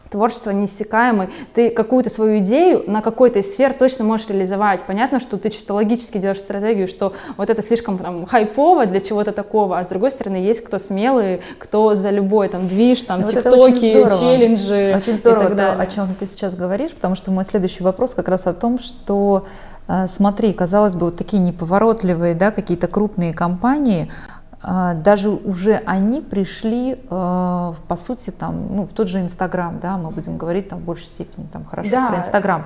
творчество 0.09 0.51
неиссякаемый, 0.51 1.29
ты 1.53 1.69
какую-то 1.69 2.09
свою 2.09 2.39
идею 2.39 2.83
на 2.87 3.01
какой-то 3.01 3.39
из 3.39 3.53
сфер 3.53 3.73
точно 3.73 4.03
можешь 4.03 4.27
реализовать. 4.29 4.83
Понятно, 4.83 5.19
что 5.19 5.37
ты 5.37 5.49
чисто 5.49 5.73
логически 5.73 6.17
делаешь 6.17 6.39
стратегию, 6.39 6.87
что 6.87 7.13
вот 7.37 7.49
это 7.49 7.61
слишком 7.61 7.97
там 7.97 8.25
хайпово 8.25 8.85
для 8.85 8.99
чего-то 8.99 9.31
такого, 9.31 9.77
а 9.77 9.83
с 9.83 9.87
другой 9.87 10.11
стороны 10.11 10.37
есть 10.37 10.63
кто 10.63 10.79
смелый, 10.79 11.41
кто 11.57 11.95
за 11.95 12.09
любой 12.09 12.49
там 12.49 12.67
движ, 12.67 13.01
там 13.01 13.21
ну, 13.21 13.31
тиктоки, 13.31 13.57
очень 13.57 14.19
челленджи 14.19 14.95
Очень 14.95 15.17
здорово 15.17 15.49
то, 15.49 15.73
о 15.73 15.85
чем 15.87 16.07
ты 16.19 16.27
сейчас 16.27 16.55
говоришь, 16.55 16.91
потому 16.91 17.15
что 17.15 17.31
мой 17.31 17.43
следующий 17.43 17.83
вопрос 17.83 18.13
как 18.13 18.27
раз 18.27 18.47
о 18.47 18.53
том, 18.53 18.79
что 18.79 19.45
э, 19.87 20.07
смотри, 20.07 20.53
казалось 20.53 20.95
бы, 20.95 21.07
вот 21.07 21.17
такие 21.17 21.41
неповоротливые, 21.41 22.35
да, 22.35 22.51
какие-то 22.51 22.87
крупные 22.87 23.33
компании, 23.33 24.09
даже 24.61 25.29
уже 25.29 25.75
они 25.85 26.21
пришли, 26.21 26.99
а, 27.09 27.75
по 27.87 27.95
сути, 27.95 28.29
там, 28.29 28.75
ну, 28.75 28.85
в 28.85 28.89
тот 28.89 29.07
же 29.07 29.21
Инстаграм, 29.21 29.79
да, 29.79 29.97
мы 29.97 30.11
будем 30.11 30.37
говорить 30.37 30.67
там 30.67 30.79
в 30.79 30.83
большей 30.83 31.05
степени 31.05 31.45
там, 31.51 31.63
хорошо 31.63 31.91
да. 31.91 32.07
про 32.09 32.19
Инстаграм. 32.19 32.65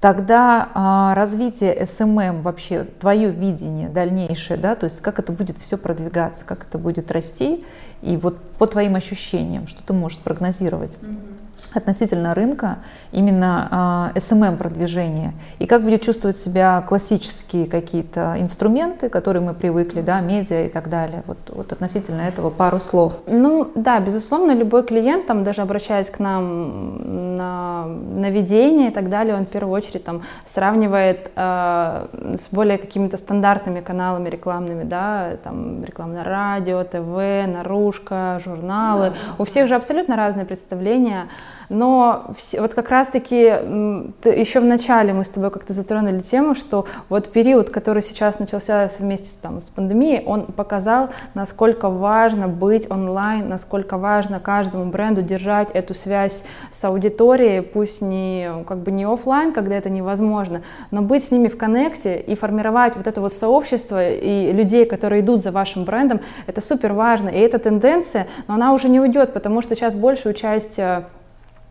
Тогда 0.00 0.68
а, 0.72 1.14
развитие 1.14 1.76
SMM 1.82 2.42
вообще, 2.42 2.84
твое 2.84 3.30
видение 3.30 3.88
дальнейшее, 3.88 4.58
да, 4.58 4.74
то 4.76 4.84
есть 4.84 5.02
как 5.02 5.18
это 5.18 5.32
будет 5.32 5.58
все 5.58 5.76
продвигаться, 5.76 6.44
как 6.44 6.64
это 6.64 6.78
будет 6.78 7.10
расти, 7.10 7.64
и 8.00 8.16
вот 8.16 8.40
по 8.52 8.66
твоим 8.66 8.94
ощущениям, 8.94 9.66
что 9.66 9.82
ты 9.82 9.92
можешь 9.92 10.18
спрогнозировать? 10.18 10.96
Mm-hmm 11.02 11.39
относительно 11.74 12.34
рынка 12.34 12.78
именно 13.12 14.12
SMM 14.14 14.56
продвижения 14.56 15.32
и 15.58 15.66
как 15.66 15.82
будет 15.82 16.02
чувствовать 16.02 16.36
себя 16.36 16.82
классические 16.86 17.66
какие-то 17.66 18.36
инструменты, 18.38 19.08
которые 19.08 19.42
мы 19.42 19.54
привыкли, 19.54 20.00
да, 20.00 20.20
медиа 20.20 20.66
и 20.66 20.68
так 20.68 20.88
далее. 20.88 21.22
Вот, 21.26 21.38
вот 21.48 21.72
относительно 21.72 22.22
этого 22.22 22.50
пару 22.50 22.78
слов. 22.78 23.20
Ну 23.26 23.70
да, 23.74 24.00
безусловно, 24.00 24.52
любой 24.52 24.84
клиент, 24.84 25.26
там 25.26 25.44
даже 25.44 25.62
обращаясь 25.62 26.10
к 26.10 26.18
нам 26.18 27.36
на 27.36 27.86
наведение 27.86 28.90
и 28.90 28.92
так 28.92 29.08
далее, 29.08 29.34
он 29.34 29.46
в 29.46 29.48
первую 29.48 29.74
очередь 29.74 30.04
там 30.04 30.22
сравнивает 30.52 31.30
э, 31.36 32.06
с 32.36 32.48
более 32.50 32.78
какими-то 32.78 33.16
стандартными 33.16 33.80
каналами 33.80 34.28
рекламными, 34.28 34.84
да, 34.84 35.36
там 35.42 35.84
реклама 35.84 36.14
на 36.14 36.24
радио, 36.24 36.82
ТВ, 36.84 37.52
наружка, 37.52 38.40
журналы. 38.44 39.10
Да. 39.10 39.16
У 39.38 39.44
всех 39.44 39.68
же 39.68 39.74
абсолютно 39.74 40.16
разные 40.16 40.46
представления. 40.46 41.28
Но 41.70 42.34
вот 42.58 42.74
как 42.74 42.90
раз-таки 42.90 43.36
еще 43.36 44.58
в 44.58 44.64
начале 44.64 45.12
мы 45.12 45.24
с 45.24 45.28
тобой 45.28 45.52
как-то 45.52 45.72
затронули 45.72 46.18
тему, 46.18 46.56
что 46.56 46.84
вот 47.08 47.30
период, 47.30 47.70
который 47.70 48.02
сейчас 48.02 48.40
начался 48.40 48.90
вместе 48.98 49.30
там, 49.40 49.60
с 49.60 49.66
пандемией, 49.66 50.24
он 50.26 50.46
показал, 50.46 51.10
насколько 51.34 51.88
важно 51.88 52.48
быть 52.48 52.90
онлайн, 52.90 53.48
насколько 53.48 53.98
важно 53.98 54.40
каждому 54.40 54.86
бренду 54.86 55.22
держать 55.22 55.70
эту 55.70 55.94
связь 55.94 56.42
с 56.72 56.84
аудиторией, 56.84 57.62
пусть 57.62 58.02
не 58.02 58.50
как 58.66 58.78
бы 58.78 58.90
не 58.90 59.04
офлайн, 59.04 59.52
когда 59.52 59.76
это 59.76 59.90
невозможно, 59.90 60.62
но 60.90 61.02
быть 61.02 61.22
с 61.22 61.30
ними 61.30 61.46
в 61.46 61.56
коннекте 61.56 62.18
и 62.18 62.34
формировать 62.34 62.96
вот 62.96 63.06
это 63.06 63.20
вот 63.20 63.32
сообщество 63.32 64.10
и 64.10 64.52
людей, 64.52 64.86
которые 64.86 65.20
идут 65.20 65.40
за 65.40 65.52
вашим 65.52 65.84
брендом, 65.84 66.20
это 66.48 66.60
супер 66.60 66.94
важно. 66.94 67.28
И 67.28 67.38
эта 67.38 67.60
тенденция, 67.60 68.26
но 68.48 68.54
она 68.54 68.72
уже 68.72 68.88
не 68.88 68.98
уйдет, 68.98 69.32
потому 69.32 69.62
что 69.62 69.76
сейчас 69.76 69.94
большую 69.94 70.34
часть 70.34 70.80
э, 70.80 71.04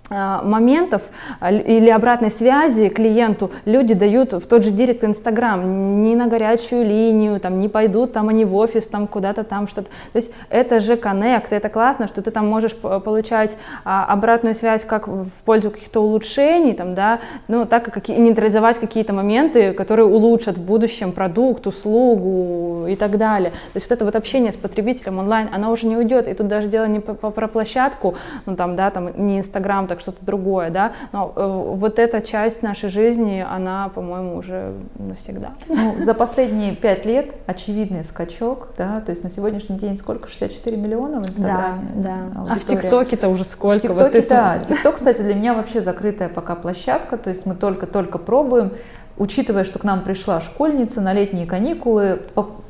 моментов 0.09 1.03
а, 1.39 1.51
или 1.51 1.89
обратной 1.89 2.31
связи 2.31 2.89
клиенту 2.89 3.51
люди 3.65 3.93
дают 3.93 4.33
в 4.33 4.47
тот 4.47 4.63
же 4.63 4.71
директ 4.71 5.03
Инстаграм, 5.03 6.01
не 6.01 6.15
на 6.15 6.27
горячую 6.27 6.85
линию, 6.85 7.39
там, 7.39 7.59
не 7.59 7.67
пойдут 7.67 8.13
там 8.13 8.29
они 8.29 8.45
в 8.45 8.55
офис, 8.55 8.87
там 8.87 9.07
куда-то 9.07 9.43
там 9.43 9.67
что-то. 9.67 9.87
То 10.11 10.15
есть 10.17 10.31
это 10.49 10.79
же 10.79 10.97
коннект, 10.97 11.53
это 11.53 11.69
классно, 11.69 12.07
что 12.07 12.21
ты 12.21 12.31
там 12.31 12.47
можешь 12.47 12.75
получать 12.75 13.55
а, 13.85 14.05
обратную 14.05 14.55
связь 14.55 14.83
как 14.83 15.07
в 15.07 15.29
пользу 15.45 15.71
каких-то 15.71 16.01
улучшений, 16.01 16.73
там, 16.73 16.93
да, 16.93 17.19
ну, 17.47 17.65
так 17.65 17.85
как 17.85 18.09
и 18.09 18.13
нейтрализовать 18.13 18.79
какие-то 18.79 19.13
моменты, 19.13 19.73
которые 19.73 20.05
улучшат 20.05 20.57
в 20.57 20.65
будущем 20.65 21.11
продукт, 21.11 21.67
услугу 21.67 22.87
и 22.87 22.95
так 22.95 23.17
далее. 23.17 23.51
То 23.51 23.75
есть 23.75 23.89
вот 23.89 23.95
это 23.95 24.05
вот 24.05 24.15
общение 24.15 24.51
с 24.51 24.57
потребителем 24.57 25.19
онлайн, 25.19 25.49
оно 25.53 25.71
уже 25.71 25.87
не 25.87 25.97
уйдет, 25.97 26.27
и 26.27 26.33
тут 26.33 26.47
даже 26.47 26.67
дело 26.67 26.85
не 26.85 26.99
про 26.99 27.47
площадку, 27.47 28.15
ну, 28.45 28.55
там, 28.55 28.75
да, 28.75 28.89
там, 28.89 29.09
не 29.15 29.39
Инстаграм, 29.39 29.87
так 29.87 29.98
что-то 29.99 30.25
другое, 30.25 30.69
да, 30.69 30.93
но 31.11 31.33
э, 31.35 31.73
вот 31.75 31.99
эта 31.99 32.21
часть 32.21 32.63
нашей 32.63 32.89
жизни, 32.89 33.45
она, 33.47 33.89
по-моему, 33.89 34.37
уже 34.37 34.73
навсегда. 34.97 35.51
Ну, 35.67 35.95
за 35.97 36.13
последние 36.13 36.75
пять 36.75 37.05
лет 37.05 37.35
очевидный 37.45 38.03
скачок, 38.03 38.69
да, 38.77 38.99
то 39.01 39.11
есть 39.11 39.23
на 39.23 39.29
сегодняшний 39.29 39.77
день 39.77 39.97
сколько? 39.97 40.27
64 40.29 40.77
миллиона 40.77 41.21
в 41.21 41.29
Инстаграме? 41.29 41.81
Да, 41.95 42.17
да. 42.33 42.41
Аудитория. 42.41 42.51
А 42.51 42.55
в 42.55 42.81
ТикТоке-то 42.81 43.29
уже 43.29 43.43
сколько? 43.43 43.79
В 43.79 43.81
ТикТоке, 43.81 44.19
вот 44.19 44.29
да. 44.29 44.59
ТикТок, 44.59 44.95
кстати, 44.95 45.21
для 45.21 45.35
меня 45.35 45.53
вообще 45.53 45.81
закрытая 45.81 46.29
пока 46.29 46.55
площадка, 46.55 47.17
то 47.17 47.29
есть 47.29 47.45
мы 47.45 47.55
только-только 47.55 48.17
пробуем, 48.17 48.71
учитывая, 49.17 49.63
что 49.63 49.79
к 49.79 49.83
нам 49.83 50.01
пришла 50.01 50.41
школьница 50.41 51.01
на 51.01 51.13
летние 51.13 51.45
каникулы, 51.45 52.21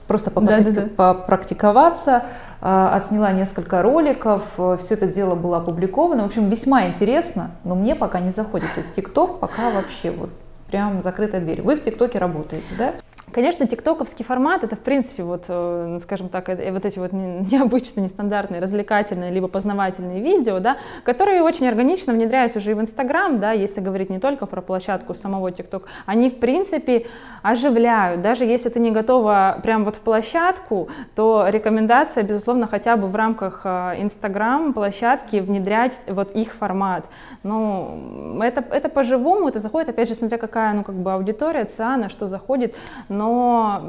просто 0.07 0.31
попрактиковаться, 0.31 2.15
а, 2.15 2.25
отсняла 2.61 3.31
несколько 3.31 3.81
роликов, 3.81 4.43
э, 4.57 4.77
все 4.79 4.95
это 4.95 5.07
дело 5.07 5.35
было 5.35 5.57
опубликовано. 5.57 6.23
В 6.23 6.25
общем, 6.25 6.49
весьма 6.49 6.87
интересно, 6.87 7.51
но 7.63 7.75
мне 7.75 7.95
пока 7.95 8.19
не 8.19 8.31
заходит. 8.31 8.73
То 8.73 8.79
есть 8.79 8.93
ТикТок 8.93 9.39
пока 9.39 9.69
вообще 9.69 10.11
вот 10.11 10.29
прям 10.69 11.01
закрытая 11.01 11.41
дверь. 11.41 11.61
Вы 11.61 11.75
в 11.75 11.81
ТикТоке 11.81 12.19
работаете, 12.19 12.73
да? 12.77 12.93
Конечно, 13.31 13.67
тиктоковский 13.67 14.25
формат 14.25 14.63
это, 14.63 14.75
в 14.75 14.79
принципе, 14.79 15.23
вот, 15.23 15.45
э, 15.47 15.97
скажем 16.01 16.29
так, 16.29 16.47
вот 16.47 16.85
эти 16.85 16.99
вот 16.99 17.11
необычные, 17.13 18.05
нестандартные, 18.05 18.61
развлекательные, 18.61 19.31
либо 19.31 19.47
познавательные 19.47 20.21
видео, 20.21 20.59
да, 20.59 20.77
которые 21.03 21.43
очень 21.43 21.67
органично 21.67 22.13
внедряются 22.13 22.59
уже 22.59 22.71
и 22.71 22.73
в 22.73 22.81
Инстаграм, 22.81 23.39
да, 23.39 23.51
если 23.51 23.81
говорить 23.81 24.09
не 24.09 24.19
только 24.19 24.45
про 24.45 24.61
площадку 24.61 25.13
самого 25.13 25.51
ТикТок, 25.51 25.87
они, 26.05 26.29
в 26.29 26.39
принципе, 26.39 27.05
оживляют. 27.41 28.21
Даже 28.21 28.45
если 28.45 28.69
ты 28.69 28.79
не 28.79 28.91
готова 28.91 29.59
прям 29.63 29.83
вот 29.85 29.95
в 29.95 30.01
площадку, 30.01 30.89
то 31.15 31.45
рекомендация, 31.47 32.23
безусловно, 32.23 32.67
хотя 32.67 32.97
бы 32.97 33.07
в 33.07 33.15
рамках 33.15 33.61
э, 33.63 33.95
Инстаграм 33.99 34.73
площадки 34.73 35.37
внедрять 35.37 35.99
вот 36.07 36.31
их 36.31 36.53
формат. 36.53 37.05
Ну, 37.43 38.39
это, 38.41 38.63
это 38.71 38.89
по-живому, 38.89 39.49
это 39.49 39.59
заходит, 39.59 39.89
опять 39.89 40.09
же, 40.09 40.15
смотря 40.15 40.37
какая, 40.37 40.73
ну, 40.73 40.83
как 40.83 40.95
бы 40.95 41.13
аудитория, 41.13 41.65
ЦИАНа, 41.65 42.09
что 42.09 42.27
заходит, 42.27 42.75
но 43.19 43.81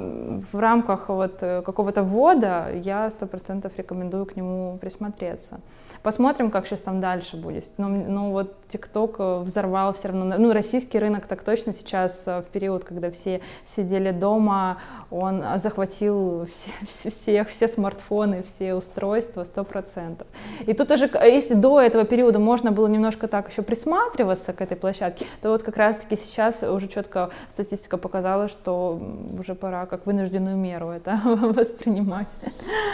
в 0.52 0.58
рамках 0.58 1.08
вот 1.08 1.38
какого-то 1.38 2.02
ввода 2.02 2.66
я 2.74 3.10
сто 3.10 3.26
процентов 3.26 3.72
рекомендую 3.78 4.26
к 4.26 4.36
нему 4.36 4.78
присмотреться. 4.80 5.60
Посмотрим, 6.02 6.50
как 6.50 6.66
сейчас 6.66 6.80
там 6.80 6.98
дальше 6.98 7.36
будет. 7.36 7.72
Но, 7.76 7.88
ну, 7.88 8.04
ну 8.08 8.30
вот 8.30 8.54
ТикТок 8.72 9.16
э, 9.18 9.40
взорвал 9.40 9.92
все 9.92 10.08
равно. 10.08 10.36
Ну, 10.38 10.52
российский 10.52 10.98
рынок 10.98 11.26
так 11.26 11.42
точно 11.42 11.74
сейчас 11.74 12.22
э, 12.26 12.40
в 12.40 12.46
период, 12.46 12.84
когда 12.84 13.10
все 13.10 13.42
сидели 13.66 14.10
дома, 14.10 14.78
он 15.10 15.44
захватил 15.56 16.46
все, 16.46 17.10
всех, 17.10 17.48
все 17.50 17.68
смартфоны, 17.68 18.42
все 18.42 18.74
устройства, 18.74 19.44
сто 19.44 19.62
процентов. 19.62 20.26
И 20.66 20.72
тут 20.72 20.90
уже, 20.90 21.10
если 21.22 21.52
до 21.54 21.80
этого 21.80 22.04
периода 22.04 22.38
можно 22.38 22.72
было 22.72 22.86
немножко 22.86 23.28
так 23.28 23.50
еще 23.50 23.60
присматриваться 23.60 24.54
к 24.54 24.62
этой 24.62 24.78
площадке, 24.78 25.26
то 25.42 25.50
вот 25.50 25.62
как 25.62 25.76
раз-таки 25.76 26.16
сейчас 26.16 26.62
уже 26.62 26.88
четко 26.88 27.28
статистика 27.52 27.98
показала, 27.98 28.48
что 28.48 28.98
уже 29.38 29.54
пора 29.54 29.84
как 29.84 30.06
вынужденную 30.06 30.56
меру 30.56 30.88
это 30.88 31.20
воспринимать 31.24 32.28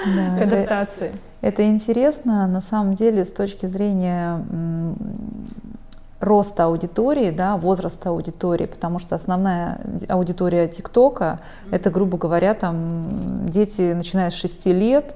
да, 0.07 0.43
адаптации. 0.43 1.13
Это, 1.41 1.65
интересно, 1.65 2.47
на 2.47 2.61
самом 2.61 2.95
деле, 2.95 3.25
с 3.25 3.33
точки 3.33 3.67
зрения 3.67 4.43
роста 6.21 6.65
аудитории, 6.65 7.31
да, 7.31 7.57
возраста 7.57 8.09
аудитории, 8.09 8.67
потому 8.67 8.99
что 8.99 9.15
основная 9.15 9.81
аудитория 10.09 10.67
ТикТока 10.67 11.39
mm-hmm. 11.39 11.75
это, 11.75 11.91
грубо 11.91 12.17
говоря, 12.17 12.55
там 12.55 13.47
дети, 13.49 13.93
начиная 13.93 14.31
с 14.31 14.35
6 14.35 14.67
лет, 14.67 15.15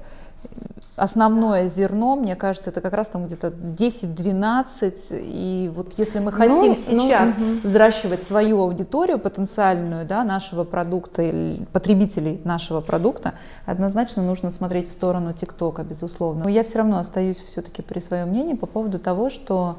основное 1.01 1.67
зерно, 1.67 2.15
мне 2.15 2.35
кажется, 2.35 2.69
это 2.69 2.79
как 2.79 2.93
раз 2.93 3.09
там 3.09 3.25
где-то 3.25 3.47
10-12. 3.47 5.21
И 5.23 5.71
вот 5.73 5.93
если 5.97 6.19
мы 6.19 6.31
хотим 6.31 6.55
ну, 6.57 6.75
сейчас 6.75 7.31
ну, 7.37 7.45
угу. 7.45 7.59
взращивать 7.63 8.21
свою 8.21 8.59
аудиторию 8.61 9.17
потенциальную, 9.17 10.05
да, 10.05 10.23
нашего 10.23 10.63
продукта, 10.63 11.23
или 11.23 11.65
потребителей 11.73 12.39
нашего 12.43 12.81
продукта, 12.81 13.33
однозначно 13.65 14.21
нужно 14.21 14.51
смотреть 14.51 14.89
в 14.89 14.91
сторону 14.91 15.33
ТикТока, 15.33 15.81
безусловно. 15.83 16.43
Но 16.43 16.49
я 16.49 16.63
все 16.63 16.77
равно 16.77 16.99
остаюсь 16.99 17.37
все-таки 17.37 17.81
при 17.81 17.99
своем 17.99 18.29
мнении 18.29 18.53
по 18.53 18.67
поводу 18.67 18.99
того, 18.99 19.31
что 19.31 19.77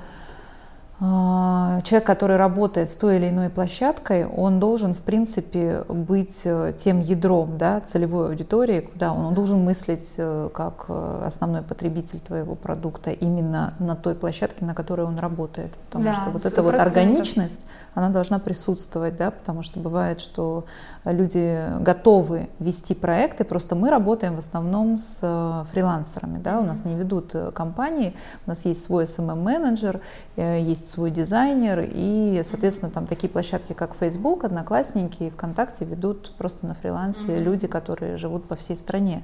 человек, 1.03 2.05
который 2.05 2.37
работает 2.37 2.89
с 2.89 2.97
той 2.97 3.17
или 3.17 3.29
иной 3.29 3.49
площадкой, 3.49 4.25
он 4.25 4.61
должен, 4.61 4.95
в 4.95 5.01
принципе, 5.01 5.85
быть 5.89 6.43
э, 6.45 6.75
тем 6.77 7.01
ядром 7.01 7.59
да, 7.59 7.81
целевой 7.81 8.29
аудитории, 8.29 8.83
куда 8.83 9.13
он, 9.13 9.25
он 9.27 9.35
должен 9.35 9.65
мыслить 9.65 10.15
э, 10.19 10.49
как 10.55 10.85
э, 10.89 11.23
основной 11.27 11.63
потребитель 11.63 12.21
твоего 12.21 12.55
продукта 12.55 13.11
именно 13.11 13.75
на 13.81 13.97
той 13.97 14.15
площадке, 14.15 14.65
на 14.65 14.75
которой 14.75 15.05
он 15.05 15.19
работает. 15.19 15.73
Потому 15.87 16.05
да, 16.05 16.13
что 16.13 16.31
вот 16.31 16.47
эта 16.47 16.63
вот 16.63 16.75
органичность, 16.77 17.61
она 17.95 18.11
должна 18.11 18.39
присутствовать, 18.39 19.17
да, 19.17 19.33
потому 19.33 19.63
что 19.63 19.81
бывает, 19.81 20.21
что 20.21 20.67
люди 21.05 21.67
готовы 21.81 22.49
вести 22.61 22.95
проекты, 22.95 23.45
просто 23.45 23.75
мы 23.75 23.91
работаем 23.91 24.37
в 24.37 24.39
основном 24.39 24.97
с 24.97 25.67
фрилансерами, 25.73 26.39
да, 26.39 26.61
у 26.61 26.65
нас 26.65 26.85
не 26.85 26.95
ведут 26.95 27.35
компании, 27.55 28.15
у 28.47 28.51
нас 28.51 28.65
есть 28.67 28.85
свой 28.85 29.05
SMM-менеджер, 29.05 30.01
э, 30.37 30.61
есть 30.61 30.92
свой 30.93 31.11
дизайнер, 31.11 31.85
и, 31.87 32.41
соответственно, 32.45 32.91
там 32.91 33.07
такие 33.07 33.29
площадки, 33.29 33.73
как 33.73 33.95
Facebook, 33.99 34.45
Одноклассники 34.45 35.25
и 35.25 35.31
ВКонтакте 35.31 35.85
ведут 35.85 36.33
просто 36.37 36.67
на 36.67 36.75
фрилансе 36.75 37.39
люди, 37.39 37.67
которые 37.67 38.19
живут 38.19 38.45
по 38.45 38.55
всей 38.55 38.77
стране. 38.77 39.23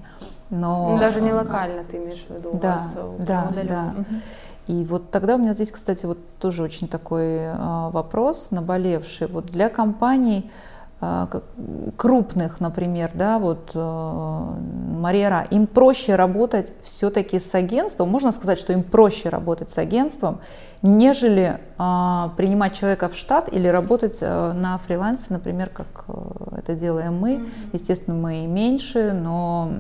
Но... 0.51 0.97
Даже 0.99 1.21
не 1.21 1.33
локально, 1.33 1.85
ты 1.85 1.99
имеешь 1.99 2.25
в 2.29 2.35
виду? 2.35 2.59
Да, 2.61 2.83
да, 3.19 3.53
да. 3.55 3.95
И 4.67 4.85
вот 4.85 5.11
тогда 5.11 5.37
у 5.37 5.39
меня 5.39 5.53
здесь, 5.55 5.71
кстати, 5.71 6.05
вот 6.05 6.19
тоже 6.39 6.63
очень 6.63 6.89
такой 6.89 7.25
э, 7.25 7.91
вопрос 7.91 8.51
наболевший. 8.51 9.27
Вот 9.27 9.47
для 9.47 9.71
компаний 9.71 10.51
э, 10.51 10.69
крупных, 11.97 12.61
например, 12.61 13.11
да, 13.15 13.39
вот 13.39 13.71
э, 13.75 14.55
Марьера, 14.99 15.47
им 15.51 15.69
проще 15.69 16.17
работать 16.17 16.73
все-таки 16.83 17.39
с 17.39 17.55
агентством, 17.55 18.09
можно 18.09 18.33
сказать, 18.33 18.59
что 18.59 18.73
им 18.73 18.83
проще 18.83 19.29
работать 19.29 19.71
с 19.71 19.79
агентством, 19.79 20.41
нежели 20.83 21.61
принимать 21.77 22.73
человека 22.73 23.09
в 23.09 23.17
штат 23.17 23.53
или 23.53 23.69
работать 23.69 24.21
на 24.21 24.79
фрилансе, 24.79 25.27
например, 25.31 25.71
как 25.71 26.07
это 26.57 26.75
делаем 26.75 27.17
мы. 27.17 27.49
Естественно, 27.73 28.17
мы 28.17 28.47
меньше, 28.47 29.13
но 29.13 29.73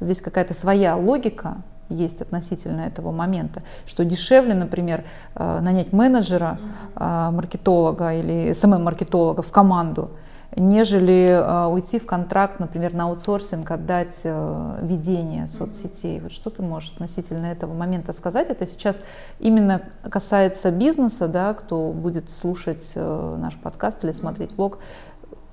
здесь 0.00 0.20
какая-то 0.20 0.54
своя 0.54 0.96
логика, 0.96 1.56
есть 1.88 2.22
относительно 2.22 2.82
этого 2.82 3.12
момента, 3.12 3.62
что 3.86 4.04
дешевле, 4.04 4.54
например, 4.54 5.04
э, 5.34 5.60
нанять 5.60 5.92
менеджера, 5.92 6.58
э, 6.96 7.30
маркетолога 7.30 8.14
или 8.14 8.52
СММ-маркетолога 8.52 9.42
в 9.42 9.52
команду, 9.52 10.10
нежели 10.56 11.30
э, 11.30 11.66
уйти 11.66 11.98
в 11.98 12.06
контракт, 12.06 12.60
например, 12.60 12.94
на 12.94 13.04
аутсорсинг, 13.04 13.70
отдать 13.70 14.22
ведение 14.24 15.46
соцсетей. 15.46 16.20
Вот 16.20 16.32
что 16.32 16.50
ты 16.50 16.62
можешь 16.62 16.92
относительно 16.92 17.46
этого 17.46 17.72
момента 17.72 18.12
сказать? 18.12 18.50
Это 18.50 18.66
сейчас 18.66 19.02
именно 19.38 19.82
касается 20.02 20.70
бизнеса, 20.70 21.28
да, 21.28 21.54
кто 21.54 21.92
будет 21.92 22.30
слушать 22.30 22.92
наш 22.96 23.56
подкаст 23.56 24.04
или 24.04 24.12
смотреть 24.12 24.56
влог, 24.56 24.78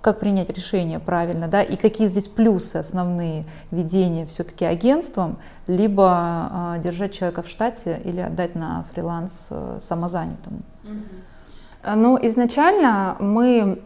как 0.01 0.19
принять 0.19 0.49
решение 0.49 0.99
правильно, 0.99 1.47
да, 1.47 1.61
и 1.61 1.75
какие 1.75 2.07
здесь 2.07 2.27
плюсы 2.27 2.77
основные 2.77 3.45
ведения 3.71 4.25
все-таки 4.25 4.65
агентством, 4.65 5.37
либо 5.67 6.75
э, 6.77 6.81
держать 6.81 7.13
человека 7.13 7.41
в 7.41 7.47
штате 7.47 8.01
или 8.03 8.21
отдать 8.21 8.55
на 8.55 8.85
фриланс 8.93 9.47
э, 9.49 9.77
самозанятому. 9.81 10.61
Ну, 11.95 12.19
изначально 12.21 13.15
мы 13.19 13.79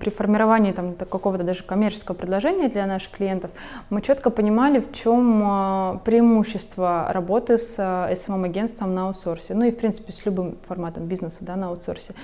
при 0.00 0.08
формировании 0.08 0.72
там, 0.72 0.94
какого-то 0.94 1.44
даже 1.44 1.62
коммерческого 1.62 2.14
предложения 2.14 2.68
для 2.70 2.86
наших 2.86 3.10
клиентов, 3.10 3.50
мы 3.90 4.00
четко 4.00 4.30
понимали, 4.30 4.80
в 4.80 4.92
чем 4.92 5.42
а, 5.44 6.00
преимущество 6.06 7.08
работы 7.10 7.58
с 7.58 7.78
SMM-агентством 7.78 8.88
эм 8.88 8.94
на 8.94 9.06
аутсорсе, 9.08 9.52
ну 9.52 9.66
и, 9.66 9.70
в 9.70 9.76
принципе, 9.76 10.10
с 10.10 10.24
любым 10.24 10.56
форматом 10.66 11.04
бизнеса 11.04 11.38
да, 11.40 11.54
на 11.54 11.68
аутсорсе. 11.68 12.14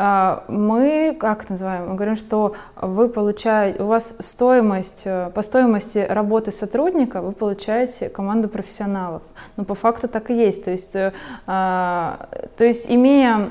А, 0.00 0.44
мы, 0.46 1.16
как 1.18 1.50
называем, 1.50 1.88
мы 1.88 1.96
говорим, 1.96 2.14
что 2.14 2.54
вы 2.76 3.08
получаете, 3.08 3.82
у 3.82 3.86
вас 3.86 4.12
стоимость, 4.20 5.02
э, 5.04 5.30
по 5.34 5.42
стоимости 5.42 5.98
работы 6.08 6.52
сотрудника 6.52 7.20
вы 7.20 7.32
получаете 7.32 8.08
команду 8.08 8.48
профессионалов. 8.48 9.22
Но 9.56 9.64
по 9.64 9.74
факту 9.74 10.06
так 10.06 10.30
и 10.30 10.36
есть. 10.36 10.64
То 10.64 10.70
есть, 10.70 10.94
э, 10.94 11.12
а, 11.48 12.28
то 12.56 12.64
есть 12.64 12.88
имея 12.88 13.50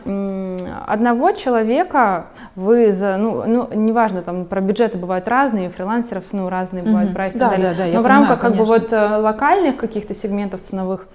одного 0.88 1.34
человека, 1.34 2.28
вы 2.56 2.93
за, 2.93 3.18
ну, 3.18 3.43
ну, 3.45 3.68
неважно, 3.74 4.22
там 4.22 4.45
про 4.45 4.62
бюджеты 4.62 4.98
бывают 4.98 5.28
разные, 5.28 5.68
у 5.68 5.72
фрилансеров, 5.72 6.24
ну, 6.32 6.48
разные 6.48 6.82
бывают 6.82 7.12
mm-hmm. 7.12 7.14
прайсы 7.14 7.39
да, 7.39 7.50
Да, 7.58 7.58
да, 7.58 7.86
Но 7.88 8.00
в 8.00 8.04
понимаю, 8.04 8.08
рамках 8.08 8.39
как 8.39 8.56
бы 8.56 8.64
вот 8.64 8.93
э, 8.93 9.18
локальных 9.18 9.76
каких-то 9.76 10.16
сегментов 10.16 10.62
ценовых 10.62 11.08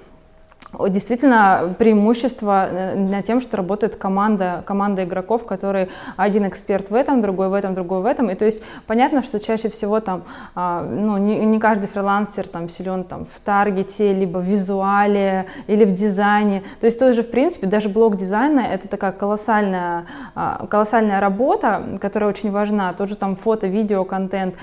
действительно 0.88 1.74
преимущество 1.78 2.66
э, 2.66 2.96
на 2.96 3.22
тем, 3.22 3.40
что 3.40 3.56
работает 3.56 3.96
команда, 3.96 4.62
команда 4.66 5.04
игроков, 5.04 5.44
которые 5.44 5.88
один 6.16 6.48
эксперт 6.48 6.90
в 6.90 6.94
этом, 6.94 7.20
другой 7.20 7.48
в 7.48 7.54
этом, 7.54 7.74
другой 7.74 8.00
в 8.00 8.06
этом. 8.06 8.30
И 8.30 8.34
то 8.34 8.44
есть 8.44 8.62
понятно, 8.86 9.22
что 9.22 9.38
чаще 9.38 9.68
всего 9.68 10.00
там, 10.00 10.22
а, 10.54 10.82
ну, 10.82 11.18
не, 11.18 11.44
не 11.44 11.58
каждый 11.58 11.86
фрилансер 11.86 12.48
там 12.48 12.68
силен 12.68 13.04
там 13.04 13.26
в 13.26 13.40
таргете, 13.40 14.12
либо 14.12 14.38
в 14.38 14.44
визуале, 14.44 15.46
или 15.66 15.84
в 15.84 15.92
дизайне. 15.94 16.62
То 16.80 16.86
есть 16.86 16.98
тоже, 16.98 17.22
в 17.22 17.30
принципе, 17.30 17.66
даже 17.66 17.88
блок 17.88 18.16
дизайна 18.16 18.60
это 18.60 18.88
такая 18.88 19.12
колоссальная, 19.12 20.06
а, 20.34 20.66
колоссальная 20.66 21.20
работа, 21.20 21.98
которая 22.00 22.30
очень 22.30 22.50
важна. 22.50 22.92
Тоже 22.94 23.16
там 23.16 23.36
фото, 23.36 23.66
видео, 23.66 24.04
контент. 24.04 24.54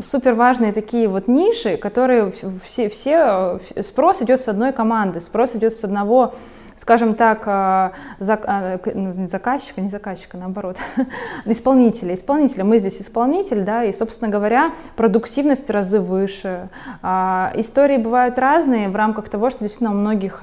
Супер 0.00 0.34
важные 0.34 0.72
такие 0.72 1.08
вот 1.08 1.28
ниши, 1.28 1.76
которые 1.76 2.32
все, 2.64 2.88
все 2.88 3.58
спрос 3.82 4.22
идет 4.22 4.40
с 4.40 4.48
одной 4.48 4.72
команды, 4.72 5.20
спрос 5.20 5.54
идет 5.54 5.74
с 5.74 5.84
одного 5.84 6.34
скажем 6.76 7.14
так, 7.14 7.42
а, 7.46 7.92
а, 8.20 8.78
ну, 8.94 9.28
заказчика, 9.28 9.80
не 9.80 9.88
заказчика, 9.88 10.36
наоборот, 10.36 10.76
исполнителя. 11.46 12.14
Исполнителя, 12.14 12.64
мы 12.64 12.78
здесь 12.78 13.00
исполнитель, 13.00 13.62
да, 13.62 13.84
и, 13.84 13.92
собственно 13.92 14.30
говоря, 14.30 14.72
продуктивность 14.94 15.68
в 15.68 15.70
разы 15.70 16.00
выше. 16.00 16.68
А, 17.02 17.52
истории 17.54 17.96
бывают 17.96 18.38
разные 18.38 18.88
в 18.88 18.96
рамках 18.96 19.28
того, 19.28 19.50
что 19.50 19.60
действительно 19.60 19.90
у 19.90 19.94
многих 19.94 20.42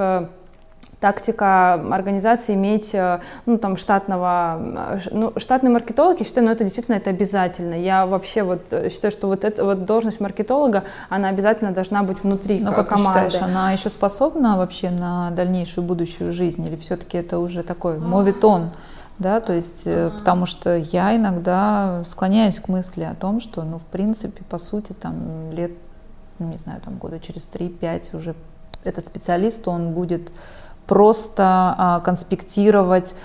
тактика 1.03 1.73
организации 1.91 2.53
иметь 2.53 2.91
э, 2.93 3.19
ну, 3.45 3.57
там, 3.57 3.75
штатного, 3.75 4.57
э, 4.95 4.99
ну, 5.11 5.33
штатный 5.35 5.69
маркетолог, 5.69 6.19
я 6.19 6.25
считаю, 6.25 6.47
ну, 6.47 6.53
это 6.53 6.63
действительно 6.63 6.95
это 6.95 7.09
обязательно. 7.09 7.73
Я 7.73 8.05
вообще 8.05 8.43
вот 8.43 8.71
э, 8.71 8.89
считаю, 8.89 9.11
что 9.11 9.27
вот 9.27 9.43
эта 9.43 9.65
вот 9.65 9.83
должность 9.83 10.21
маркетолога, 10.21 10.85
она 11.09 11.27
обязательно 11.27 11.73
должна 11.73 12.03
быть 12.03 12.23
внутри 12.23 12.61
Но 12.61 12.71
как 12.71 12.87
команды. 12.87 13.19
ты 13.19 13.29
считаешь, 13.31 13.43
она 13.43 13.73
еще 13.73 13.89
способна 13.89 14.55
вообще 14.55 14.91
на 14.91 15.31
дальнейшую 15.31 15.85
будущую 15.85 16.31
жизнь 16.31 16.65
или 16.65 16.77
все-таки 16.77 17.17
это 17.17 17.39
уже 17.39 17.63
такой 17.63 17.99
моветон? 17.99 18.71
да, 19.19 19.41
то 19.41 19.53
есть, 19.53 19.85
uh-huh. 19.85 20.17
потому 20.17 20.45
что 20.45 20.75
я 20.75 21.15
иногда 21.15 22.01
склоняюсь 22.05 22.59
к 22.59 22.67
мысли 22.67 23.03
о 23.03 23.13
том, 23.13 23.41
что, 23.41 23.63
ну, 23.63 23.77
в 23.77 23.85
принципе, 23.85 24.43
по 24.49 24.57
сути, 24.57 24.93
там, 24.93 25.51
лет, 25.51 25.71
ну, 26.39 26.49
не 26.49 26.57
знаю, 26.57 26.81
там, 26.81 26.97
года 26.97 27.19
через 27.19 27.47
3-5 27.53 28.15
уже 28.15 28.35
этот 28.83 29.05
специалист, 29.05 29.67
он 29.67 29.93
будет 29.93 30.31
просто 30.86 31.75
а, 31.77 31.99
конспектировать 32.01 33.15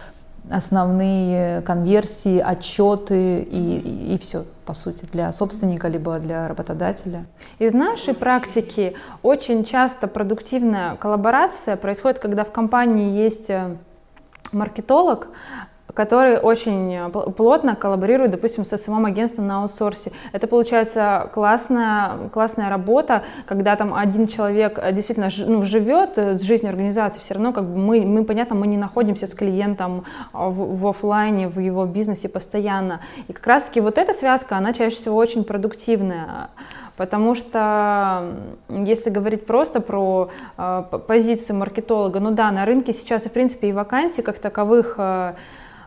основные 0.50 1.60
конверсии, 1.62 2.38
отчеты 2.38 3.40
и, 3.42 4.14
и, 4.14 4.18
все, 4.18 4.44
по 4.64 4.74
сути, 4.74 5.04
для 5.12 5.30
собственника 5.32 5.88
либо 5.88 6.18
для 6.18 6.48
работодателя. 6.48 7.26
Из 7.58 7.74
нашей 7.74 8.14
практики 8.14 8.94
очень 9.22 9.64
часто 9.64 10.06
продуктивная 10.06 10.96
коллаборация 10.96 11.76
происходит, 11.76 12.18
когда 12.18 12.44
в 12.44 12.50
компании 12.50 13.18
есть 13.18 13.50
э, 13.50 13.76
маркетолог, 14.52 15.28
который 15.98 16.38
очень 16.38 16.94
э, 16.94 17.08
плотно 17.08 17.74
коллаборирует, 17.74 18.30
допустим, 18.30 18.64
с 18.64 18.78
СММ-агентством 18.78 19.48
на 19.48 19.62
аутсорсе. 19.62 20.12
Это 20.30 20.46
получается 20.46 21.28
классная, 21.34 22.28
классная 22.32 22.70
работа, 22.70 23.24
когда 23.46 23.74
там 23.74 23.92
один 23.92 24.28
человек 24.28 24.78
э, 24.78 24.92
действительно 24.92 25.28
ну, 25.44 25.62
живет 25.62 26.16
э, 26.16 26.38
с 26.38 26.42
жизнью 26.42 26.68
организации, 26.68 27.18
все 27.18 27.34
равно 27.34 27.52
как 27.52 27.64
бы 27.64 27.76
мы, 27.76 28.02
мы, 28.02 28.24
понятно, 28.24 28.54
мы 28.54 28.68
не 28.68 28.76
находимся 28.76 29.26
с 29.26 29.34
клиентом 29.34 30.04
в, 30.32 30.76
в 30.76 30.86
офлайне, 30.86 31.48
в 31.48 31.58
его 31.58 31.84
бизнесе 31.84 32.28
постоянно. 32.28 33.00
И 33.26 33.32
как 33.32 33.44
раз-таки 33.48 33.80
вот 33.80 33.98
эта 33.98 34.14
связка, 34.14 34.56
она 34.56 34.72
чаще 34.72 34.94
всего 34.94 35.16
очень 35.16 35.42
продуктивная. 35.42 36.50
Потому 36.96 37.34
что 37.34 38.34
если 38.68 39.10
говорить 39.10 39.46
просто 39.46 39.80
про 39.80 40.30
э, 40.56 40.82
позицию 41.08 41.56
маркетолога, 41.56 42.20
ну 42.20 42.30
да, 42.30 42.52
на 42.52 42.64
рынке 42.64 42.92
сейчас, 42.92 43.22
в 43.24 43.32
принципе, 43.32 43.68
и 43.68 43.72
вакансий 43.72 44.22
как 44.22 44.38
таковых 44.38 44.94
э, 44.98 45.02
а, 45.02 45.36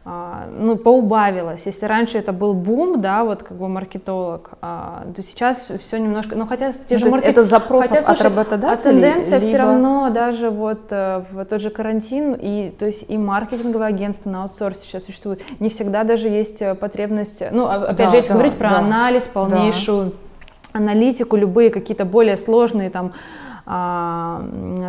ну, 0.04 0.78
поубавилось. 0.78 1.62
Если 1.66 1.86
раньше 1.86 2.18
это 2.18 2.34
был 2.34 2.54
бум, 2.54 3.02
да, 3.02 3.24
вот 3.24 3.44
как 3.44 3.56
бы 3.56 3.68
маркетолог, 3.68 4.52
а, 4.60 5.04
то 5.16 5.22
сейчас 5.22 5.72
все 5.80 6.00
немножко, 6.00 6.36
ну 6.36 6.48
хотя 6.48 6.72
те 6.72 6.96
ну, 6.96 6.98
же 6.98 7.12
маркет... 7.12 7.30
это 7.30 7.44
запрос 7.44 7.88
хотя, 7.88 8.02
слушай, 8.02 8.18
от 8.18 8.24
работодателей? 8.24 8.90
А 8.90 8.94
тенденция 8.94 9.38
либо... 9.38 9.48
все 9.48 9.58
равно 9.58 10.10
даже 10.10 10.50
вот 10.50 10.88
э, 10.90 11.24
в 11.32 11.46
тот 11.46 11.62
же 11.62 11.70
карантин, 11.70 12.34
и 12.34 12.72
то 12.72 12.88
есть 12.88 13.06
и 13.10 13.18
маркетинговое 13.18 13.88
агентство 13.88 14.32
на 14.32 14.44
аутсорсе 14.44 14.88
сейчас 14.88 15.06
существует. 15.06 15.44
Не 15.60 15.70
всегда 15.70 16.04
даже 16.04 16.30
есть 16.30 16.64
э, 16.64 16.74
потребность, 16.74 17.44
ну 17.52 17.68
опять 17.68 17.98
да, 17.98 18.10
же, 18.10 18.16
если 18.16 18.30
да, 18.30 18.34
говорить 18.34 18.58
про 18.58 18.70
да, 18.72 18.80
анализ, 18.80 19.26
полнейшую 19.26 20.06
да. 20.06 20.80
аналитику, 20.80 21.36
любые 21.36 21.70
какие-то 21.70 22.06
более 22.06 22.38
сложные 22.38 22.90
там 22.90 23.12
а, 23.66 24.44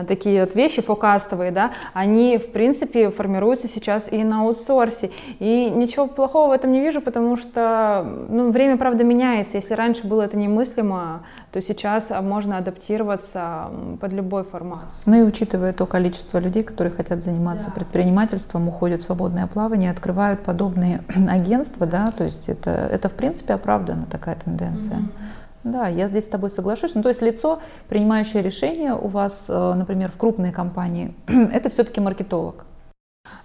такие 0.09 0.41
вот 0.41 0.55
вещи 0.55 0.83
фокастовые, 0.83 1.51
да, 1.51 1.73
они, 1.93 2.39
в 2.39 2.53
принципе, 2.53 3.11
формируются 3.11 3.69
сейчас 3.69 4.11
и 4.13 4.25
на 4.25 4.43
аутсорсе. 4.43 5.11
И 5.39 5.71
ничего 5.71 6.07
плохого 6.07 6.49
в 6.49 6.53
этом 6.53 6.73
не 6.73 6.81
вижу, 6.81 7.01
потому 7.01 7.37
что 7.37 8.05
ну, 8.29 8.51
время, 8.51 8.77
правда, 8.77 9.05
меняется. 9.05 9.57
Если 9.57 9.75
раньше 9.75 10.07
было 10.07 10.23
это 10.23 10.37
немыслимо, 10.37 11.25
то 11.53 11.61
сейчас 11.61 12.11
можно 12.23 12.59
адаптироваться 12.59 13.71
под 14.01 14.13
любой 14.13 14.45
формат. 14.45 14.93
Ну 15.07 15.17
и 15.17 15.23
учитывая 15.23 15.73
то 15.73 15.87
количество 15.87 16.39
людей, 16.39 16.63
которые 16.63 16.93
хотят 16.93 17.23
заниматься 17.23 17.67
да. 17.69 17.75
предпринимательством, 17.75 18.69
уходят 18.69 19.03
в 19.03 19.05
свободное 19.05 19.47
плавание, 19.47 19.91
открывают 19.91 20.43
подобные 20.43 21.03
агентства, 21.29 21.87
да, 21.87 22.13
то 22.17 22.25
есть 22.25 22.49
это, 22.49 22.71
это 22.71 23.09
в 23.09 23.13
принципе 23.13 23.55
оправдана 23.55 24.07
такая 24.11 24.37
тенденция. 24.37 24.97
Mm-hmm. 24.97 25.32
Да, 25.65 25.87
я 25.87 26.09
здесь 26.09 26.25
с 26.25 26.29
тобой 26.29 26.51
соглашусь. 26.51 26.95
Ну, 26.95 27.03
то 27.03 27.09
есть 27.09 27.23
лицо, 27.23 27.61
принимающее 27.89 28.43
решение 28.43 28.95
у 28.95 29.09
вас, 29.09 29.47
э, 29.49 29.75
например, 29.75 30.11
в 30.11 30.17
крупной 30.17 30.51
компании, 30.51 31.15
это 31.27 31.71
все-таки 31.71 32.01
маркетолог. 32.01 32.67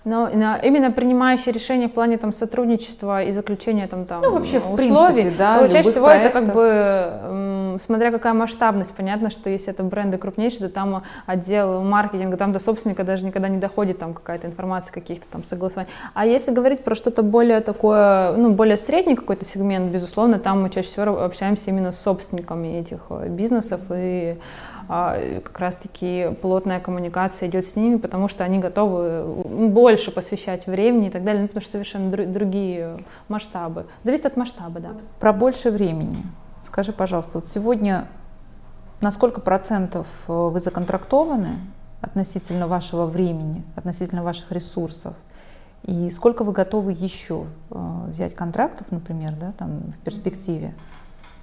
Но 0.08 0.30
именно 0.30 0.90
принимающие 0.90 1.54
решения 1.54 1.90
в 1.90 1.92
плане 1.92 2.18
там 2.18 2.32
сотрудничества 2.32 3.24
и 3.24 3.34
заключения 3.34 3.88
там, 3.88 4.06
там 4.06 4.22
ну, 4.22 4.36
вообще, 4.36 4.60
в 4.60 4.74
условий, 4.74 5.24
принципе, 5.24 5.38
да, 5.38 5.60
то 5.60 5.68
чаще 5.70 5.90
всего 5.92 6.06
проектов. 6.06 6.32
это 6.32 6.46
как 6.46 6.56
бы, 6.56 7.80
смотря 7.86 8.12
какая 8.12 8.34
масштабность, 8.34 8.96
понятно, 8.96 9.30
что 9.30 9.50
если 9.50 9.74
это 9.74 9.84
бренды 9.84 10.18
крупнейшие, 10.18 10.70
то 10.70 10.74
там 10.74 11.04
отдел 11.26 11.82
маркетинга, 11.82 12.38
там 12.38 12.54
до 12.54 12.60
собственника 12.60 13.04
даже 13.04 13.26
никогда 13.26 13.50
не 13.50 13.58
доходит 13.58 14.00
там 14.00 14.14
какая-то 14.14 14.48
информация, 14.48 14.94
каких-то 14.94 15.26
там 15.30 15.44
согласований. 15.44 15.92
А 16.14 16.26
если 16.26 16.52
говорить 16.52 16.86
про 16.86 16.96
что-то 16.96 17.22
более 17.22 17.60
такое, 17.60 18.32
ну, 18.32 18.52
более 18.52 18.78
средний 18.78 19.16
какой-то 19.16 19.44
сегмент, 19.44 19.92
безусловно, 19.92 20.40
там 20.40 20.62
мы 20.62 20.70
чаще 20.70 20.88
всего 20.88 21.22
общаемся 21.22 21.70
именно 21.70 21.92
с 21.92 22.00
собственниками 22.00 22.80
этих 22.80 23.00
э, 23.10 23.28
бизнесов 23.28 23.82
и 23.94 24.38
как 24.88 25.60
раз-таки 25.60 26.36
плотная 26.42 26.80
коммуникация 26.80 27.50
идет 27.50 27.68
с 27.68 27.76
ними, 27.76 27.98
потому 27.98 28.28
что 28.28 28.44
они 28.44 28.60
готовы 28.60 29.24
больше 29.44 30.12
посвящать 30.12 30.68
времени 30.68 31.08
и 31.08 31.10
так 31.10 31.24
далее, 31.24 31.42
ну, 31.42 31.48
потому 31.48 31.62
что 31.62 31.72
совершенно 31.72 32.10
другие 32.10 32.98
масштабы. 33.28 33.86
Зависит 34.04 34.28
от 34.28 34.38
масштаба, 34.38 34.80
да. 34.80 34.90
Про 35.20 35.34
больше 35.34 35.72
времени. 35.72 36.18
Скажи, 36.62 36.94
пожалуйста, 36.94 37.40
вот 37.40 37.48
сегодня 37.48 38.08
на 39.02 39.12
сколько 39.12 39.42
процентов 39.42 40.08
э, 40.28 40.32
вы 40.32 40.60
законтрактованы 40.60 41.60
относительно 42.02 42.68
вашего 42.68 43.06
времени, 43.06 43.64
относительно 43.76 44.24
ваших 44.24 44.52
ресурсов? 44.52 45.14
И 45.84 46.10
сколько 46.10 46.44
вы 46.44 46.52
готовы 46.52 46.92
еще 46.92 47.46
э, 47.70 48.06
взять 48.08 48.36
контрактов, 48.36 48.88
например, 48.92 49.34
да, 49.40 49.54
там, 49.58 49.94
в 50.00 50.04
перспективе? 50.04 50.74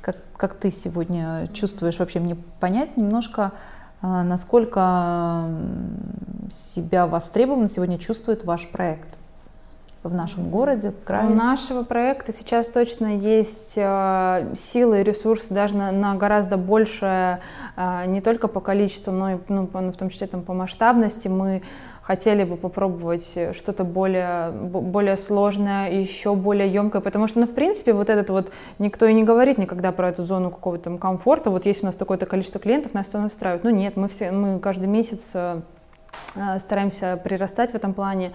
Как, 0.05 0.17
как 0.37 0.55
ты 0.55 0.71
сегодня 0.71 1.49
чувствуешь 1.55 1.99
вообще? 1.99 2.21
Мне 2.21 2.37
понять 2.61 2.99
немножко, 2.99 3.53
а, 4.03 4.23
насколько 4.23 5.49
себя 6.51 7.07
востребованно 7.07 7.71
сегодня 7.71 7.99
чувствует 7.99 8.45
ваш 8.45 8.69
проект 8.69 9.17
в 10.05 10.15
нашем 10.15 10.51
городе, 10.51 10.91
в 10.91 11.05
крае? 11.05 11.31
У 11.31 11.35
нашего 11.35 11.83
проекта 11.83 12.33
сейчас 12.33 12.67
точно 12.69 13.17
есть 13.17 13.73
э, 13.77 14.53
силы 14.55 15.01
и 15.01 15.03
ресурсы 15.03 15.53
даже 15.53 15.77
на, 15.77 15.91
на 15.93 16.15
гораздо 16.15 16.59
большее, 16.59 17.41
э, 17.77 18.05
не 18.07 18.21
только 18.21 18.47
по 18.47 18.61
количеству, 18.61 19.13
но 19.13 19.33
и 19.33 19.39
ну, 19.49 19.67
по, 19.67 19.81
в 19.81 19.97
том 19.97 20.11
числе 20.11 20.27
там, 20.27 20.43
по 20.43 20.53
масштабности. 20.53 21.29
Мы 21.29 21.63
хотели 22.03 22.45
бы 22.45 22.57
попробовать 22.57 23.35
что-то 23.57 23.83
более, 23.85 24.51
более 24.51 25.17
сложное, 25.17 25.91
еще 25.91 26.35
более 26.35 26.71
емкое, 26.71 27.01
потому 27.01 27.27
что, 27.27 27.41
ну, 27.41 27.47
в 27.47 27.55
принципе, 27.55 27.95
вот 27.95 28.11
этот 28.11 28.29
вот, 28.29 28.53
никто 28.79 29.07
и 29.07 29.15
не 29.15 29.25
говорит 29.25 29.57
никогда 29.57 29.91
про 29.91 30.09
эту 30.09 30.23
зону 30.23 30.51
какого-то 30.51 30.85
там 30.85 30.99
комфорта, 30.99 31.49
вот 31.49 31.65
есть 31.65 31.83
у 31.83 31.87
нас 31.87 31.97
такое-то 31.97 32.27
количество 32.27 32.61
клиентов, 32.61 32.93
нас 32.93 33.09
это 33.09 33.25
устраивает. 33.25 33.65
Ну, 33.65 33.71
нет, 33.71 33.97
мы 33.97 34.09
все, 34.09 34.33
мы 34.33 34.59
каждый 34.59 34.87
месяц 34.87 35.31
э, 35.33 35.63
стараемся 36.59 37.19
прирастать 37.25 37.73
в 37.73 37.75
этом 37.75 37.95
плане, 37.95 38.33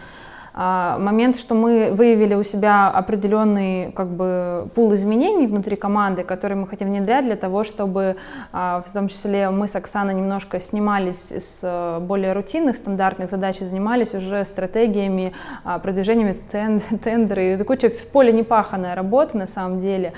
момент, 0.53 1.37
что 1.37 1.55
мы 1.55 1.91
выявили 1.91 2.35
у 2.35 2.43
себя 2.43 2.89
определенный 2.89 3.91
как 3.91 4.07
бы 4.07 4.67
пул 4.75 4.93
изменений 4.95 5.47
внутри 5.47 5.75
команды, 5.75 6.23
которые 6.23 6.57
мы 6.57 6.67
хотим 6.67 6.87
внедрять 6.87 7.25
для 7.25 7.35
того, 7.35 7.63
чтобы 7.63 8.15
а, 8.51 8.81
в 8.85 8.91
том 8.91 9.07
числе 9.07 9.49
мы 9.49 9.67
с 9.67 9.75
Оксаной 9.75 10.13
немножко 10.13 10.59
снимались 10.59 11.31
с 11.31 11.59
э, 11.63 11.99
более 11.99 12.33
рутинных, 12.33 12.75
стандартных 12.75 13.29
задач 13.29 13.61
и 13.61 13.65
занимались 13.65 14.13
уже 14.13 14.45
стратегиями, 14.45 15.33
а, 15.63 15.79
продвижениями 15.79 16.33
тендеры, 17.03 17.53
и 17.53 17.63
куча 17.63 17.89
поле 17.89 18.31
непаханная 18.31 18.95
работа 18.95 19.37
на 19.37 19.47
самом 19.47 19.81
деле, 19.81 20.13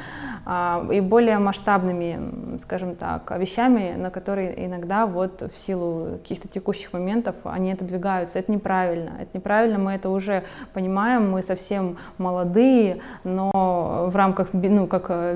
и 0.92 1.02
более 1.02 1.38
масштабными, 1.38 2.58
скажем 2.60 2.96
так, 2.96 3.32
вещами, 3.38 3.94
на 3.96 4.10
которые 4.10 4.66
иногда 4.66 5.06
вот 5.06 5.42
в 5.42 5.56
силу 5.56 6.18
каких-то 6.18 6.48
текущих 6.48 6.94
моментов 6.94 7.36
они 7.44 7.72
отодвигаются. 7.72 8.40
Это 8.40 8.52
неправильно. 8.52 9.12
Это 9.20 9.30
неправильно, 9.34 9.78
мы 9.78 9.92
это 9.92 10.10
уже 10.10 10.21
уже 10.22 10.44
понимаем, 10.74 11.32
мы 11.32 11.42
совсем 11.42 11.98
молодые, 12.18 12.98
но 13.24 14.08
в 14.12 14.16
рамках, 14.16 14.50
ну, 14.54 14.88
как 14.88 15.06
э, 15.10 15.36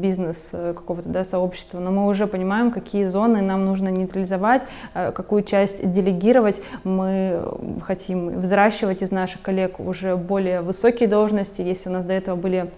бизнес, 0.00 0.50
э, 0.52 0.74
какого-то 0.74 1.08
да, 1.08 1.24
сообщества, 1.24 1.78
но 1.78 1.90
мы 1.92 2.08
уже 2.08 2.26
понимаем, 2.26 2.70
какие 2.70 3.04
зоны 3.04 3.40
нам 3.40 3.64
нужно 3.64 3.88
нейтрализовать, 3.88 4.62
э, 4.94 5.12
какую 5.12 5.44
часть 5.44 5.90
делегировать. 5.92 6.60
Мы 6.84 7.40
хотим 7.82 8.40
взращивать 8.40 9.02
из 9.02 9.10
наших 9.12 9.40
коллег 9.40 9.78
уже 9.78 10.16
более 10.16 10.60
высокие 10.60 11.08
должности, 11.08 11.62
если 11.62 11.88
у 11.88 11.92
нас 11.92 12.04
до 12.04 12.12
этого 12.12 12.36
были 12.36 12.70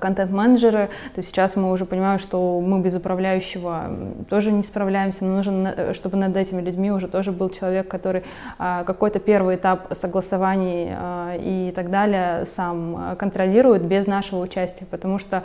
контент-менеджеры, 0.00 0.88
то 1.14 1.22
сейчас 1.22 1.56
мы 1.56 1.70
уже 1.72 1.84
понимаем, 1.84 2.18
что 2.18 2.60
мы 2.60 2.80
без 2.80 2.94
управляющего 2.94 3.90
тоже 4.28 4.52
не 4.52 4.62
справляемся, 4.62 5.24
но 5.24 5.36
нужно, 5.36 5.74
э, 5.76 5.94
чтобы 5.94 6.16
над 6.16 6.36
этими 6.36 6.60
людьми 6.60 6.92
уже 6.92 7.08
тоже 7.08 7.32
был 7.32 7.48
человек, 7.50 7.88
который 7.88 8.22
а, 8.58 8.84
какой-то 8.84 9.18
первый 9.18 9.56
этап 9.56 9.88
согласований 9.92 10.88
а, 10.90 11.36
и 11.38 11.72
так 11.74 11.90
далее 11.90 12.46
сам 12.46 13.16
контролирует 13.18 13.82
без 13.82 14.06
нашего 14.06 14.40
участия, 14.40 14.86
потому 14.90 15.18
что 15.18 15.42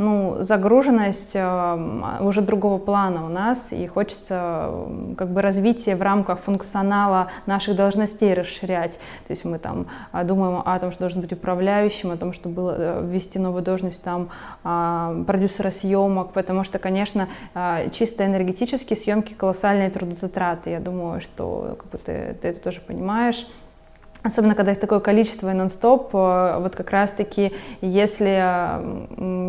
ну, 0.00 0.38
загруженность 0.40 1.32
а, 1.34 2.18
уже 2.22 2.40
другого 2.40 2.78
плана 2.78 3.26
у 3.26 3.28
нас, 3.28 3.70
и 3.70 3.86
хочется 3.86 4.70
как 5.16 5.28
бы 5.28 5.42
развитие 5.42 5.94
в 5.94 6.02
рамках 6.02 6.40
функционала 6.40 7.28
наших 7.44 7.76
должностей 7.76 8.32
расширять, 8.32 8.94
то 9.26 9.30
есть 9.30 9.44
мы 9.44 9.58
там 9.58 9.86
думаем 10.24 10.62
о 10.64 10.78
том, 10.78 10.90
что 10.90 11.00
должен 11.00 11.20
быть 11.20 11.32
управляющим, 11.32 12.10
о 12.10 12.16
том, 12.16 12.32
что 12.32 12.48
было 12.48 12.74
э, 12.78 13.06
ввести 13.06 13.38
новую 13.38 13.62
должность 13.62 14.02
там 14.02 14.30
а, 14.64 15.22
продюсера 15.26 15.70
съемок, 15.70 16.32
потому 16.32 16.64
что, 16.64 16.78
конечно, 16.78 17.28
а, 17.54 17.90
чисто 17.90 18.24
энергетические 18.24 18.96
съемки 18.96 19.34
колоссальные 19.34 19.90
трудозатраты. 19.90 20.70
Я 20.70 20.80
думаю, 20.80 21.20
что 21.20 21.76
как 21.78 21.90
бы 21.90 21.98
ты, 21.98 22.36
ты 22.40 22.48
это 22.48 22.60
тоже 22.60 22.80
понимаешь. 22.80 23.46
Особенно, 24.22 24.54
когда 24.54 24.72
их 24.72 24.80
такое 24.80 25.00
количество 25.00 25.50
и 25.50 25.54
нон-стоп, 25.54 26.14
э, 26.14 26.58
вот 26.60 26.76
как 26.76 26.90
раз-таки, 26.90 27.52
если 27.80 28.26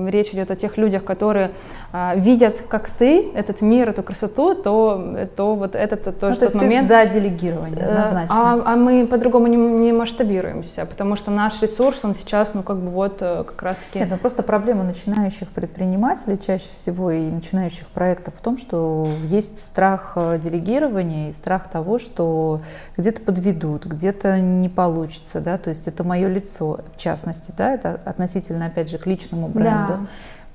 речь 0.08 0.30
идет 0.30 0.52
о 0.52 0.56
тех 0.56 0.78
людях, 0.78 1.04
которые 1.04 1.52
а, 1.92 2.16
видят, 2.16 2.62
как 2.68 2.90
ты, 2.90 3.32
этот 3.34 3.62
мир, 3.62 3.90
эту 3.90 4.04
красоту, 4.04 4.56
то, 4.56 5.28
то 5.36 5.56
вот 5.56 5.76
этот 5.76 6.04
тоже 6.20 6.34
ну, 6.34 6.40
то 6.40 6.46
есть 6.46 6.56
момент. 6.56 6.88
Ты 6.88 6.94
за 6.94 7.06
делегирование, 7.06 7.80
э, 7.80 7.90
однозначно. 7.90 8.36
А, 8.36 8.62
а 8.66 8.76
мы 8.76 9.06
по-другому 9.08 9.48
не, 9.48 9.58
не 9.58 9.92
масштабируемся, 9.92 10.86
потому 10.86 11.16
что 11.16 11.32
наш 11.32 11.62
ресурс, 11.62 12.00
он 12.04 12.16
сейчас, 12.16 12.54
ну, 12.54 12.64
как 12.64 12.78
бы 12.78 12.90
вот 12.90 13.18
э, 13.22 13.44
как 13.46 13.62
раз-таки... 13.62 14.00
Нет, 14.00 14.10
ну 14.10 14.18
просто 14.18 14.44
проблема 14.44 14.84
начинающих 14.84 15.50
предпринимателей 15.50 16.40
чаще 16.40 16.70
всего 16.74 17.12
и 17.12 17.20
начинающих 17.20 17.88
проектов 17.88 18.36
в 18.38 18.42
том, 18.42 18.58
что 18.58 19.08
есть 19.26 19.60
страх 19.60 20.14
э, 20.16 20.40
делегирования 20.40 21.30
и 21.30 21.32
страх 21.32 21.70
того, 21.70 22.00
что 22.00 22.62
где-то 22.98 23.22
подведут, 23.22 23.86
где-то 23.86 24.40
не 24.40 24.70
получится, 24.70 25.42
да, 25.42 25.58
то 25.58 25.70
есть 25.70 25.88
это 25.88 26.04
мое 26.04 26.28
лицо, 26.28 26.80
в 26.94 26.98
частности, 26.98 27.54
да, 27.58 27.74
это 27.74 28.00
относительно, 28.06 28.68
опять 28.68 28.90
же, 28.90 28.98
к 28.98 29.06
личному 29.08 29.48
бренду. 29.48 29.91
Да. 29.92 30.08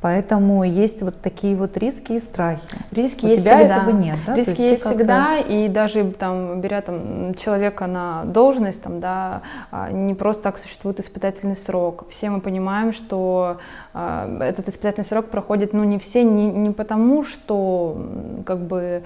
Поэтому 0.02 0.62
есть 0.62 1.02
вот 1.02 1.20
такие 1.20 1.56
вот 1.56 1.76
риски 1.78 2.12
и 2.12 2.20
страхи. 2.20 2.60
Риски 2.92 3.24
У 3.24 3.28
есть 3.28 3.40
тебя 3.42 3.58
всегда. 3.58 3.76
этого 3.76 3.90
нет, 3.90 4.18
да? 4.26 4.36
Риски 4.36 4.50
есть, 4.50 4.60
есть 4.60 4.84
всегда, 4.84 5.38
и 5.38 5.68
даже 5.68 6.04
там 6.12 6.60
беря 6.60 6.82
там 6.82 7.34
человека 7.34 7.86
на 7.86 8.24
должность, 8.24 8.82
там, 8.82 9.00
да, 9.00 9.42
а, 9.70 9.90
не 9.90 10.14
просто 10.14 10.42
так 10.42 10.58
существует 10.58 11.00
испытательный 11.00 11.56
срок. 11.56 12.04
Все 12.10 12.28
мы 12.28 12.40
понимаем, 12.40 12.92
что 12.92 13.58
э, 13.94 14.38
этот 14.42 14.68
испытательный 14.68 15.06
срок 15.06 15.26
проходит, 15.26 15.72
ну, 15.72 15.82
не 15.82 15.98
все, 15.98 16.22
не, 16.22 16.52
не 16.52 16.70
потому, 16.70 17.24
что 17.24 17.96
как 18.44 18.60
бы 18.60 19.02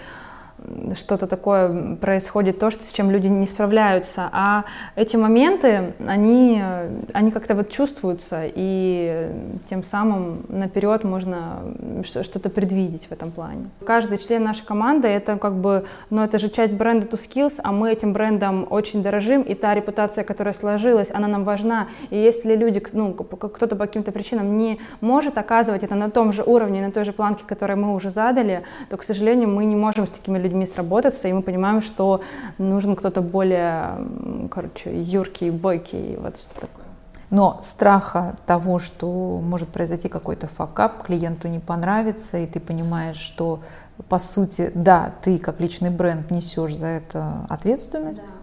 что-то 0.94 1.26
такое 1.26 1.96
происходит, 1.96 2.58
то, 2.58 2.70
что, 2.70 2.84
с 2.84 2.92
чем 2.92 3.10
люди 3.10 3.26
не 3.26 3.46
справляются. 3.46 4.28
А 4.32 4.64
эти 4.96 5.16
моменты, 5.16 5.94
они, 6.06 6.62
они 7.12 7.30
как-то 7.30 7.54
вот 7.54 7.70
чувствуются, 7.70 8.42
и 8.44 9.30
тем 9.68 9.84
самым 9.84 10.44
наперед 10.48 11.04
можно 11.04 11.60
что-то 12.02 12.50
предвидеть 12.50 13.06
в 13.06 13.12
этом 13.12 13.30
плане. 13.30 13.66
Каждый 13.84 14.18
член 14.18 14.44
нашей 14.44 14.64
команды— 14.64 15.08
это 15.08 15.36
как 15.36 15.54
бы, 15.54 15.84
ну, 16.10 16.22
это 16.22 16.38
же 16.38 16.50
часть 16.50 16.72
бренда 16.72 17.06
To 17.06 17.18
Skills, 17.18 17.60
а 17.62 17.72
мы 17.72 17.90
этим 17.92 18.12
брендом 18.12 18.66
очень 18.70 19.02
дорожим, 19.02 19.42
и 19.42 19.54
та 19.54 19.74
репутация, 19.74 20.24
которая 20.24 20.54
сложилась, 20.54 21.10
она 21.12 21.28
нам 21.28 21.44
важна. 21.44 21.88
И 22.10 22.16
если 22.16 22.54
люди, 22.56 22.82
ну, 22.92 23.12
кто-то 23.14 23.76
по 23.76 23.86
каким-то 23.86 24.12
причинам 24.12 24.58
не 24.58 24.78
может 25.00 25.38
оказывать 25.38 25.84
это 25.84 25.94
на 25.94 26.10
том 26.10 26.32
же 26.32 26.42
уровне, 26.42 26.84
на 26.84 26.92
той 26.92 27.04
же 27.04 27.12
планке, 27.12 27.44
которую 27.46 27.78
мы 27.78 27.94
уже 27.94 28.10
задали, 28.10 28.62
то, 28.88 28.96
к 28.96 29.02
сожалению, 29.02 29.48
мы 29.48 29.64
не 29.64 29.76
можем 29.76 30.06
с 30.06 30.10
такими 30.10 30.38
людьми 30.38 30.49
людьми 30.50 30.66
сработаться, 30.66 31.28
и 31.28 31.32
мы 31.32 31.42
понимаем, 31.42 31.80
что 31.80 32.20
нужен 32.58 32.96
кто-то 32.96 33.20
более, 33.22 33.98
короче, 34.50 35.00
юркий, 35.00 35.50
бойкий, 35.50 36.16
вот 36.16 36.36
что 36.36 36.60
такое. 36.60 36.84
Но 37.30 37.58
страха 37.62 38.34
того, 38.44 38.80
что 38.80 39.40
может 39.42 39.68
произойти 39.68 40.08
какой-то 40.08 40.48
факап, 40.48 41.04
клиенту 41.04 41.46
не 41.46 41.60
понравится, 41.60 42.38
и 42.38 42.46
ты 42.46 42.58
понимаешь, 42.58 43.16
что 43.16 43.60
по 44.08 44.18
сути, 44.18 44.72
да, 44.74 45.12
ты 45.22 45.38
как 45.38 45.60
личный 45.60 45.90
бренд 45.90 46.30
несешь 46.30 46.76
за 46.76 46.86
это 46.86 47.46
ответственность, 47.48 48.22
да. 48.22 48.40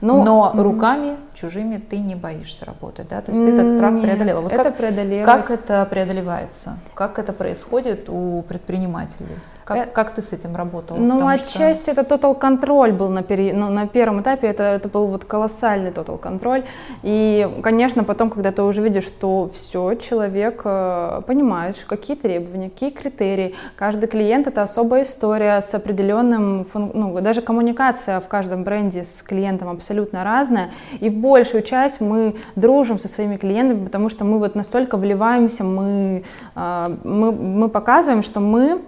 Но, 0.00 0.22
но 0.22 0.62
руками 0.62 1.16
чужими 1.34 1.76
ты 1.78 1.98
не 1.98 2.14
боишься 2.14 2.64
работать, 2.64 3.08
да? 3.08 3.20
То 3.20 3.32
есть 3.32 3.44
ты 3.44 3.52
этот 3.52 3.68
страх 3.68 3.92
нет, 3.92 4.02
преодолела. 4.02 4.40
Вот 4.40 4.52
это 4.52 4.64
как, 4.64 4.76
преодолелось. 4.76 5.26
как 5.26 5.50
это 5.50 5.86
преодолевается? 5.90 6.78
Как 6.94 7.18
это 7.18 7.32
происходит 7.32 8.08
у 8.08 8.42
предпринимателей? 8.42 9.36
Как, 9.68 9.76
э, 9.76 9.86
как 9.92 10.12
ты 10.12 10.22
с 10.22 10.32
этим 10.32 10.56
работала? 10.56 10.96
Ну, 10.96 11.14
Потому 11.14 11.28
отчасти 11.28 11.90
что... 11.90 12.00
это 12.00 12.14
total 12.14 12.34
контроль 12.34 12.92
был 12.92 13.10
на, 13.10 13.22
пери... 13.22 13.52
ну, 13.52 13.68
на 13.68 13.86
первом 13.86 14.22
этапе, 14.22 14.46
это, 14.46 14.62
это 14.62 14.88
был 14.88 15.08
вот 15.08 15.26
колоссальный 15.26 15.90
total 15.90 16.16
контроль. 16.16 16.64
И, 17.02 17.46
конечно, 17.62 18.02
потом, 18.02 18.30
когда 18.30 18.50
ты 18.50 18.62
уже 18.62 18.80
видишь, 18.80 19.04
что 19.04 19.46
все, 19.52 19.94
человек 19.96 20.62
э, 20.64 21.20
понимает, 21.26 21.76
какие 21.86 22.16
требования, 22.16 22.70
какие 22.70 22.88
критерии. 22.88 23.54
Каждый 23.76 24.08
клиент— 24.08 24.46
это 24.48 24.62
особая 24.62 25.02
история 25.02 25.60
с 25.60 25.74
определенным, 25.74 26.64
фун... 26.64 26.90
ну, 26.94 27.20
даже 27.20 27.42
коммуникация 27.42 28.20
в 28.20 28.28
каждом 28.28 28.64
бренде 28.64 29.04
с 29.04 29.22
клиентом 29.22 29.68
абсолютно 29.68 30.24
разная. 30.24 30.70
И 31.00 31.10
в 31.10 31.14
большую 31.14 31.62
часть 31.62 32.00
мы 32.00 32.36
дружим 32.56 32.98
со 32.98 33.08
своими 33.08 33.36
клиентами, 33.36 33.84
потому 33.84 34.08
что 34.08 34.24
мы 34.24 34.38
вот 34.38 34.54
настолько 34.54 34.96
вливаемся, 34.96 35.62
мы, 35.62 36.24
э, 36.56 36.86
мы, 37.04 37.32
мы 37.32 37.68
показываем, 37.68 38.22
что 38.22 38.40
мы 38.40 38.80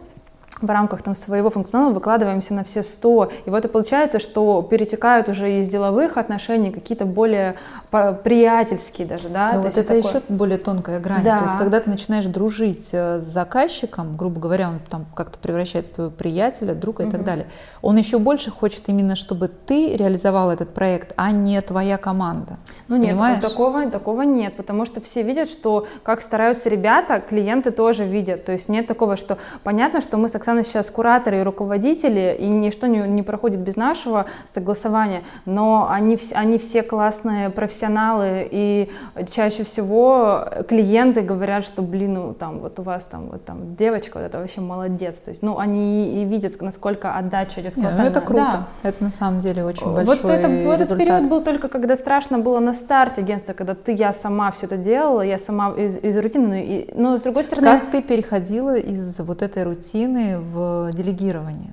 в 0.60 0.70
рамках 0.70 1.02
там, 1.02 1.14
своего 1.14 1.50
функционала 1.50 1.92
выкладываемся 1.92 2.54
на 2.54 2.64
все 2.64 2.82
100. 2.82 3.30
И 3.46 3.50
вот 3.50 3.64
и 3.64 3.68
получается, 3.68 4.18
что 4.18 4.62
перетекают 4.62 5.28
уже 5.28 5.60
из 5.60 5.68
деловых 5.68 6.16
отношений 6.16 6.70
какие-то 6.70 7.06
более 7.06 7.56
приятельские 7.90 9.06
даже. 9.06 9.28
Да? 9.28 9.50
Ну, 9.52 9.62
вот 9.62 9.76
это 9.76 9.82
такое... 9.82 9.98
еще 9.98 10.22
более 10.28 10.58
тонкая 10.58 11.00
грань. 11.00 11.22
Да. 11.22 11.38
То 11.38 11.44
есть 11.44 11.58
когда 11.58 11.80
ты 11.80 11.90
начинаешь 11.90 12.26
дружить 12.26 12.90
э, 12.92 13.20
с 13.20 13.24
заказчиком, 13.24 14.16
грубо 14.16 14.40
говоря, 14.40 14.68
он 14.68 14.80
там 14.88 15.06
как-то 15.14 15.38
превращается 15.38 15.92
в 15.92 15.94
твоего 15.94 16.12
приятеля, 16.12 16.74
друга 16.74 17.02
угу. 17.02 17.08
и 17.08 17.12
так 17.12 17.24
далее, 17.24 17.46
он 17.82 17.96
еще 17.96 18.18
больше 18.18 18.50
хочет 18.50 18.88
именно, 18.88 19.16
чтобы 19.16 19.48
ты 19.48 19.96
реализовал 19.96 20.50
этот 20.50 20.74
проект, 20.74 21.12
а 21.16 21.30
не 21.30 21.60
твоя 21.60 21.96
команда. 21.96 22.58
Ну 22.88 22.96
нет, 22.96 23.12
Понимаешь? 23.12 23.42
такого, 23.42 23.90
такого 23.90 24.22
нет, 24.22 24.56
потому 24.56 24.84
что 24.84 25.00
все 25.00 25.22
видят, 25.22 25.48
что 25.48 25.86
как 26.02 26.22
стараются 26.22 26.68
ребята, 26.68 27.20
клиенты 27.20 27.70
тоже 27.70 28.04
видят. 28.04 28.44
То 28.44 28.52
есть 28.52 28.68
нет 28.68 28.86
такого, 28.86 29.16
что 29.16 29.38
понятно, 29.64 30.00
что 30.00 30.16
мы 30.16 30.28
с 30.28 30.34
Оксаной 30.34 30.49
сейчас 30.62 30.90
кураторы 30.90 31.40
и 31.40 31.42
руководители, 31.42 32.36
и 32.38 32.46
ничто 32.46 32.86
не, 32.86 33.00
не 33.00 33.22
проходит 33.22 33.60
без 33.60 33.76
нашего 33.76 34.26
согласования, 34.52 35.22
но 35.46 35.88
они, 35.90 36.18
они 36.34 36.58
все 36.58 36.82
классные 36.82 37.50
профессионалы, 37.50 38.46
и 38.50 38.90
чаще 39.30 39.64
всего 39.64 40.44
клиенты 40.68 41.22
говорят, 41.22 41.64
что, 41.64 41.82
блин, 41.82 42.14
ну 42.14 42.34
там 42.34 42.58
вот 42.58 42.78
у 42.78 42.82
вас 42.82 43.04
там 43.04 43.28
вот 43.30 43.44
там 43.44 43.74
девочка, 43.76 44.18
вот 44.18 44.26
это 44.26 44.38
вообще 44.38 44.60
молодец. 44.60 45.16
То 45.16 45.30
есть, 45.30 45.42
ну 45.42 45.58
они 45.58 46.22
и 46.22 46.24
видят, 46.24 46.60
насколько 46.60 47.14
отдача 47.14 47.60
идет 47.60 47.70
идет 47.70 47.76
Ну, 47.76 48.04
это 48.04 48.20
круто. 48.20 48.66
Да. 48.82 48.88
Это 48.88 49.04
на 49.04 49.10
самом 49.10 49.40
деле 49.40 49.64
очень 49.64 49.92
большой 49.94 50.16
вот 50.22 50.30
это, 50.30 50.48
результат. 50.48 50.80
Этот 50.80 50.98
период 50.98 51.28
был 51.28 51.42
только, 51.42 51.68
когда 51.68 51.96
страшно 51.96 52.38
было 52.38 52.60
на 52.60 52.72
старте 52.72 53.20
агентства, 53.20 53.52
когда 53.52 53.74
ты, 53.74 53.92
я 53.92 54.12
сама 54.12 54.50
все 54.50 54.66
это 54.66 54.76
делала, 54.76 55.22
я 55.22 55.38
сама 55.38 55.72
из, 55.76 55.96
из 55.96 56.16
рутины, 56.16 56.46
но, 56.46 56.54
и, 56.54 56.88
но 56.94 57.18
с 57.18 57.22
другой 57.22 57.44
стороны... 57.44 57.66
Как 57.66 57.90
ты 57.90 58.02
переходила 58.02 58.76
из 58.76 59.20
вот 59.20 59.42
этой 59.42 59.64
рутины 59.64 60.39
в 60.40 60.92
делегирование? 60.92 61.72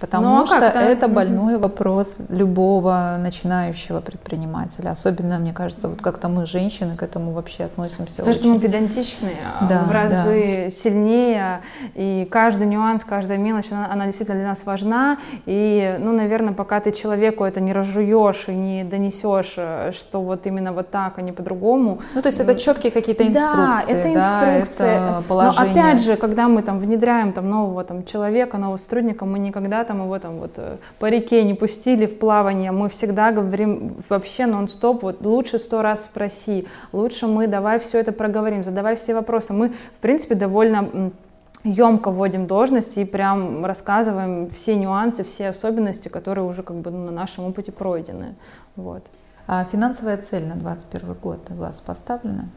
Потому 0.00 0.28
ну, 0.28 0.42
а 0.42 0.46
что 0.46 0.56
это 0.56 1.08
больной 1.08 1.58
вопрос 1.58 2.18
любого 2.28 3.16
начинающего 3.18 4.00
предпринимателя. 4.00 4.90
Особенно, 4.90 5.38
мне 5.38 5.52
кажется, 5.52 5.88
вот 5.88 6.00
как-то 6.02 6.28
мы, 6.28 6.46
женщины, 6.46 6.96
к 6.96 7.02
этому 7.02 7.32
вообще 7.32 7.64
относимся. 7.64 8.16
Потому 8.16 8.30
очень... 8.30 8.40
что 8.40 8.48
мы 8.48 8.60
педантичные, 8.60 9.36
а 9.60 9.66
да, 9.66 9.82
в 9.82 9.90
разы 9.90 10.64
да. 10.64 10.70
сильнее, 10.70 11.60
и 11.94 12.26
каждый 12.30 12.66
нюанс, 12.66 13.04
каждая 13.04 13.38
мелочь, 13.38 13.66
она, 13.70 13.90
она 13.90 14.06
действительно 14.06 14.38
для 14.38 14.48
нас 14.48 14.64
важна. 14.64 15.18
И, 15.46 15.96
ну, 16.00 16.12
наверное, 16.12 16.52
пока 16.52 16.80
ты 16.80 16.92
человеку 16.92 17.44
это 17.44 17.60
не 17.60 17.72
разжуешь 17.72 18.48
и 18.48 18.54
не 18.54 18.84
донесешь, 18.84 19.54
э, 19.56 19.92
что 19.92 20.20
вот 20.20 20.46
именно 20.46 20.72
вот 20.72 20.90
так, 20.90 21.18
а 21.18 21.22
не 21.22 21.32
по-другому. 21.32 22.00
Ну, 22.14 22.22
то 22.22 22.28
есть 22.28 22.40
это 22.40 22.54
четкие 22.54 22.92
какие-то 22.92 23.26
инструкции, 23.26 23.92
да, 23.92 23.98
это 23.98 24.14
инструкции. 24.14 24.82
Да, 24.82 25.18
это 25.18 25.24
положение. 25.28 25.74
Но 25.74 25.80
опять 25.80 26.02
же, 26.02 26.16
когда 26.16 26.48
мы 26.48 26.62
там 26.62 26.78
внедряем 26.78 27.32
там 27.32 27.48
нового 27.48 27.84
там 27.84 28.04
человека, 28.04 28.58
нового 28.58 28.76
сотрудника, 28.76 29.24
мы 29.24 29.38
никогда 29.38 29.84
там 29.84 29.93
его 30.02 30.18
там 30.18 30.38
вот 30.38 30.52
э, 30.56 30.76
по 30.98 31.06
реке 31.06 31.42
не 31.44 31.54
пустили 31.54 32.06
в 32.06 32.18
плавание, 32.18 32.72
мы 32.72 32.88
всегда 32.88 33.32
говорим 33.32 33.96
вообще 34.08 34.46
нон-стоп, 34.46 35.02
вот 35.02 35.24
лучше 35.24 35.58
сто 35.58 35.82
раз 35.82 36.04
спроси, 36.04 36.66
лучше 36.92 37.26
мы 37.26 37.46
давай 37.46 37.78
все 37.78 37.98
это 37.98 38.12
проговорим, 38.12 38.64
задавай 38.64 38.96
все 38.96 39.14
вопросы. 39.14 39.52
Мы, 39.52 39.70
в 39.70 40.00
принципе, 40.00 40.34
довольно 40.34 41.12
емко 41.64 42.10
вводим 42.10 42.46
должности 42.46 43.00
и 43.00 43.04
прям 43.04 43.64
рассказываем 43.64 44.48
все 44.50 44.76
нюансы, 44.76 45.24
все 45.24 45.48
особенности, 45.48 46.08
которые 46.08 46.44
уже 46.44 46.62
как 46.62 46.76
бы 46.76 46.90
на 46.90 47.10
нашем 47.10 47.44
опыте 47.44 47.72
пройдены. 47.72 48.34
Вот. 48.76 49.04
А 49.46 49.64
финансовая 49.64 50.16
цель 50.18 50.46
на 50.46 50.54
2021 50.54 51.14
год 51.14 51.40
у 51.50 51.54
вас 51.54 51.80
поставлена? 51.80 52.48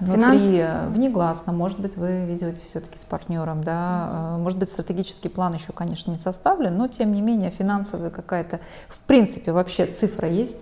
Внутри, 0.00 0.38
Финанс... 0.38 0.42
Э, 0.52 0.88
внегласно, 0.88 1.52
может 1.52 1.80
быть, 1.80 1.96
вы 1.96 2.24
ведете 2.24 2.64
все-таки 2.64 2.98
с 2.98 3.04
партнером, 3.04 3.62
да, 3.62 4.10
mm 4.12 4.38
может 4.44 4.58
быть, 4.58 4.68
стратегический 4.68 5.28
план 5.28 5.54
еще, 5.54 5.72
конечно, 5.72 6.10
не 6.10 6.18
составлен, 6.18 6.76
но, 6.76 6.88
тем 6.88 7.12
не 7.12 7.22
менее, 7.22 7.50
финансовая 7.50 8.10
какая-то, 8.10 8.60
в 8.88 8.98
принципе, 9.00 9.52
вообще 9.52 9.86
цифра 9.86 10.28
есть? 10.28 10.60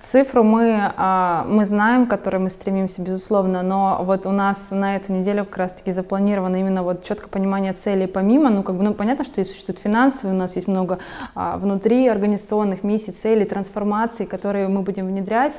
Цифру 0.00 0.42
мы, 0.42 0.92
а, 0.96 1.44
мы 1.48 1.64
знаем, 1.64 2.06
к 2.06 2.10
которой 2.10 2.38
мы 2.38 2.50
стремимся, 2.50 3.00
безусловно, 3.00 3.62
но 3.62 4.00
вот 4.02 4.26
у 4.26 4.32
нас 4.32 4.70
на 4.72 4.96
эту 4.96 5.12
неделю 5.12 5.44
как 5.44 5.58
раз-таки 5.58 5.92
запланировано 5.92 6.56
именно 6.56 6.82
вот 6.82 7.04
четкое 7.04 7.28
понимание 7.28 7.72
целей 7.72 8.06
помимо, 8.06 8.50
ну, 8.50 8.62
как 8.62 8.76
бы, 8.76 8.82
ну, 8.82 8.94
понятно, 8.94 9.24
что 9.24 9.40
и 9.40 9.44
существуют 9.44 9.78
финансовые, 9.78 10.34
у 10.34 10.38
нас 10.38 10.56
есть 10.56 10.66
много 10.66 10.98
а, 11.34 11.56
внутри 11.58 12.08
организационных 12.08 12.82
миссий, 12.82 13.12
целей, 13.12 13.44
трансформаций, 13.44 14.26
которые 14.26 14.66
мы 14.66 14.82
будем 14.82 15.06
внедрять, 15.06 15.54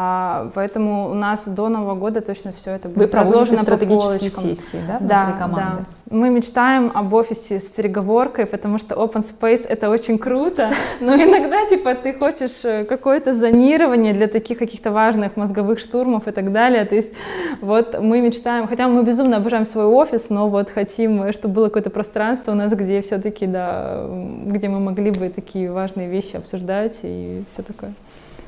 а, 0.00 0.52
поэтому 0.54 1.10
у 1.10 1.14
нас 1.14 1.48
до 1.48 1.68
Нового 1.68 1.96
года 1.96 2.20
точно 2.20 2.52
все 2.52 2.70
это 2.70 2.88
будет 2.88 3.12
Вы 3.12 3.18
разложено 3.18 3.56
стратегические 3.56 4.30
по 4.30 4.36
сессии, 4.36 4.78
да, 4.86 4.98
внутри 4.98 5.08
да, 5.08 5.32
команды? 5.36 5.84
Да, 6.06 6.16
Мы 6.16 6.30
мечтаем 6.30 6.92
об 6.94 7.12
офисе 7.14 7.58
с 7.58 7.68
переговоркой, 7.68 8.46
потому 8.46 8.78
что 8.78 8.94
open 8.94 9.24
space 9.24 9.66
это 9.66 9.90
очень 9.90 10.18
круто, 10.18 10.70
но 11.00 11.16
иногда 11.16 11.66
типа 11.66 11.96
ты 11.96 12.12
хочешь 12.12 12.64
э, 12.64 12.84
какое-то 12.84 13.34
зонирование 13.34 14.14
для 14.14 14.28
таких 14.28 14.58
каких-то 14.58 14.92
важных 14.92 15.36
мозговых 15.36 15.80
штурмов 15.80 16.28
и 16.28 16.30
так 16.30 16.52
далее. 16.52 16.84
То 16.84 16.94
есть 16.94 17.12
вот 17.60 18.00
мы 18.00 18.20
мечтаем, 18.20 18.68
хотя 18.68 18.86
мы 18.86 19.02
безумно 19.02 19.38
обожаем 19.38 19.66
свой 19.66 19.86
офис, 19.86 20.30
но 20.30 20.48
вот 20.48 20.70
хотим, 20.70 21.32
чтобы 21.32 21.54
было 21.54 21.64
какое-то 21.64 21.90
пространство 21.90 22.52
у 22.52 22.54
нас, 22.54 22.72
где 22.72 23.02
все-таки, 23.02 23.48
да, 23.48 24.06
где 24.46 24.68
мы 24.68 24.78
могли 24.78 25.10
бы 25.10 25.28
такие 25.28 25.72
важные 25.72 26.08
вещи 26.08 26.36
обсуждать 26.36 26.98
и 27.02 27.42
все 27.50 27.62
такое. 27.62 27.94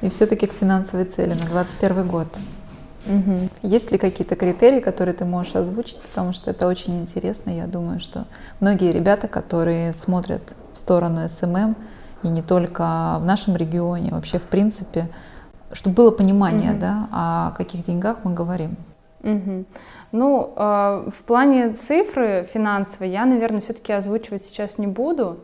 И 0.02 0.08
все-таки 0.08 0.46
к 0.46 0.52
финансовой 0.52 1.04
цели 1.06 1.30
на 1.30 1.36
2021 1.36 2.08
год. 2.08 2.28
Угу. 3.06 3.48
Есть 3.62 3.92
ли 3.92 3.98
какие-то 3.98 4.36
критерии, 4.36 4.80
которые 4.80 5.14
ты 5.14 5.24
можешь 5.24 5.56
озвучить, 5.56 6.00
потому 6.00 6.32
что 6.32 6.50
это 6.50 6.66
очень 6.66 7.00
интересно. 7.00 7.50
Я 7.50 7.66
думаю, 7.66 8.00
что 8.00 8.26
многие 8.60 8.92
ребята, 8.92 9.28
которые 9.28 9.94
смотрят 9.94 10.54
в 10.72 10.78
сторону 10.78 11.28
SMM, 11.28 11.76
и 12.22 12.28
не 12.28 12.42
только 12.42 13.16
в 13.20 13.24
нашем 13.24 13.56
регионе, 13.56 14.10
вообще 14.12 14.38
в 14.38 14.42
принципе, 14.44 15.08
чтобы 15.72 15.96
было 15.96 16.10
понимание, 16.10 16.72
угу. 16.72 16.80
да, 16.80 17.08
о 17.12 17.50
каких 17.56 17.84
деньгах 17.84 18.18
мы 18.24 18.34
говорим. 18.34 18.76
Угу. 19.22 19.64
Ну, 20.12 20.52
э, 20.56 21.10
в 21.10 21.22
плане 21.24 21.72
цифры 21.72 22.48
финансовой 22.52 23.10
я, 23.10 23.24
наверное, 23.24 23.60
все-таки 23.60 23.92
озвучивать 23.92 24.44
сейчас 24.44 24.78
не 24.78 24.86
буду. 24.86 25.38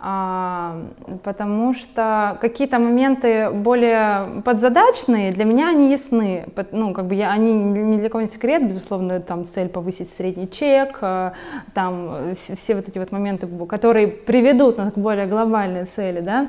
А, 0.00 0.80
потому 1.24 1.74
что 1.74 2.38
какие-то 2.40 2.78
моменты 2.78 3.50
более 3.50 4.42
подзадачные 4.42 5.32
для 5.32 5.44
меня 5.44 5.70
они 5.70 5.90
ясны. 5.90 6.46
Ну, 6.70 6.92
как 6.92 7.06
бы 7.06 7.16
я, 7.16 7.32
они 7.32 7.52
ни 7.52 7.98
для 7.98 8.08
кого 8.08 8.22
не 8.22 8.28
секрет, 8.28 8.66
безусловно, 8.66 9.20
там 9.20 9.44
цель 9.44 9.68
повысить 9.68 10.08
средний 10.08 10.48
чек, 10.48 10.98
а, 11.00 11.32
там 11.74 12.34
все, 12.36 12.54
все 12.54 12.76
вот 12.76 12.88
эти 12.88 12.98
вот 12.98 13.10
моменты, 13.10 13.48
которые 13.66 14.06
приведут 14.06 14.78
нас 14.78 14.92
к 14.92 14.98
более 14.98 15.26
глобальной 15.26 15.84
цели, 15.86 16.20
да. 16.20 16.46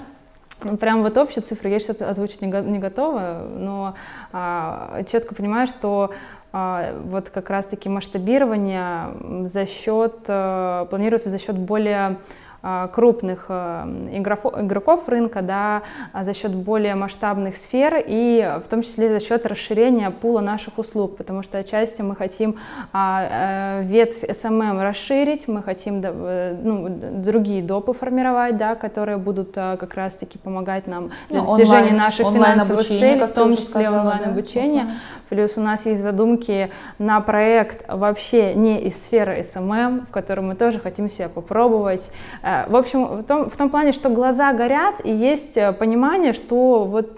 Ну, 0.63 0.77
прям 0.77 1.01
вот 1.03 1.17
общие 1.17 1.41
цифры 1.41 1.69
я 1.69 1.79
сейчас 1.79 2.01
озвучить 2.01 2.41
не, 2.41 2.47
не 2.47 2.79
готова, 2.79 3.47
но 3.57 3.95
а, 4.31 5.01
четко 5.09 5.33
понимаю, 5.33 5.65
что 5.67 6.11
а, 6.51 6.99
вот 7.05 7.29
как 7.29 7.49
раз-таки 7.49 7.89
масштабирование 7.89 9.45
за 9.47 9.65
счет, 9.65 10.25
а, 10.27 10.85
планируется 10.85 11.29
за 11.29 11.39
счет 11.39 11.57
более 11.57 12.17
крупных 12.61 13.45
а, 13.49 13.87
игроков 14.11 15.07
рынка 15.07 15.41
да, 15.41 15.83
а 16.11 16.23
за 16.23 16.33
счет 16.33 16.53
более 16.53 16.95
масштабных 16.95 17.57
сфер 17.57 18.03
и 18.05 18.59
в 18.63 18.67
том 18.67 18.81
числе 18.81 19.09
за 19.09 19.19
счет 19.19 19.45
расширения 19.45 20.11
пула 20.11 20.41
наших 20.41 20.77
услуг, 20.77 21.17
потому 21.17 21.43
что 21.43 21.57
отчасти 21.57 22.01
мы 22.01 22.15
хотим 22.15 22.57
э, 22.93 23.81
ветвь 23.83 24.23
SMM 24.23 24.81
расширить, 24.81 25.47
мы 25.47 25.63
хотим 25.63 26.01
ну, 26.01 26.89
другие 26.89 27.63
допы 27.63 27.93
формировать, 27.93 28.57
да, 28.57 28.75
которые 28.75 29.17
будут 29.17 29.53
как 29.53 29.93
раз-таки 29.93 30.37
помогать 30.37 30.87
нам 30.87 31.11
для 31.29 31.41
ну, 31.41 31.55
достижения 31.55 31.91
онлайн, 31.91 31.97
наших 31.97 32.25
онлайн 32.27 32.53
финансовых 32.53 32.85
целей, 32.85 33.25
в 33.25 33.31
том 33.31 33.55
числе 33.55 33.89
онлайн-обучение. 33.89 34.85
Да? 34.85 34.91
Плюс 35.29 35.51
у 35.55 35.61
нас 35.61 35.85
есть 35.85 36.01
задумки 36.01 36.71
на 36.97 37.21
проект 37.21 37.85
вообще 37.87 38.53
не 38.55 38.81
из 38.81 39.01
сферы 39.01 39.39
SMM, 39.39 40.07
в 40.07 40.11
котором 40.11 40.47
мы 40.47 40.55
тоже 40.55 40.79
хотим 40.79 41.07
себя 41.09 41.29
попробовать. 41.29 42.11
Э, 42.49 42.67
в 42.67 42.75
общем, 42.75 43.05
в 43.05 43.23
том, 43.23 43.49
в 43.49 43.57
том 43.57 43.69
плане, 43.69 43.91
что 43.91 44.09
глаза 44.09 44.53
горят, 44.53 44.95
и 45.03 45.11
есть 45.11 45.55
э, 45.57 45.71
понимание, 45.71 46.33
что 46.33 46.85
вот 46.85 47.15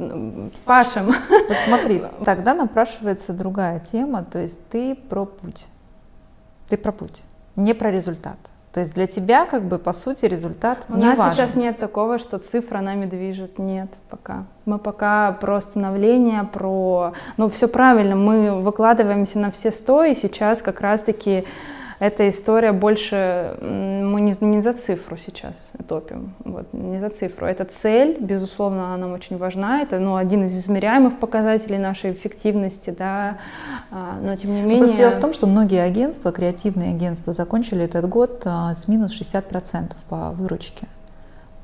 пашем. 0.65 1.07
Вот 1.29 1.57
смотри, 1.57 2.03
тогда 2.25 2.53
напрашивается 2.53 3.33
другая 3.33 3.79
тема, 3.79 4.23
то 4.23 4.39
есть 4.39 4.67
ты 4.69 4.95
про 4.95 5.25
путь. 5.25 5.67
Ты 6.67 6.77
про 6.77 6.91
путь, 6.91 7.23
не 7.55 7.73
про 7.73 7.91
результат. 7.91 8.37
То 8.73 8.79
есть 8.79 8.93
для 8.93 9.05
тебя, 9.05 9.45
как 9.45 9.65
бы, 9.65 9.77
по 9.77 9.91
сути, 9.91 10.25
результат 10.25 10.85
У 10.87 10.95
не 10.95 11.03
нас 11.03 11.17
важен. 11.17 11.33
сейчас 11.33 11.55
нет 11.55 11.77
такого, 11.77 12.17
что 12.17 12.37
цифра 12.37 12.79
нами 12.79 13.05
движет. 13.05 13.59
Нет, 13.59 13.89
пока. 14.09 14.45
Мы 14.65 14.79
пока 14.79 15.33
про 15.33 15.59
становление, 15.59 16.43
про... 16.45 17.13
Ну, 17.35 17.49
все 17.49 17.67
правильно, 17.67 18.15
мы 18.15 18.61
выкладываемся 18.61 19.39
на 19.39 19.51
все 19.51 19.71
сто, 19.71 20.05
и 20.05 20.15
сейчас 20.15 20.61
как 20.61 20.79
раз-таки 20.79 21.43
эта 22.01 22.27
история 22.27 22.71
больше, 22.71 23.55
мы 23.61 24.21
не, 24.21 24.35
не 24.41 24.61
за 24.61 24.73
цифру 24.73 25.17
сейчас 25.17 25.71
топим, 25.87 26.33
вот, 26.43 26.73
не 26.73 26.99
за 26.99 27.09
цифру. 27.09 27.45
Это 27.45 27.63
цель, 27.63 28.17
безусловно, 28.19 28.87
она 28.87 28.97
нам 28.97 29.13
очень 29.13 29.37
важна, 29.37 29.83
это 29.83 29.99
ну, 29.99 30.15
один 30.15 30.45
из 30.45 30.57
измеряемых 30.57 31.19
показателей 31.19 31.77
нашей 31.77 32.13
эффективности, 32.13 32.89
да, 32.89 33.37
а, 33.91 34.17
но 34.19 34.35
тем 34.35 34.55
не 34.55 34.61
менее... 34.61 34.79
Просто 34.79 34.97
дело 34.97 35.11
в 35.11 35.19
том, 35.19 35.31
что 35.31 35.45
многие 35.45 35.83
агентства, 35.83 36.31
креативные 36.31 36.89
агентства, 36.95 37.33
закончили 37.33 37.85
этот 37.85 38.09
год 38.09 38.41
а, 38.45 38.73
с 38.73 38.87
минус 38.87 39.21
60% 39.21 39.91
по 40.09 40.31
выручке. 40.31 40.87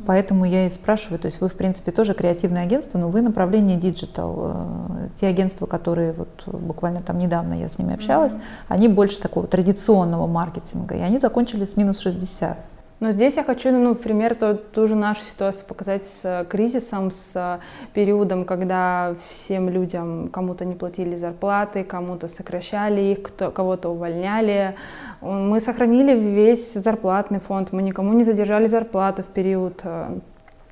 Поэтому 0.05 0.45
я 0.45 0.67
и 0.67 0.69
спрашиваю, 0.69 1.19
то 1.19 1.25
есть 1.25 1.41
вы, 1.41 1.49
в 1.49 1.55
принципе, 1.55 1.91
тоже 1.91 2.13
креативное 2.13 2.63
агентство, 2.63 2.99
но 2.99 3.09
вы 3.09 3.21
направление 3.21 3.77
digital. 3.77 4.35
Э, 4.37 5.07
те 5.15 5.27
агентства, 5.27 5.65
которые 5.65 6.13
вот 6.13 6.43
буквально 6.45 7.01
там 7.01 7.17
недавно 7.17 7.59
я 7.59 7.67
с 7.67 7.79
ними 7.79 7.95
общалась, 7.95 8.35
mm-hmm. 8.35 8.65
они 8.67 8.87
больше 8.87 9.19
такого 9.19 9.47
традиционного 9.47 10.27
маркетинга, 10.27 10.95
и 10.95 11.01
они 11.01 11.17
закончили 11.17 11.65
с 11.65 11.77
минус 11.77 11.99
60. 11.99 12.57
Но 12.99 13.11
здесь 13.11 13.35
я 13.35 13.43
хочу, 13.43 13.71
ну, 13.71 13.93
в 13.93 13.99
пример, 13.99 14.33
ту, 14.33 14.55
ту 14.55 14.87
же 14.87 14.95
нашу 14.95 15.21
ситуацию 15.23 15.65
показать 15.67 16.07
с 16.07 16.21
э, 16.23 16.45
кризисом, 16.45 17.11
с 17.11 17.31
э, 17.35 17.59
периодом, 17.93 18.43
когда 18.43 19.15
всем 19.29 19.69
людям 19.69 20.29
кому-то 20.29 20.65
не 20.65 20.73
платили 20.73 21.15
зарплаты, 21.15 21.83
кому-то 21.83 22.27
сокращали 22.27 23.01
их, 23.01 23.21
кто, 23.21 23.51
кого-то 23.51 23.89
увольняли. 23.89 24.75
Мы 25.21 25.59
сохранили 25.59 26.17
весь 26.17 26.73
зарплатный 26.73 27.39
фонд, 27.39 27.71
мы 27.71 27.81
никому 27.81 28.13
не 28.13 28.23
задержали 28.23 28.67
зарплату 28.67 29.23
в 29.23 29.27
период 29.27 29.81
э, 29.83 30.19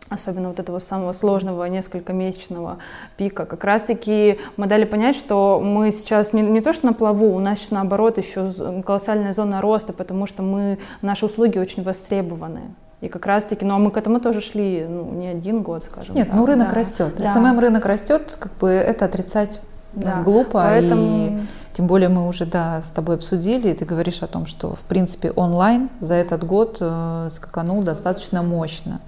особенно 0.10 0.50
вот 0.50 0.60
этого 0.60 0.80
самого 0.80 1.14
сложного 1.14 1.66
несколько 1.66 2.14
месячного 2.14 2.78
пика, 3.18 3.46
как 3.46 3.64
раз-таки 3.64 4.40
мы 4.58 4.68
дали 4.68 4.86
понять, 4.86 5.16
что 5.16 5.60
мы 5.64 5.92
сейчас 5.92 6.34
не, 6.34 6.42
не 6.42 6.62
то 6.62 6.74
что 6.74 6.86
на 6.86 6.94
плаву, 6.94 7.36
у 7.36 7.40
нас 7.40 7.60
сейчас 7.60 7.72
наоборот 7.72 8.18
еще 8.18 8.52
колоссальная 8.86 9.34
зона 9.34 9.62
роста, 9.62 9.94
потому 9.94 10.28
что 10.28 10.44
мы, 10.44 10.78
наши 11.02 11.26
услуги 11.26 11.58
очень 11.58 11.84
востребованы. 11.84 12.62
И 13.02 13.10
как 13.10 13.26
раз-таки, 13.26 13.66
ну 13.66 13.76
а 13.76 13.78
мы 13.78 13.92
к 13.92 13.98
этому 13.98 14.20
тоже 14.20 14.42
шли 14.42 14.86
ну, 14.88 15.12
не 15.12 15.28
один 15.28 15.62
год, 15.62 15.84
скажем 15.84 16.16
Нет, 16.16 16.28
так. 16.28 16.36
ну 16.36 16.46
рынок 16.46 16.70
да. 16.70 16.76
растет. 16.76 17.14
Да. 17.18 17.34
SMM 17.34 17.60
рынок 17.60 17.86
растет, 17.86 18.38
как 18.40 18.54
бы 18.54 18.70
это 18.70 19.06
отрицать 19.06 19.62
да. 19.96 20.22
глупо. 20.24 20.54
Поэтому... 20.54 21.42
И 21.42 21.46
тем 21.76 21.88
более 21.88 22.08
мы 22.08 22.26
уже 22.26 22.46
да, 22.46 22.82
с 22.82 22.90
тобой 22.90 23.16
обсудили, 23.16 23.70
и 23.70 23.74
ты 23.74 23.84
говоришь 23.84 24.24
о 24.24 24.28
том, 24.28 24.46
что 24.46 24.76
в 24.76 24.80
принципе 24.88 25.32
онлайн 25.32 25.90
за 26.00 26.14
этот 26.14 26.46
год 26.46 26.78
э, 26.80 27.28
скаканул 27.30 27.84
достаточно 27.84 28.42
мощно. 28.42 29.02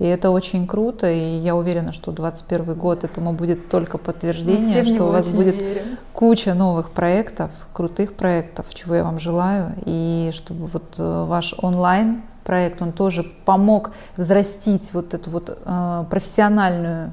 И 0.00 0.04
это 0.04 0.30
очень 0.30 0.66
круто, 0.66 1.08
и 1.08 1.38
я 1.38 1.54
уверена, 1.54 1.92
что 1.92 2.10
2021 2.10 2.74
год 2.74 3.04
этому 3.04 3.32
будет 3.34 3.68
только 3.68 3.98
подтверждение, 3.98 4.84
что 4.84 5.04
у 5.04 5.12
вас 5.12 5.28
будет 5.28 5.62
верим. 5.62 5.98
куча 6.12 6.54
новых 6.54 6.90
проектов, 6.90 7.52
крутых 7.72 8.14
проектов, 8.14 8.66
чего 8.74 8.96
я 8.96 9.04
вам 9.04 9.20
желаю, 9.20 9.74
и 9.86 10.30
чтобы 10.32 10.66
вот 10.66 10.96
э, 10.98 11.24
ваш 11.28 11.54
онлайн 11.62 12.22
проект, 12.42 12.82
он 12.82 12.90
тоже 12.90 13.24
помог 13.44 13.92
взрастить 14.16 14.92
вот 14.92 15.14
эту 15.14 15.30
вот 15.30 15.56
э, 15.64 16.04
профессиональную 16.10 17.12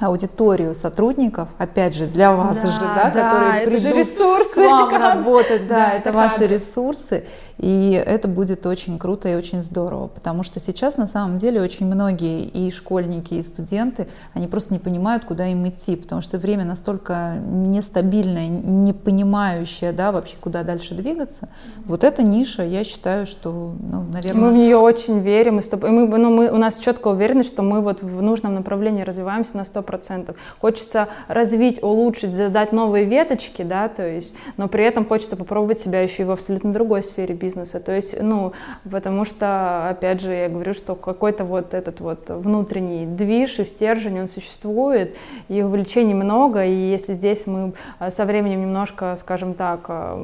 аудиторию 0.00 0.74
сотрудников, 0.74 1.48
опять 1.58 1.94
же, 1.94 2.06
для 2.06 2.32
вас 2.32 2.62
да, 2.62 2.70
же, 2.70 2.80
да, 2.80 2.94
да 2.94 3.10
которые 3.10 3.66
придут 3.66 3.94
ресурсы, 3.96 4.54
к 4.54 4.56
вам 4.56 4.88
работать, 4.88 5.66
да, 5.66 5.76
да 5.76 5.92
это, 5.92 6.08
это 6.08 6.12
ваши 6.12 6.46
ресурсы, 6.46 7.24
и 7.60 7.92
это 7.92 8.26
будет 8.26 8.64
очень 8.64 8.98
круто 8.98 9.28
и 9.28 9.34
очень 9.34 9.62
здорово, 9.62 10.06
потому 10.06 10.42
что 10.42 10.58
сейчас 10.60 10.96
на 10.96 11.06
самом 11.06 11.36
деле 11.36 11.60
очень 11.60 11.84
многие 11.84 12.44
и 12.44 12.70
школьники, 12.70 13.34
и 13.34 13.42
студенты, 13.42 14.08
они 14.32 14.46
просто 14.46 14.72
не 14.72 14.78
понимают, 14.78 15.26
куда 15.26 15.46
им 15.46 15.68
идти, 15.68 15.94
потому 15.96 16.22
что 16.22 16.38
время 16.38 16.64
настолько 16.64 17.36
нестабильное, 17.46 18.48
не 18.48 18.94
понимающее, 18.94 19.92
да, 19.92 20.10
вообще 20.10 20.36
куда 20.40 20.62
дальше 20.62 20.94
двигаться. 20.94 21.50
Вот 21.84 22.02
эта 22.02 22.22
ниша, 22.22 22.62
я 22.62 22.82
считаю, 22.82 23.26
что, 23.26 23.74
ну, 23.78 24.04
наверное... 24.10 24.40
Мы 24.40 24.50
в 24.52 24.54
нее 24.54 24.78
очень 24.78 25.18
верим, 25.18 25.60
и 25.60 25.86
мы, 25.86 26.18
ну, 26.18 26.30
мы, 26.30 26.50
у 26.50 26.56
нас 26.56 26.78
четко 26.78 27.08
уверенность, 27.08 27.50
что 27.50 27.62
мы 27.62 27.82
вот 27.82 28.00
в 28.00 28.22
нужном 28.22 28.54
направлении 28.54 29.02
развиваемся 29.02 29.58
на 29.58 29.62
100%. 29.62 30.34
Хочется 30.62 31.08
развить, 31.28 31.82
улучшить, 31.82 32.34
задать 32.34 32.72
новые 32.72 33.04
веточки, 33.04 33.60
да, 33.62 33.88
то 33.88 34.08
есть, 34.08 34.32
но 34.56 34.66
при 34.66 34.84
этом 34.84 35.04
хочется 35.04 35.36
попробовать 35.36 35.80
себя 35.80 36.00
еще 36.00 36.22
и 36.22 36.24
в 36.24 36.30
абсолютно 36.30 36.72
другой 36.72 37.04
сфере 37.04 37.34
бизнеса 37.34 37.49
бизнеса. 37.50 37.80
То 37.80 37.92
есть, 37.92 38.20
ну, 38.20 38.52
потому 38.90 39.24
что, 39.24 39.88
опять 39.90 40.20
же, 40.20 40.32
я 40.32 40.48
говорю, 40.48 40.74
что 40.74 40.94
какой-то 40.94 41.44
вот 41.44 41.74
этот 41.74 42.00
вот 42.00 42.30
внутренний 42.30 43.06
движ 43.06 43.58
и 43.58 43.64
стержень, 43.64 44.20
он 44.20 44.28
существует, 44.28 45.16
и 45.48 45.62
увлечений 45.62 46.14
много, 46.14 46.64
и 46.64 46.72
если 46.72 47.14
здесь 47.14 47.46
мы 47.46 47.72
а, 47.98 48.10
со 48.10 48.24
временем 48.24 48.62
немножко, 48.62 49.16
скажем 49.16 49.54
так, 49.54 49.80
а, 49.88 50.18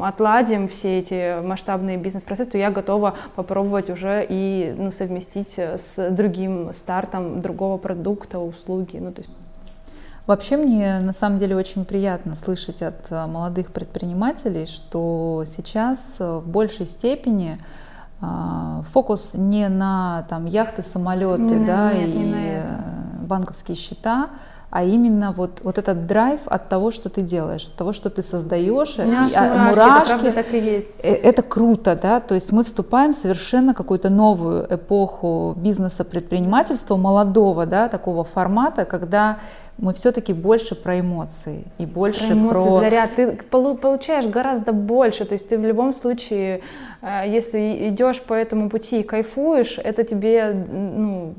отладим 0.00 0.68
все 0.68 0.98
эти 0.98 1.40
масштабные 1.40 1.96
бизнес-процессы, 1.96 2.50
то 2.50 2.58
я 2.58 2.70
готова 2.70 3.14
попробовать 3.36 3.90
уже 3.90 4.26
и 4.28 4.74
ну, 4.76 4.92
совместить 4.92 5.58
с 5.58 6.10
другим 6.10 6.72
стартом 6.74 7.40
другого 7.40 7.78
продукта, 7.78 8.38
услуги. 8.38 8.98
Ну, 8.98 9.12
то 9.12 9.22
есть 9.22 9.41
Вообще 10.26 10.56
мне 10.56 11.00
на 11.00 11.12
самом 11.12 11.38
деле 11.38 11.56
очень 11.56 11.84
приятно 11.84 12.36
слышать 12.36 12.80
от 12.82 13.10
э, 13.10 13.26
молодых 13.26 13.72
предпринимателей, 13.72 14.66
что 14.66 15.42
сейчас 15.46 16.16
э, 16.20 16.38
в 16.38 16.48
большей 16.48 16.86
степени 16.86 17.58
а, 18.24 18.82
фокус 18.92 19.34
не 19.34 19.68
на 19.68 20.24
там 20.28 20.46
яхты, 20.46 20.84
самолеты, 20.84 21.42
не 21.42 21.66
да, 21.66 21.92
нет, 21.92 22.08
и 22.08 22.62
банковские 23.26 23.76
счета, 23.76 24.30
а 24.70 24.84
именно 24.84 25.32
вот, 25.32 25.60
вот 25.64 25.76
этот 25.76 26.06
драйв 26.06 26.40
от 26.46 26.68
того, 26.68 26.92
что 26.92 27.08
ты 27.10 27.20
делаешь, 27.20 27.66
от 27.66 27.74
того, 27.74 27.92
что 27.92 28.08
ты 28.08 28.22
создаешь, 28.22 28.96
мурашки, 28.96 29.34
а, 29.34 29.68
мурашки, 29.68 30.26
это, 30.26 30.32
так 30.32 30.54
и 30.54 30.58
есть. 30.58 30.94
Э, 31.02 31.12
это 31.12 31.42
круто, 31.42 31.98
да, 32.00 32.20
то 32.20 32.34
есть 32.34 32.52
мы 32.52 32.62
вступаем 32.62 33.12
в 33.12 33.16
совершенно 33.16 33.74
какую-то 33.74 34.08
новую 34.08 34.66
эпоху 34.72 35.54
бизнеса, 35.56 36.04
предпринимательства, 36.04 36.96
молодого, 36.96 37.66
да, 37.66 37.88
такого 37.88 38.22
формата, 38.22 38.84
когда 38.84 39.38
мы 39.78 39.94
все-таки 39.94 40.32
больше 40.32 40.74
про 40.74 41.00
эмоции 41.00 41.64
и 41.78 41.86
больше 41.86 42.26
про... 42.26 42.32
Эмоции, 42.34 42.52
про... 42.52 42.80
заряд. 42.80 43.10
Ты 43.16 43.32
получаешь 43.32 44.26
гораздо 44.26 44.72
больше, 44.72 45.24
то 45.24 45.34
есть 45.34 45.48
ты 45.48 45.58
в 45.58 45.64
любом 45.64 45.94
случае, 45.94 46.62
если 47.02 47.88
идешь 47.88 48.20
по 48.20 48.34
этому 48.34 48.70
пути 48.70 49.00
и 49.00 49.02
кайфуешь, 49.02 49.78
это 49.82 50.04
тебе 50.04 50.54
ну, 50.72 51.34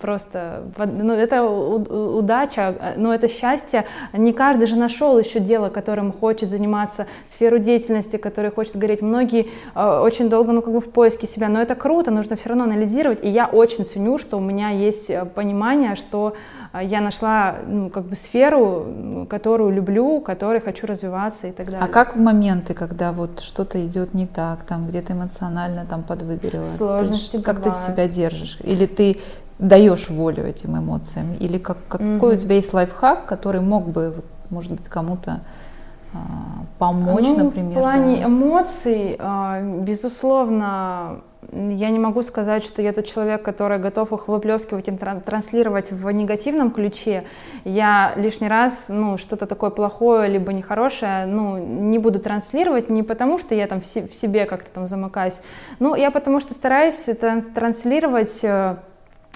просто... 0.00 0.62
Ну, 0.76 1.12
это 1.12 1.42
удача, 1.42 2.94
но 2.96 3.12
это 3.12 3.26
счастье. 3.26 3.84
Не 4.12 4.32
каждый 4.32 4.66
же 4.66 4.76
нашел 4.76 5.18
еще 5.18 5.40
дело, 5.40 5.70
которым 5.70 6.12
хочет 6.12 6.50
заниматься, 6.50 7.06
сферу 7.28 7.58
деятельности, 7.58 8.16
которой 8.16 8.52
хочет 8.52 8.76
гореть. 8.76 9.02
Многие 9.02 9.48
э, 9.74 10.00
очень 10.00 10.28
долго, 10.28 10.52
ну, 10.52 10.62
как 10.62 10.72
бы 10.72 10.80
в 10.80 10.90
поиске 10.90 11.26
себя, 11.26 11.48
но 11.48 11.60
это 11.60 11.74
круто, 11.74 12.10
нужно 12.10 12.36
все 12.36 12.50
равно 12.50 12.64
анализировать, 12.64 13.24
и 13.24 13.28
я 13.28 13.46
очень 13.46 13.84
ценю, 13.84 14.18
что 14.18 14.36
у 14.36 14.40
меня 14.40 14.70
есть 14.70 15.10
э, 15.10 15.24
понимание, 15.24 15.96
что 15.96 16.34
я 16.80 17.00
нашла 17.00 17.56
ну, 17.66 17.88
как 17.90 18.04
бы 18.04 18.16
сферу, 18.16 19.26
которую 19.28 19.70
люблю, 19.70 20.20
которой 20.20 20.60
хочу 20.60 20.86
развиваться 20.86 21.46
и 21.46 21.52
так 21.52 21.66
далее. 21.66 21.82
А 21.82 21.88
как 21.88 22.16
в 22.16 22.20
моменты, 22.20 22.74
когда 22.74 23.12
вот 23.12 23.40
что-то 23.40 23.84
идет 23.84 24.14
не 24.14 24.26
так, 24.26 24.64
там 24.64 24.86
где-то 24.86 25.07
эмоционально 25.10 25.84
там 25.86 26.02
подвыгорело? 26.02 26.66
Сложности 26.76 27.36
есть, 27.36 27.44
Как 27.44 27.62
ты 27.62 27.70
себя 27.70 28.08
держишь? 28.08 28.58
Или 28.62 28.86
ты 28.86 29.18
даешь 29.58 30.08
волю 30.08 30.44
этим 30.46 30.78
эмоциям? 30.78 31.34
Или 31.34 31.58
как, 31.58 31.78
какой 31.88 32.08
mm-hmm. 32.08 32.34
у 32.34 32.36
тебя 32.36 32.54
есть 32.54 32.72
лайфхак, 32.72 33.26
который 33.26 33.60
мог 33.60 33.88
бы, 33.88 34.22
может 34.50 34.72
быть, 34.72 34.88
кому-то 34.88 35.40
а, 36.14 36.18
помочь, 36.78 37.24
ну, 37.26 37.44
например? 37.44 37.78
В 37.78 37.82
плане 37.82 38.16
да? 38.18 38.24
эмоций, 38.24 39.16
а, 39.18 39.60
безусловно, 39.62 41.20
я 41.52 41.90
не 41.90 41.98
могу 41.98 42.22
сказать, 42.22 42.62
что 42.62 42.82
я 42.82 42.92
тот 42.92 43.06
человек, 43.06 43.42
который 43.42 43.78
готов 43.78 44.12
их 44.12 44.28
выплескивать 44.28 44.88
и 44.88 44.92
транслировать 44.92 45.90
в 45.90 46.10
негативном 46.10 46.70
ключе. 46.70 47.24
Я 47.64 48.12
лишний 48.16 48.48
раз, 48.48 48.86
ну, 48.88 49.16
что-то 49.16 49.46
такое 49.46 49.70
плохое, 49.70 50.28
либо 50.28 50.52
нехорошее, 50.52 51.26
ну, 51.26 51.56
не 51.58 51.98
буду 51.98 52.18
транслировать, 52.18 52.90
не 52.90 53.02
потому 53.02 53.38
что 53.38 53.54
я 53.54 53.66
там 53.66 53.80
в 53.80 53.86
себе 53.86 54.44
как-то 54.44 54.70
там 54.72 54.86
замыкаюсь, 54.86 55.40
ну, 55.78 55.94
я 55.94 56.10
потому 56.10 56.40
что 56.40 56.54
стараюсь 56.54 57.06
транслировать 57.54 58.40
э, 58.42 58.76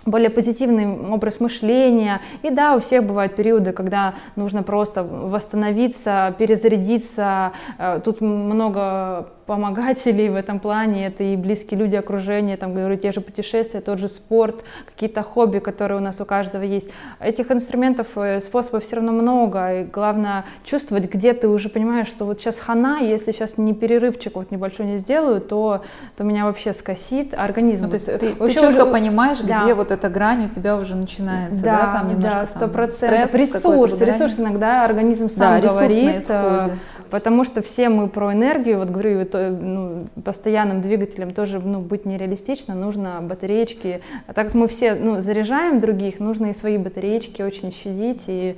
более 0.07 0.31
позитивный 0.31 1.11
образ 1.11 1.41
мышления. 1.41 2.21
И 2.43 2.51
да, 2.51 2.75
у 2.77 2.81
всех 2.81 3.05
бывают 3.05 3.37
периоды, 3.37 3.73
когда 3.73 4.15
нужно 4.37 4.63
просто 4.63 5.03
восстановиться, 5.05 6.35
перезарядиться. 6.39 7.53
Э, 7.79 8.01
тут 8.05 8.21
много 8.21 9.29
помогателей 9.47 10.29
в 10.29 10.37
этом 10.37 10.61
плане, 10.61 11.07
это 11.07 11.25
и 11.25 11.37
близкие 11.37 11.79
люди, 11.79 11.97
окружение, 11.97 12.57
там, 12.57 12.75
говорю, 12.75 12.97
те 12.97 13.13
же 13.13 13.21
путешествия, 13.21 13.81
тот 13.81 13.99
же 13.99 14.09
спорт, 14.09 14.65
какие-то 14.87 15.23
хобби, 15.23 15.59
которые 15.59 15.99
у 15.99 16.01
нас 16.01 16.21
у 16.21 16.25
каждого 16.25 16.63
есть. 16.63 16.91
Этих 17.21 17.51
инструментов, 17.51 18.07
э, 18.17 18.41
способов 18.41 18.85
все 18.85 18.97
равно 18.97 19.13
много, 19.13 19.81
и 19.81 19.85
главное 19.85 20.45
чувствовать, 20.65 21.13
где 21.13 21.33
ты 21.33 21.49
уже 21.49 21.69
понимаешь, 21.69 22.09
что 22.09 22.25
вот 22.25 22.41
сейчас 22.41 22.59
хана, 22.59 23.01
если 23.01 23.33
сейчас 23.33 23.59
не 23.59 23.75
перерывчик 23.75 24.37
вот 24.37 24.51
небольшой 24.51 24.87
не 24.87 24.97
сделаю, 24.99 25.41
то, 25.41 25.83
то 26.17 26.25
меня 26.25 26.47
вообще 26.47 26.73
скосит 26.73 27.35
организм. 27.35 27.85
Ну, 27.85 27.91
то 27.91 27.95
есть 27.95 28.07
ты, 28.07 28.35
ты 28.35 28.55
четко 28.55 28.83
уже... 28.83 28.87
понимаешь, 28.87 29.41
да. 29.41 29.63
где 29.63 29.75
вот 29.75 29.92
эта 29.93 30.09
грань 30.09 30.47
у 30.47 30.49
тебя 30.49 30.77
уже 30.77 30.95
начинается, 30.95 31.63
да, 31.63 31.83
да? 31.83 31.93
там 31.93 32.09
немножко 32.09 32.49
да, 32.59 32.67
100%. 32.67 33.37
Ресурс, 33.37 34.01
ресурс 34.01 34.39
иногда 34.39 34.85
организм 34.85 35.31
сам 35.31 35.61
да, 35.61 35.69
говорит, 35.69 36.19
исходит. 36.19 36.79
потому 37.11 37.45
что 37.45 37.63
все 37.63 37.89
мы 37.89 38.09
про 38.09 38.33
энергию, 38.33 38.79
вот 38.79 38.91
говорю, 38.91 39.25
то, 39.27 39.51
ну, 39.51 40.05
постоянным 40.25 40.81
двигателем 40.81 41.33
тоже 41.33 41.61
ну, 41.61 41.81
быть 41.81 42.05
нереалистично, 42.05 42.75
нужно 42.75 43.21
батареечки. 43.23 44.01
А 44.27 44.33
так 44.33 44.47
как 44.47 44.55
мы 44.55 44.69
все 44.69 44.95
ну, 44.95 45.21
заряжаем 45.21 45.81
других, 45.81 46.21
нужно 46.21 46.47
и 46.47 46.55
свои 46.55 46.79
батареечки 46.79 47.43
очень 47.43 47.73
щадить 47.73 48.23
и 48.27 48.57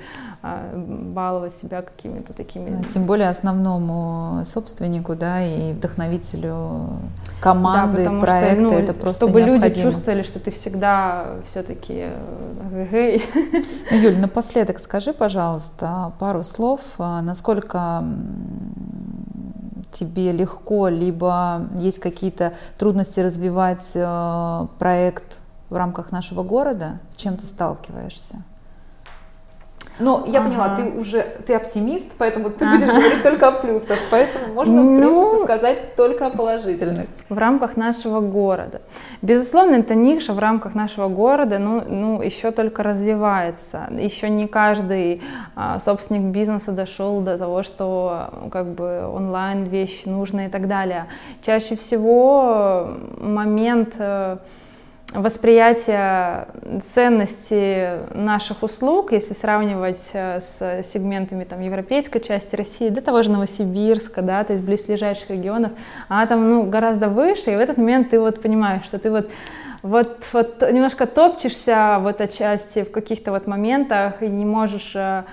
баловать 0.75 1.55
себя 1.57 1.83
какими-то 1.83 2.35
такими. 2.35 2.83
Тем 2.93 3.07
более 3.07 3.29
основному 3.29 4.45
собственнику, 4.45 5.15
да, 5.15 5.43
и 5.45 5.73
вдохновителю 5.73 6.89
команды, 7.41 8.05
да, 8.05 8.21
проекта, 8.21 8.65
что, 8.65 8.73
ну, 8.73 8.79
это 8.79 8.93
просто 8.93 9.27
Чтобы 9.27 9.41
необходимо. 9.43 9.69
люди 9.69 9.83
чувствовали, 9.83 10.23
что 10.23 10.41
ты 10.41 10.51
всегда 10.51 11.27
все-таки 11.47 12.09
гей. 12.91 13.23
Ну, 13.91 13.97
Юль, 13.97 14.19
напоследок 14.19 14.81
скажи, 14.81 15.13
пожалуйста, 15.13 16.13
пару 16.19 16.43
слов, 16.43 16.81
а, 16.99 17.23
насколько 17.23 18.05
тебе 19.93 20.33
легко, 20.33 20.89
либо 20.89 21.67
есть 21.77 22.01
какие-то 22.01 22.55
трудности 22.79 23.21
развивать 23.21 23.93
э, 23.95 24.67
проект 24.79 25.39
в 25.71 25.77
рамках 25.77 26.11
нашего 26.11 26.43
города, 26.43 26.99
с 27.11 27.17
чем 27.17 27.37
ты 27.37 27.47
сталкиваешься? 27.47 28.43
Но 30.01 30.25
я 30.27 30.41
ага. 30.41 30.49
поняла, 30.49 30.77
ты 30.77 30.99
уже 30.99 31.25
ты 31.47 31.55
оптимист, 31.55 32.13
поэтому 32.19 32.51
ты 32.51 32.65
ага. 32.65 32.77
будешь 32.77 32.89
говорить 32.89 33.23
только 33.23 33.49
о 33.49 33.53
плюсах, 33.53 33.99
поэтому 34.11 34.53
можно, 34.55 34.83
ну, 34.83 34.95
в 34.95 34.99
принципе, 34.99 35.45
сказать 35.45 35.97
только 35.97 36.27
о 36.27 36.31
положительных. 36.31 37.07
В 37.29 37.39
рамках 37.39 37.77
нашего 37.77 38.21
города. 38.21 38.81
Безусловно, 39.23 39.77
эта 39.77 39.95
ниша 39.95 40.33
в 40.33 40.39
рамках 40.39 40.75
нашего 40.75 41.09
города, 41.09 41.59
ну, 41.59 41.83
ну 41.87 42.23
еще 42.23 42.51
только 42.51 42.83
развивается. 42.83 43.89
Еще 43.93 44.29
не 44.31 44.49
каждый 44.49 45.23
а, 45.55 45.79
собственник 45.79 46.33
бизнеса 46.33 46.73
дошел 46.73 47.21
до 47.21 47.39
того, 47.39 47.63
что 47.63 48.31
как 48.51 48.67
бы 48.75 49.07
онлайн 49.07 49.65
вещи 49.65 50.09
нужны 50.09 50.47
и 50.47 50.49
так 50.49 50.67
далее. 50.67 51.07
Чаще 51.43 51.77
всего 51.77 52.95
момент 53.19 53.95
э, 53.99 54.39
восприятие 55.13 56.49
ценности 56.93 58.15
наших 58.15 58.63
услуг, 58.63 59.13
если 59.13 59.35
сравнивать 59.35 60.11
э, 60.13 60.41
с 60.41 60.83
сегментами 60.83 61.45
там, 61.45 61.61
европейской 61.61 62.19
части 62.19 62.57
России, 62.57 62.89
до 62.89 63.01
того 63.01 63.23
же 63.23 63.31
Новосибирска, 63.31 64.23
да, 64.23 64.43
то 64.45 64.55
есть 64.55 64.65
близлежащих 64.65 65.31
регионов, 65.31 65.73
она 66.09 66.27
там 66.27 66.49
ну, 66.49 66.63
гораздо 66.65 67.09
выше, 67.09 67.53
и 67.53 67.57
в 67.57 67.61
этот 67.61 67.77
момент 67.77 68.11
ты 68.11 68.19
вот 68.19 68.43
понимаешь, 68.43 68.85
что 68.85 68.99
ты 68.99 69.11
вот 69.11 69.31
вот, 69.83 70.25
вот 70.33 70.63
немножко 70.63 71.07
топчешься 71.07 71.99
в 72.01 72.07
этой 72.07 72.27
части 72.27 72.85
в 72.85 72.91
каких-то 72.91 73.33
вот 73.33 73.47
моментах 73.47 74.23
и 74.23 74.29
не 74.29 74.47
можешь 74.47 74.93
э, 74.95 75.25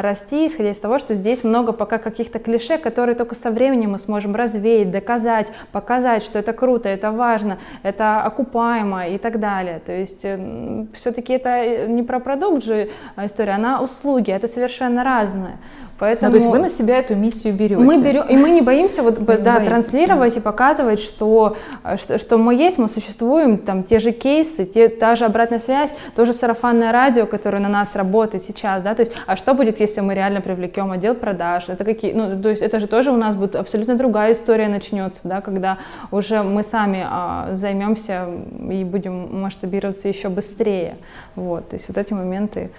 расти, 0.00 0.46
исходя 0.46 0.70
из 0.70 0.78
того, 0.78 0.98
что 0.98 1.14
здесь 1.14 1.44
много 1.44 1.72
пока 1.72 1.98
каких-то 1.98 2.38
клише, 2.38 2.78
которые 2.78 3.14
только 3.14 3.34
со 3.34 3.50
временем 3.50 3.92
мы 3.92 3.98
сможем 3.98 4.34
развеять, 4.34 4.90
доказать, 4.90 5.48
показать, 5.70 6.22
что 6.22 6.38
это 6.38 6.52
круто, 6.52 6.88
это 6.88 7.12
важно, 7.12 7.58
это 7.82 8.22
окупаемо 8.22 9.08
и 9.08 9.18
так 9.18 9.38
далее. 9.38 9.80
То 9.84 9.92
есть 9.92 10.24
э, 10.24 10.86
все-таки 10.94 11.34
это 11.34 11.86
не 11.86 12.02
про 12.02 12.18
продукт 12.18 12.64
же 12.64 12.90
история, 13.16 13.52
она 13.52 13.80
услуги, 13.80 14.30
это 14.30 14.48
совершенно 14.48 15.04
разное. 15.04 15.58
Поэтому 16.02 16.32
ну, 16.32 16.36
то 16.36 16.42
есть 16.42 16.50
вы 16.50 16.58
на 16.58 16.68
себя 16.68 16.98
эту 16.98 17.14
миссию 17.14 17.54
берете? 17.54 17.76
Мы 17.76 18.02
берем, 18.02 18.24
и 18.28 18.36
мы 18.36 18.50
не 18.50 18.60
боимся 18.60 19.04
вот, 19.04 19.24
да, 19.24 19.60
транслировать 19.60 20.34
да. 20.34 20.40
и 20.40 20.42
показывать, 20.42 20.98
что, 20.98 21.56
что, 21.96 22.18
что 22.18 22.38
мы 22.38 22.56
есть, 22.56 22.76
мы 22.76 22.88
существуем, 22.88 23.56
там 23.56 23.84
те 23.84 24.00
же 24.00 24.10
кейсы, 24.10 24.66
те, 24.66 24.88
та 24.88 25.14
же 25.14 25.26
обратная 25.26 25.60
связь, 25.60 25.94
то 26.16 26.24
же 26.24 26.32
сарафанное 26.32 26.90
радио, 26.90 27.26
которое 27.26 27.60
на 27.60 27.68
нас 27.68 27.94
работает 27.94 28.42
сейчас, 28.42 28.82
да, 28.82 28.96
то 28.96 29.02
есть, 29.02 29.12
а 29.28 29.36
что 29.36 29.54
будет, 29.54 29.78
если 29.78 30.00
мы 30.00 30.14
реально 30.14 30.40
привлекем 30.40 30.90
отдел 30.90 31.14
продаж, 31.14 31.68
это 31.68 31.84
какие, 31.84 32.14
ну, 32.14 32.42
то 32.42 32.48
есть 32.48 32.62
это 32.62 32.80
же 32.80 32.88
тоже 32.88 33.12
у 33.12 33.16
нас 33.16 33.36
будет 33.36 33.54
абсолютно 33.54 33.94
другая 33.94 34.32
история 34.32 34.66
начнется, 34.66 35.20
да, 35.22 35.40
когда 35.40 35.78
уже 36.10 36.42
мы 36.42 36.64
сами 36.64 37.06
а, 37.08 37.50
займемся 37.54 38.26
и 38.68 38.82
будем 38.82 39.40
масштабироваться 39.40 40.08
еще 40.08 40.30
быстрее, 40.30 40.96
вот, 41.36 41.68
то 41.68 41.76
есть 41.76 41.86
вот 41.86 41.96
эти 41.96 42.12
моменты 42.12 42.72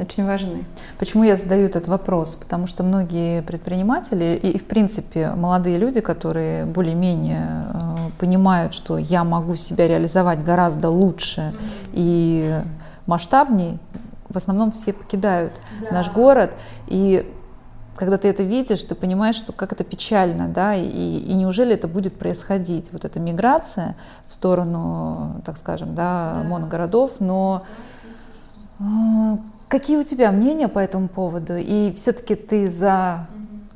очень 0.00 0.24
важны. 0.24 0.64
Почему 0.98 1.24
я 1.24 1.36
задаю 1.36 1.66
этот 1.66 1.88
вопрос? 1.88 2.34
Потому 2.34 2.66
что 2.66 2.82
многие 2.82 3.42
предприниматели 3.42 4.38
и, 4.42 4.58
в 4.58 4.64
принципе, 4.64 5.30
молодые 5.30 5.78
люди, 5.78 6.00
которые 6.00 6.64
более-менее 6.64 7.66
э, 7.72 7.80
понимают, 8.18 8.74
что 8.74 8.98
я 8.98 9.24
могу 9.24 9.56
себя 9.56 9.88
реализовать 9.88 10.42
гораздо 10.42 10.90
лучше 10.90 11.54
и 11.92 12.60
масштабней, 13.06 13.78
в 14.28 14.36
основном 14.36 14.70
все 14.70 14.92
покидают 14.92 15.60
да. 15.82 15.96
наш 15.96 16.10
город. 16.10 16.54
И 16.86 17.30
когда 17.96 18.16
ты 18.16 18.28
это 18.28 18.42
видишь, 18.42 18.82
ты 18.84 18.94
понимаешь, 18.94 19.34
что 19.34 19.52
как 19.52 19.72
это 19.72 19.84
печально, 19.84 20.48
да, 20.48 20.74
и, 20.74 20.86
и 20.86 21.34
неужели 21.34 21.74
это 21.74 21.86
будет 21.86 22.18
происходить, 22.18 22.92
вот 22.92 23.04
эта 23.04 23.20
миграция 23.20 23.96
в 24.26 24.32
сторону, 24.32 25.42
так 25.44 25.58
скажем, 25.58 25.94
да, 25.94 26.42
моногородов, 26.46 27.20
но 27.20 27.64
а, 28.78 29.38
какие 29.70 29.96
у 29.96 30.02
тебя 30.02 30.32
мнения 30.32 30.68
по 30.68 30.80
этому 30.80 31.08
поводу? 31.08 31.56
И 31.56 31.92
все-таки 31.94 32.34
ты 32.34 32.68
за 32.68 33.28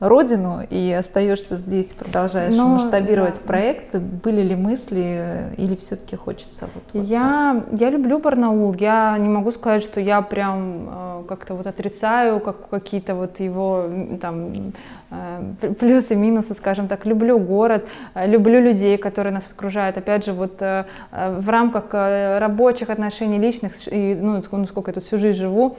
родину 0.09 0.61
и 0.69 0.93
остаешься 0.93 1.57
здесь, 1.57 1.95
продолжаешь 1.95 2.55
ну, 2.55 2.75
масштабировать 2.75 3.41
да. 3.41 3.47
проект. 3.47 3.97
Были 3.97 4.43
ли 4.43 4.57
мысли 4.57 5.55
или 5.57 5.75
все-таки 5.77 6.17
хочется 6.17 6.69
вот, 6.75 6.85
вот 6.93 7.05
я, 7.05 7.63
так? 7.71 7.81
я 7.81 7.91
люблю 7.91 8.19
Барнаул. 8.19 8.75
Я 8.79 9.17
не 9.19 9.29
могу 9.29 9.51
сказать, 9.53 9.83
что 9.83 10.01
я 10.01 10.21
прям 10.23 10.89
э, 10.89 11.23
как-то 11.29 11.55
вот 11.55 11.67
отрицаю 11.67 12.41
как, 12.41 12.69
какие-то 12.69 13.15
вот 13.15 13.41
его 13.41 13.85
там 14.21 14.73
э, 15.11 15.75
плюсы, 15.79 16.15
минусы, 16.15 16.55
скажем 16.55 16.89
так. 16.89 17.07
Люблю 17.07 17.39
город, 17.39 17.87
э, 18.15 18.27
люблю 18.27 18.61
людей, 18.61 18.99
которые 18.99 19.33
нас 19.33 19.45
окружают. 19.51 19.97
Опять 19.97 20.25
же, 20.25 20.33
вот 20.33 20.61
в 20.61 21.49
рамках 21.49 21.85
рабочих 21.93 22.91
отношений, 22.91 23.39
личных, 23.39 23.73
и, 23.93 24.15
ну, 24.21 24.43
сколько 24.43 24.91
я 24.91 24.95
тут 24.95 25.05
всю 25.05 25.19
жизнь 25.19 25.39
живу, 25.39 25.77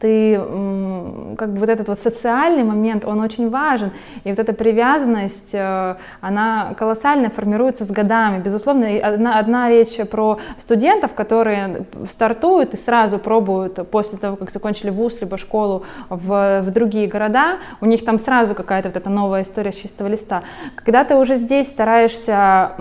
ты 0.00 0.36
как 1.36 1.52
бы 1.52 1.60
вот 1.60 1.68
этот 1.68 1.88
вот 1.88 1.98
социальный 1.98 2.62
момент, 2.62 3.04
он 3.04 3.20
очень 3.20 3.50
важен, 3.50 3.92
и 4.24 4.30
вот 4.30 4.38
эта 4.38 4.52
привязанность, 4.52 5.50
э, 5.52 5.96
она 6.20 6.74
колоссально 6.78 7.30
формируется 7.30 7.84
с 7.84 7.90
годами. 7.90 8.40
Безусловно, 8.40 8.86
одна, 9.02 9.38
одна 9.38 9.70
речь 9.70 9.96
про 10.08 10.38
студентов, 10.58 11.14
которые 11.14 11.86
стартуют 12.08 12.74
и 12.74 12.76
сразу 12.76 13.18
пробуют 13.18 13.88
после 13.90 14.18
того, 14.18 14.36
как 14.36 14.50
закончили 14.50 14.90
вуз 14.90 15.20
либо 15.20 15.36
школу 15.36 15.84
в, 16.08 16.62
в 16.62 16.70
другие 16.70 17.08
города, 17.08 17.58
у 17.80 17.86
них 17.86 18.04
там 18.04 18.18
сразу 18.18 18.54
какая-то 18.54 18.88
вот 18.88 18.96
эта 18.96 19.10
новая 19.10 19.42
история 19.42 19.72
с 19.72 19.76
чистого 19.76 20.08
листа. 20.08 20.42
Когда 20.76 21.04
ты 21.04 21.16
уже 21.16 21.36
здесь 21.36 21.68
стараешься 21.68 22.72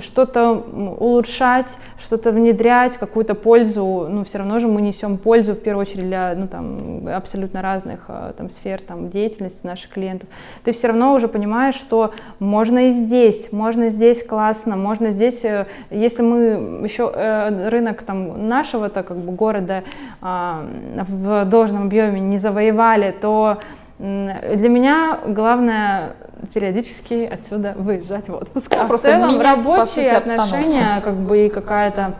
что-то 0.00 0.52
улучшать, 0.98 1.66
что-то 2.04 2.30
внедрять, 2.30 2.96
какую-то 2.96 3.34
пользу, 3.34 4.06
ну 4.08 4.24
все 4.24 4.38
равно 4.38 4.58
же 4.58 4.68
мы 4.68 4.82
несем 4.82 5.18
пользу 5.18 5.54
в 5.54 5.60
первую 5.60 5.82
очередь 5.82 6.11
для 6.12 6.34
ну, 6.36 6.46
там, 6.46 7.08
абсолютно 7.08 7.62
разных 7.62 8.00
э, 8.08 8.32
там, 8.36 8.50
сфер 8.50 8.80
там, 8.80 9.08
деятельности 9.08 9.66
наших 9.66 9.90
клиентов, 9.90 10.28
ты 10.62 10.72
все 10.72 10.88
равно 10.88 11.14
уже 11.14 11.26
понимаешь, 11.26 11.74
что 11.74 12.12
можно 12.38 12.88
и 12.88 12.90
здесь, 12.90 13.50
можно 13.52 13.88
здесь 13.88 14.24
классно, 14.26 14.76
можно 14.76 15.10
здесь, 15.10 15.42
э, 15.44 15.66
если 15.90 16.22
мы 16.22 16.38
еще 16.84 17.10
э, 17.14 17.68
рынок 17.70 18.02
там, 18.02 18.46
нашего-то 18.46 19.02
как 19.02 19.16
бы 19.16 19.32
города 19.32 19.84
а, 20.20 20.66
в 21.08 21.44
должном 21.46 21.84
объеме 21.84 22.20
не 22.20 22.38
завоевали, 22.38 23.14
то 23.18 23.58
для 23.98 24.68
меня 24.68 25.18
главное 25.26 26.14
периодически 26.52 27.24
отсюда 27.32 27.74
выезжать 27.76 28.28
в 28.28 28.34
отпуск. 28.34 28.74
А 28.78 28.86
Просто 28.86 29.08
в 29.08 29.10
целом 29.10 29.40
рабочие 29.40 30.10
отношения, 30.10 31.00
как 31.02 31.14
бы 31.14 31.46
и 31.46 31.48
какая-то 31.48 32.02
а, 32.02 32.14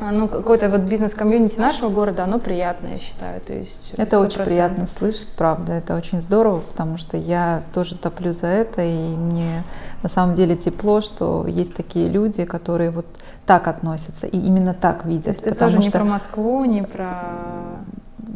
ну, 0.00 0.28
какой-то 0.28 0.68
вот 0.68 0.82
бизнес-комьюнити 0.82 1.58
нашего 1.58 1.88
города, 1.88 2.24
оно 2.24 2.38
приятное, 2.38 2.92
я 2.92 2.98
считаю. 2.98 3.40
То 3.40 3.52
есть 3.52 3.92
это 3.96 4.16
100%. 4.16 4.26
очень 4.26 4.44
приятно 4.44 4.86
слышать, 4.86 5.28
правда, 5.36 5.72
это 5.74 5.96
очень 5.96 6.20
здорово, 6.20 6.60
потому 6.60 6.98
что 6.98 7.16
я 7.16 7.62
тоже 7.72 7.96
топлю 7.96 8.32
за 8.32 8.48
это, 8.48 8.82
и 8.82 9.14
мне 9.14 9.62
на 10.02 10.08
самом 10.08 10.34
деле 10.34 10.56
тепло, 10.56 11.00
что 11.00 11.46
есть 11.46 11.74
такие 11.74 12.08
люди, 12.08 12.44
которые 12.44 12.90
вот 12.90 13.06
так 13.46 13.68
относятся 13.68 14.26
и 14.26 14.38
именно 14.38 14.74
так 14.74 15.04
видят. 15.04 15.40
То 15.40 15.50
это 15.50 15.58
тоже 15.58 15.76
что... 15.76 15.82
не 15.82 15.90
про 15.90 16.04
Москву, 16.04 16.64
не 16.64 16.82
про... 16.82 17.22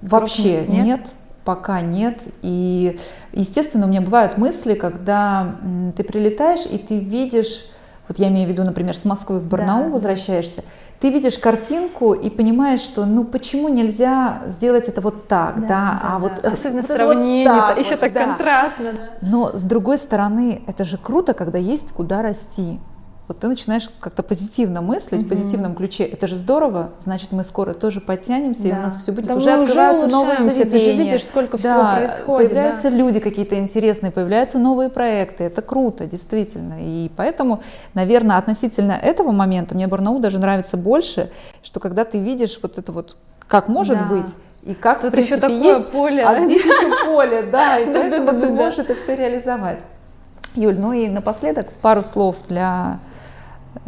Вообще 0.02 0.66
нет? 0.66 0.84
нет, 0.84 1.08
пока 1.44 1.80
нет. 1.80 2.20
И, 2.42 2.98
естественно, 3.32 3.86
у 3.86 3.88
меня 3.88 4.00
бывают 4.00 4.38
мысли, 4.38 4.74
когда 4.74 5.56
ты 5.96 6.04
прилетаешь 6.04 6.66
и 6.70 6.78
ты 6.78 6.98
видишь, 6.98 7.70
вот 8.06 8.18
я 8.18 8.28
имею 8.28 8.46
в 8.46 8.52
виду, 8.52 8.64
например, 8.64 8.96
с 8.96 9.04
Москвы 9.04 9.40
в 9.40 9.48
Барнаул 9.48 9.86
да. 9.86 9.92
возвращаешься, 9.92 10.62
ты 11.00 11.10
видишь 11.10 11.38
картинку 11.38 12.12
и 12.12 12.28
понимаешь, 12.28 12.80
что 12.80 13.06
ну 13.06 13.24
почему 13.24 13.68
нельзя 13.68 14.42
сделать 14.46 14.88
это 14.88 15.00
вот 15.00 15.28
так, 15.28 15.60
да, 15.60 15.66
да, 15.66 15.68
да 15.68 16.00
а 16.02 16.12
да. 16.12 16.18
вот 16.18 16.44
особенно 16.44 16.82
вот 16.82 16.90
сравнение, 16.90 17.48
вот 17.48 17.66
так, 17.68 17.78
еще 17.78 17.90
вот, 17.90 18.00
так 18.00 18.12
да. 18.12 18.24
контрастно. 18.24 18.92
Да. 18.92 19.08
Но 19.22 19.56
с 19.56 19.62
другой 19.62 19.98
стороны, 19.98 20.62
это 20.66 20.84
же 20.84 20.98
круто, 20.98 21.34
когда 21.34 21.58
есть 21.58 21.92
куда 21.92 22.22
расти 22.22 22.80
вот 23.28 23.40
ты 23.40 23.48
начинаешь 23.48 23.90
как-то 24.00 24.22
позитивно 24.22 24.80
мыслить, 24.80 25.20
mm-hmm. 25.20 25.26
в 25.26 25.28
позитивном 25.28 25.74
ключе. 25.74 26.04
Это 26.04 26.26
же 26.26 26.34
здорово, 26.34 26.92
значит, 26.98 27.30
мы 27.30 27.44
скоро 27.44 27.74
тоже 27.74 28.00
подтянемся, 28.00 28.62
да. 28.62 28.68
и 28.68 28.72
у 28.72 28.82
нас 28.82 28.96
все 28.96 29.12
будет. 29.12 29.26
Да 29.26 29.34
уже 29.34 29.50
открываются 29.50 30.06
уже 30.06 30.14
новые 30.14 30.40
заведения. 30.40 30.96
Ты 30.96 31.02
видишь, 31.02 31.24
сколько 31.24 31.58
да, 31.58 31.74
всего 31.74 32.06
происходит. 32.06 32.50
Появляются 32.50 32.90
да. 32.90 32.96
люди 32.96 33.20
какие-то 33.20 33.58
интересные, 33.58 34.10
появляются 34.10 34.58
новые 34.58 34.88
проекты. 34.88 35.44
Это 35.44 35.60
круто, 35.60 36.06
действительно. 36.06 36.78
И 36.80 37.10
поэтому, 37.16 37.62
наверное, 37.92 38.38
относительно 38.38 38.92
этого 38.92 39.30
момента 39.30 39.74
мне 39.74 39.86
Барнаул 39.88 40.20
даже 40.20 40.38
нравится 40.38 40.78
больше, 40.78 41.30
что 41.62 41.80
когда 41.80 42.06
ты 42.06 42.18
видишь 42.18 42.58
вот 42.62 42.78
это 42.78 42.92
вот, 42.92 43.18
как 43.46 43.68
может 43.68 43.98
да. 43.98 44.04
быть, 44.06 44.34
и 44.62 44.72
как, 44.72 45.02
Тут 45.02 45.10
в 45.10 45.12
принципе, 45.12 45.46
еще 45.48 45.78
есть, 45.78 45.92
поле. 45.92 46.24
а 46.24 46.46
здесь 46.46 46.64
еще 46.64 47.04
поле, 47.04 47.42
да, 47.42 47.78
и 47.78 47.84
поэтому 47.84 48.40
ты 48.40 48.48
можешь 48.48 48.78
это 48.78 48.94
все 48.94 49.16
реализовать. 49.16 49.84
Юль, 50.54 50.78
ну 50.78 50.94
и 50.94 51.08
напоследок 51.08 51.70
пару 51.82 52.02
слов 52.02 52.36
для 52.48 52.98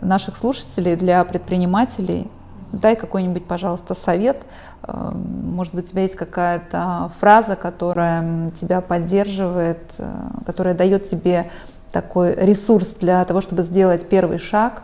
наших 0.01 0.37
слушателей, 0.37 0.97
для 0.97 1.25
предпринимателей. 1.25 2.31
Дай 2.73 2.97
какой-нибудь, 2.97 3.47
пожалуйста, 3.47 3.95
совет. 3.95 4.43
Эм, 4.85 5.53
может 5.55 5.75
быть, 5.75 5.87
у 5.87 5.89
тебя 5.89 6.03
есть 6.03 6.17
какая-то 6.17 7.11
фраза, 7.19 7.57
которая 7.57 8.51
тебя 8.53 8.81
поддерживает, 8.81 9.81
э, 9.99 10.09
которая 10.47 10.75
дает 10.75 11.05
тебе 11.09 11.51
такой 11.93 12.35
ресурс 12.35 12.95
для 13.01 13.25
того, 13.25 13.41
чтобы 13.41 13.63
сделать 13.63 14.09
первый 14.09 14.39
шаг, 14.39 14.83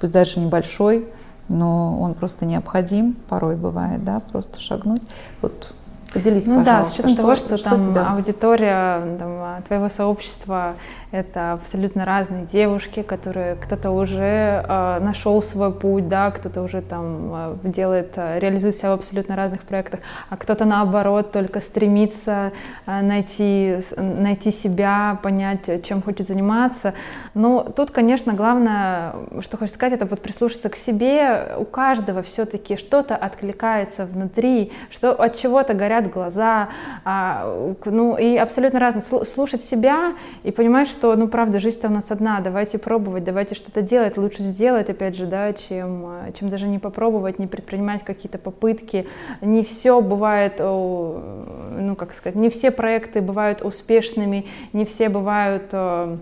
пусть 0.00 0.12
даже 0.12 0.40
небольшой, 0.40 1.08
но 1.48 2.00
он 2.00 2.14
просто 2.14 2.44
необходим, 2.44 3.14
порой 3.28 3.56
бывает, 3.56 4.04
да, 4.04 4.20
просто 4.20 4.60
шагнуть. 4.60 5.02
Вот 5.42 5.72
Поделись, 6.12 6.46
ну, 6.46 6.58
пожалуйста. 6.58 6.64
да, 6.64 6.82
с 6.82 6.92
учетом 6.94 7.10
что, 7.10 7.22
того, 7.22 7.34
что, 7.36 7.56
что 7.56 7.70
там 7.70 7.80
тебя... 7.80 8.12
аудитория 8.12 9.16
там, 9.16 9.62
твоего 9.62 9.88
сообщества 9.88 10.74
это 11.12 11.52
абсолютно 11.52 12.04
разные 12.04 12.46
девушки, 12.46 13.02
которые 13.02 13.56
кто-то 13.56 13.90
уже 13.90 14.64
э, 14.66 14.98
нашел 15.00 15.42
свой 15.42 15.72
путь, 15.72 16.08
да, 16.08 16.30
кто-то 16.30 16.62
уже 16.62 16.82
там 16.82 17.30
э, 17.32 17.56
делает, 17.64 18.12
э, 18.14 18.38
реализует 18.38 18.76
себя 18.76 18.90
в 18.90 19.00
абсолютно 19.00 19.34
разных 19.34 19.62
проектах, 19.62 20.00
а 20.28 20.36
кто-то 20.36 20.64
наоборот 20.64 21.32
только 21.32 21.60
стремится 21.60 22.52
э, 22.86 23.00
найти, 23.02 23.78
найти 23.96 24.52
себя, 24.52 25.18
понять, 25.20 25.84
чем 25.84 26.00
хочет 26.00 26.28
заниматься. 26.28 26.94
Но 27.34 27.60
тут, 27.64 27.90
конечно, 27.90 28.34
главное, 28.34 29.14
что 29.40 29.56
хочется 29.56 29.78
сказать, 29.78 29.94
это 29.94 30.06
вот 30.06 30.20
прислушаться 30.20 30.68
к 30.68 30.76
себе. 30.76 31.54
У 31.58 31.64
каждого 31.64 32.22
все-таки 32.22 32.76
что-то 32.76 33.16
откликается 33.16 34.06
внутри, 34.06 34.70
что 34.90 35.12
от 35.12 35.36
чего-то 35.36 35.74
горят 35.74 36.08
глаза, 36.08 36.68
а, 37.04 37.74
ну 37.84 38.16
и 38.16 38.36
абсолютно 38.36 38.78
разное. 38.78 39.02
Слушать 39.24 39.64
себя 39.64 40.12
и 40.44 40.52
понимать, 40.52 40.88
что 40.88 40.99
что, 41.00 41.16
ну, 41.16 41.28
правда, 41.28 41.60
жизнь-то 41.60 41.88
у 41.88 41.90
нас 41.90 42.10
одна, 42.10 42.40
давайте 42.40 42.78
пробовать, 42.78 43.24
давайте 43.24 43.54
что-то 43.54 43.80
делать, 43.80 44.18
лучше 44.18 44.42
сделать, 44.42 44.90
опять 44.90 45.16
же, 45.16 45.24
да, 45.24 45.54
чем, 45.54 46.26
э, 46.26 46.32
чем 46.38 46.50
даже 46.50 46.68
не 46.68 46.78
попробовать, 46.78 47.38
не 47.38 47.46
предпринимать 47.46 48.04
какие-то 48.04 48.36
попытки. 48.36 49.06
Не 49.40 49.64
все 49.64 50.02
бывает, 50.02 50.58
ну, 50.58 51.96
как 51.96 52.12
сказать, 52.12 52.34
не 52.34 52.50
все 52.50 52.70
проекты 52.70 53.22
бывают 53.22 53.62
успешными, 53.62 54.44
не 54.74 54.84
все 54.84 55.08
бывают, 55.08 55.70
э, 55.72 56.18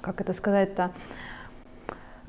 как 0.00 0.20
это 0.20 0.32
сказать-то, 0.32 0.90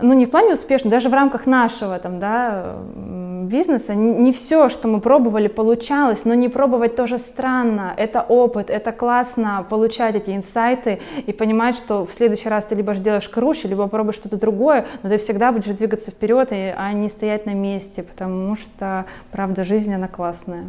ну 0.02 0.14
не 0.14 0.26
в 0.26 0.32
плане 0.32 0.54
успешно, 0.54 0.90
даже 0.90 1.10
в 1.10 1.14
рамках 1.14 1.46
нашего 1.46 2.00
там, 2.00 2.20
да, 2.20 2.76
бизнеса, 2.96 3.94
не, 3.94 4.32
все, 4.32 4.70
что 4.70 4.88
мы 4.88 5.00
пробовали, 5.00 5.48
получалось, 5.48 6.26
но 6.26 6.34
не 6.34 6.50
пробовать 6.50 6.96
тоже 6.96 7.20
странно. 7.20 7.94
Это 7.98 8.22
опыт, 8.22 8.70
это 8.70 8.92
классно 8.92 9.66
получать 9.70 10.16
эти 10.16 10.36
инсайты 10.36 11.00
и 11.26 11.32
понимать, 11.32 11.76
что 11.76 12.06
в 12.06 12.14
следующий 12.14 12.50
раз 12.50 12.66
ты 12.66 12.76
либо 12.76 12.96
делаешь 12.96 13.30
круче, 13.30 13.68
либо 13.68 13.88
пробуешь 13.88 14.16
что-то 14.16 14.38
другое, 14.38 14.86
но 15.04 15.10
ты 15.10 15.18
всегда 15.18 15.52
будешь 15.52 15.74
двигаться 15.76 16.12
вперед, 16.12 16.50
а 16.52 16.92
не 16.94 17.10
стоять 17.10 17.46
на 17.46 17.54
месте, 17.54 18.04
потому 18.04 18.56
что, 18.56 19.06
правда, 19.32 19.64
жизнь, 19.64 19.94
она 19.94 20.08
классная. 20.08 20.66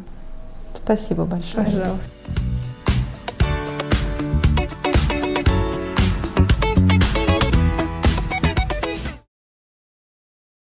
Спасибо 0.74 1.24
большое. 1.24 1.64
Пожалуйста. 1.64 2.10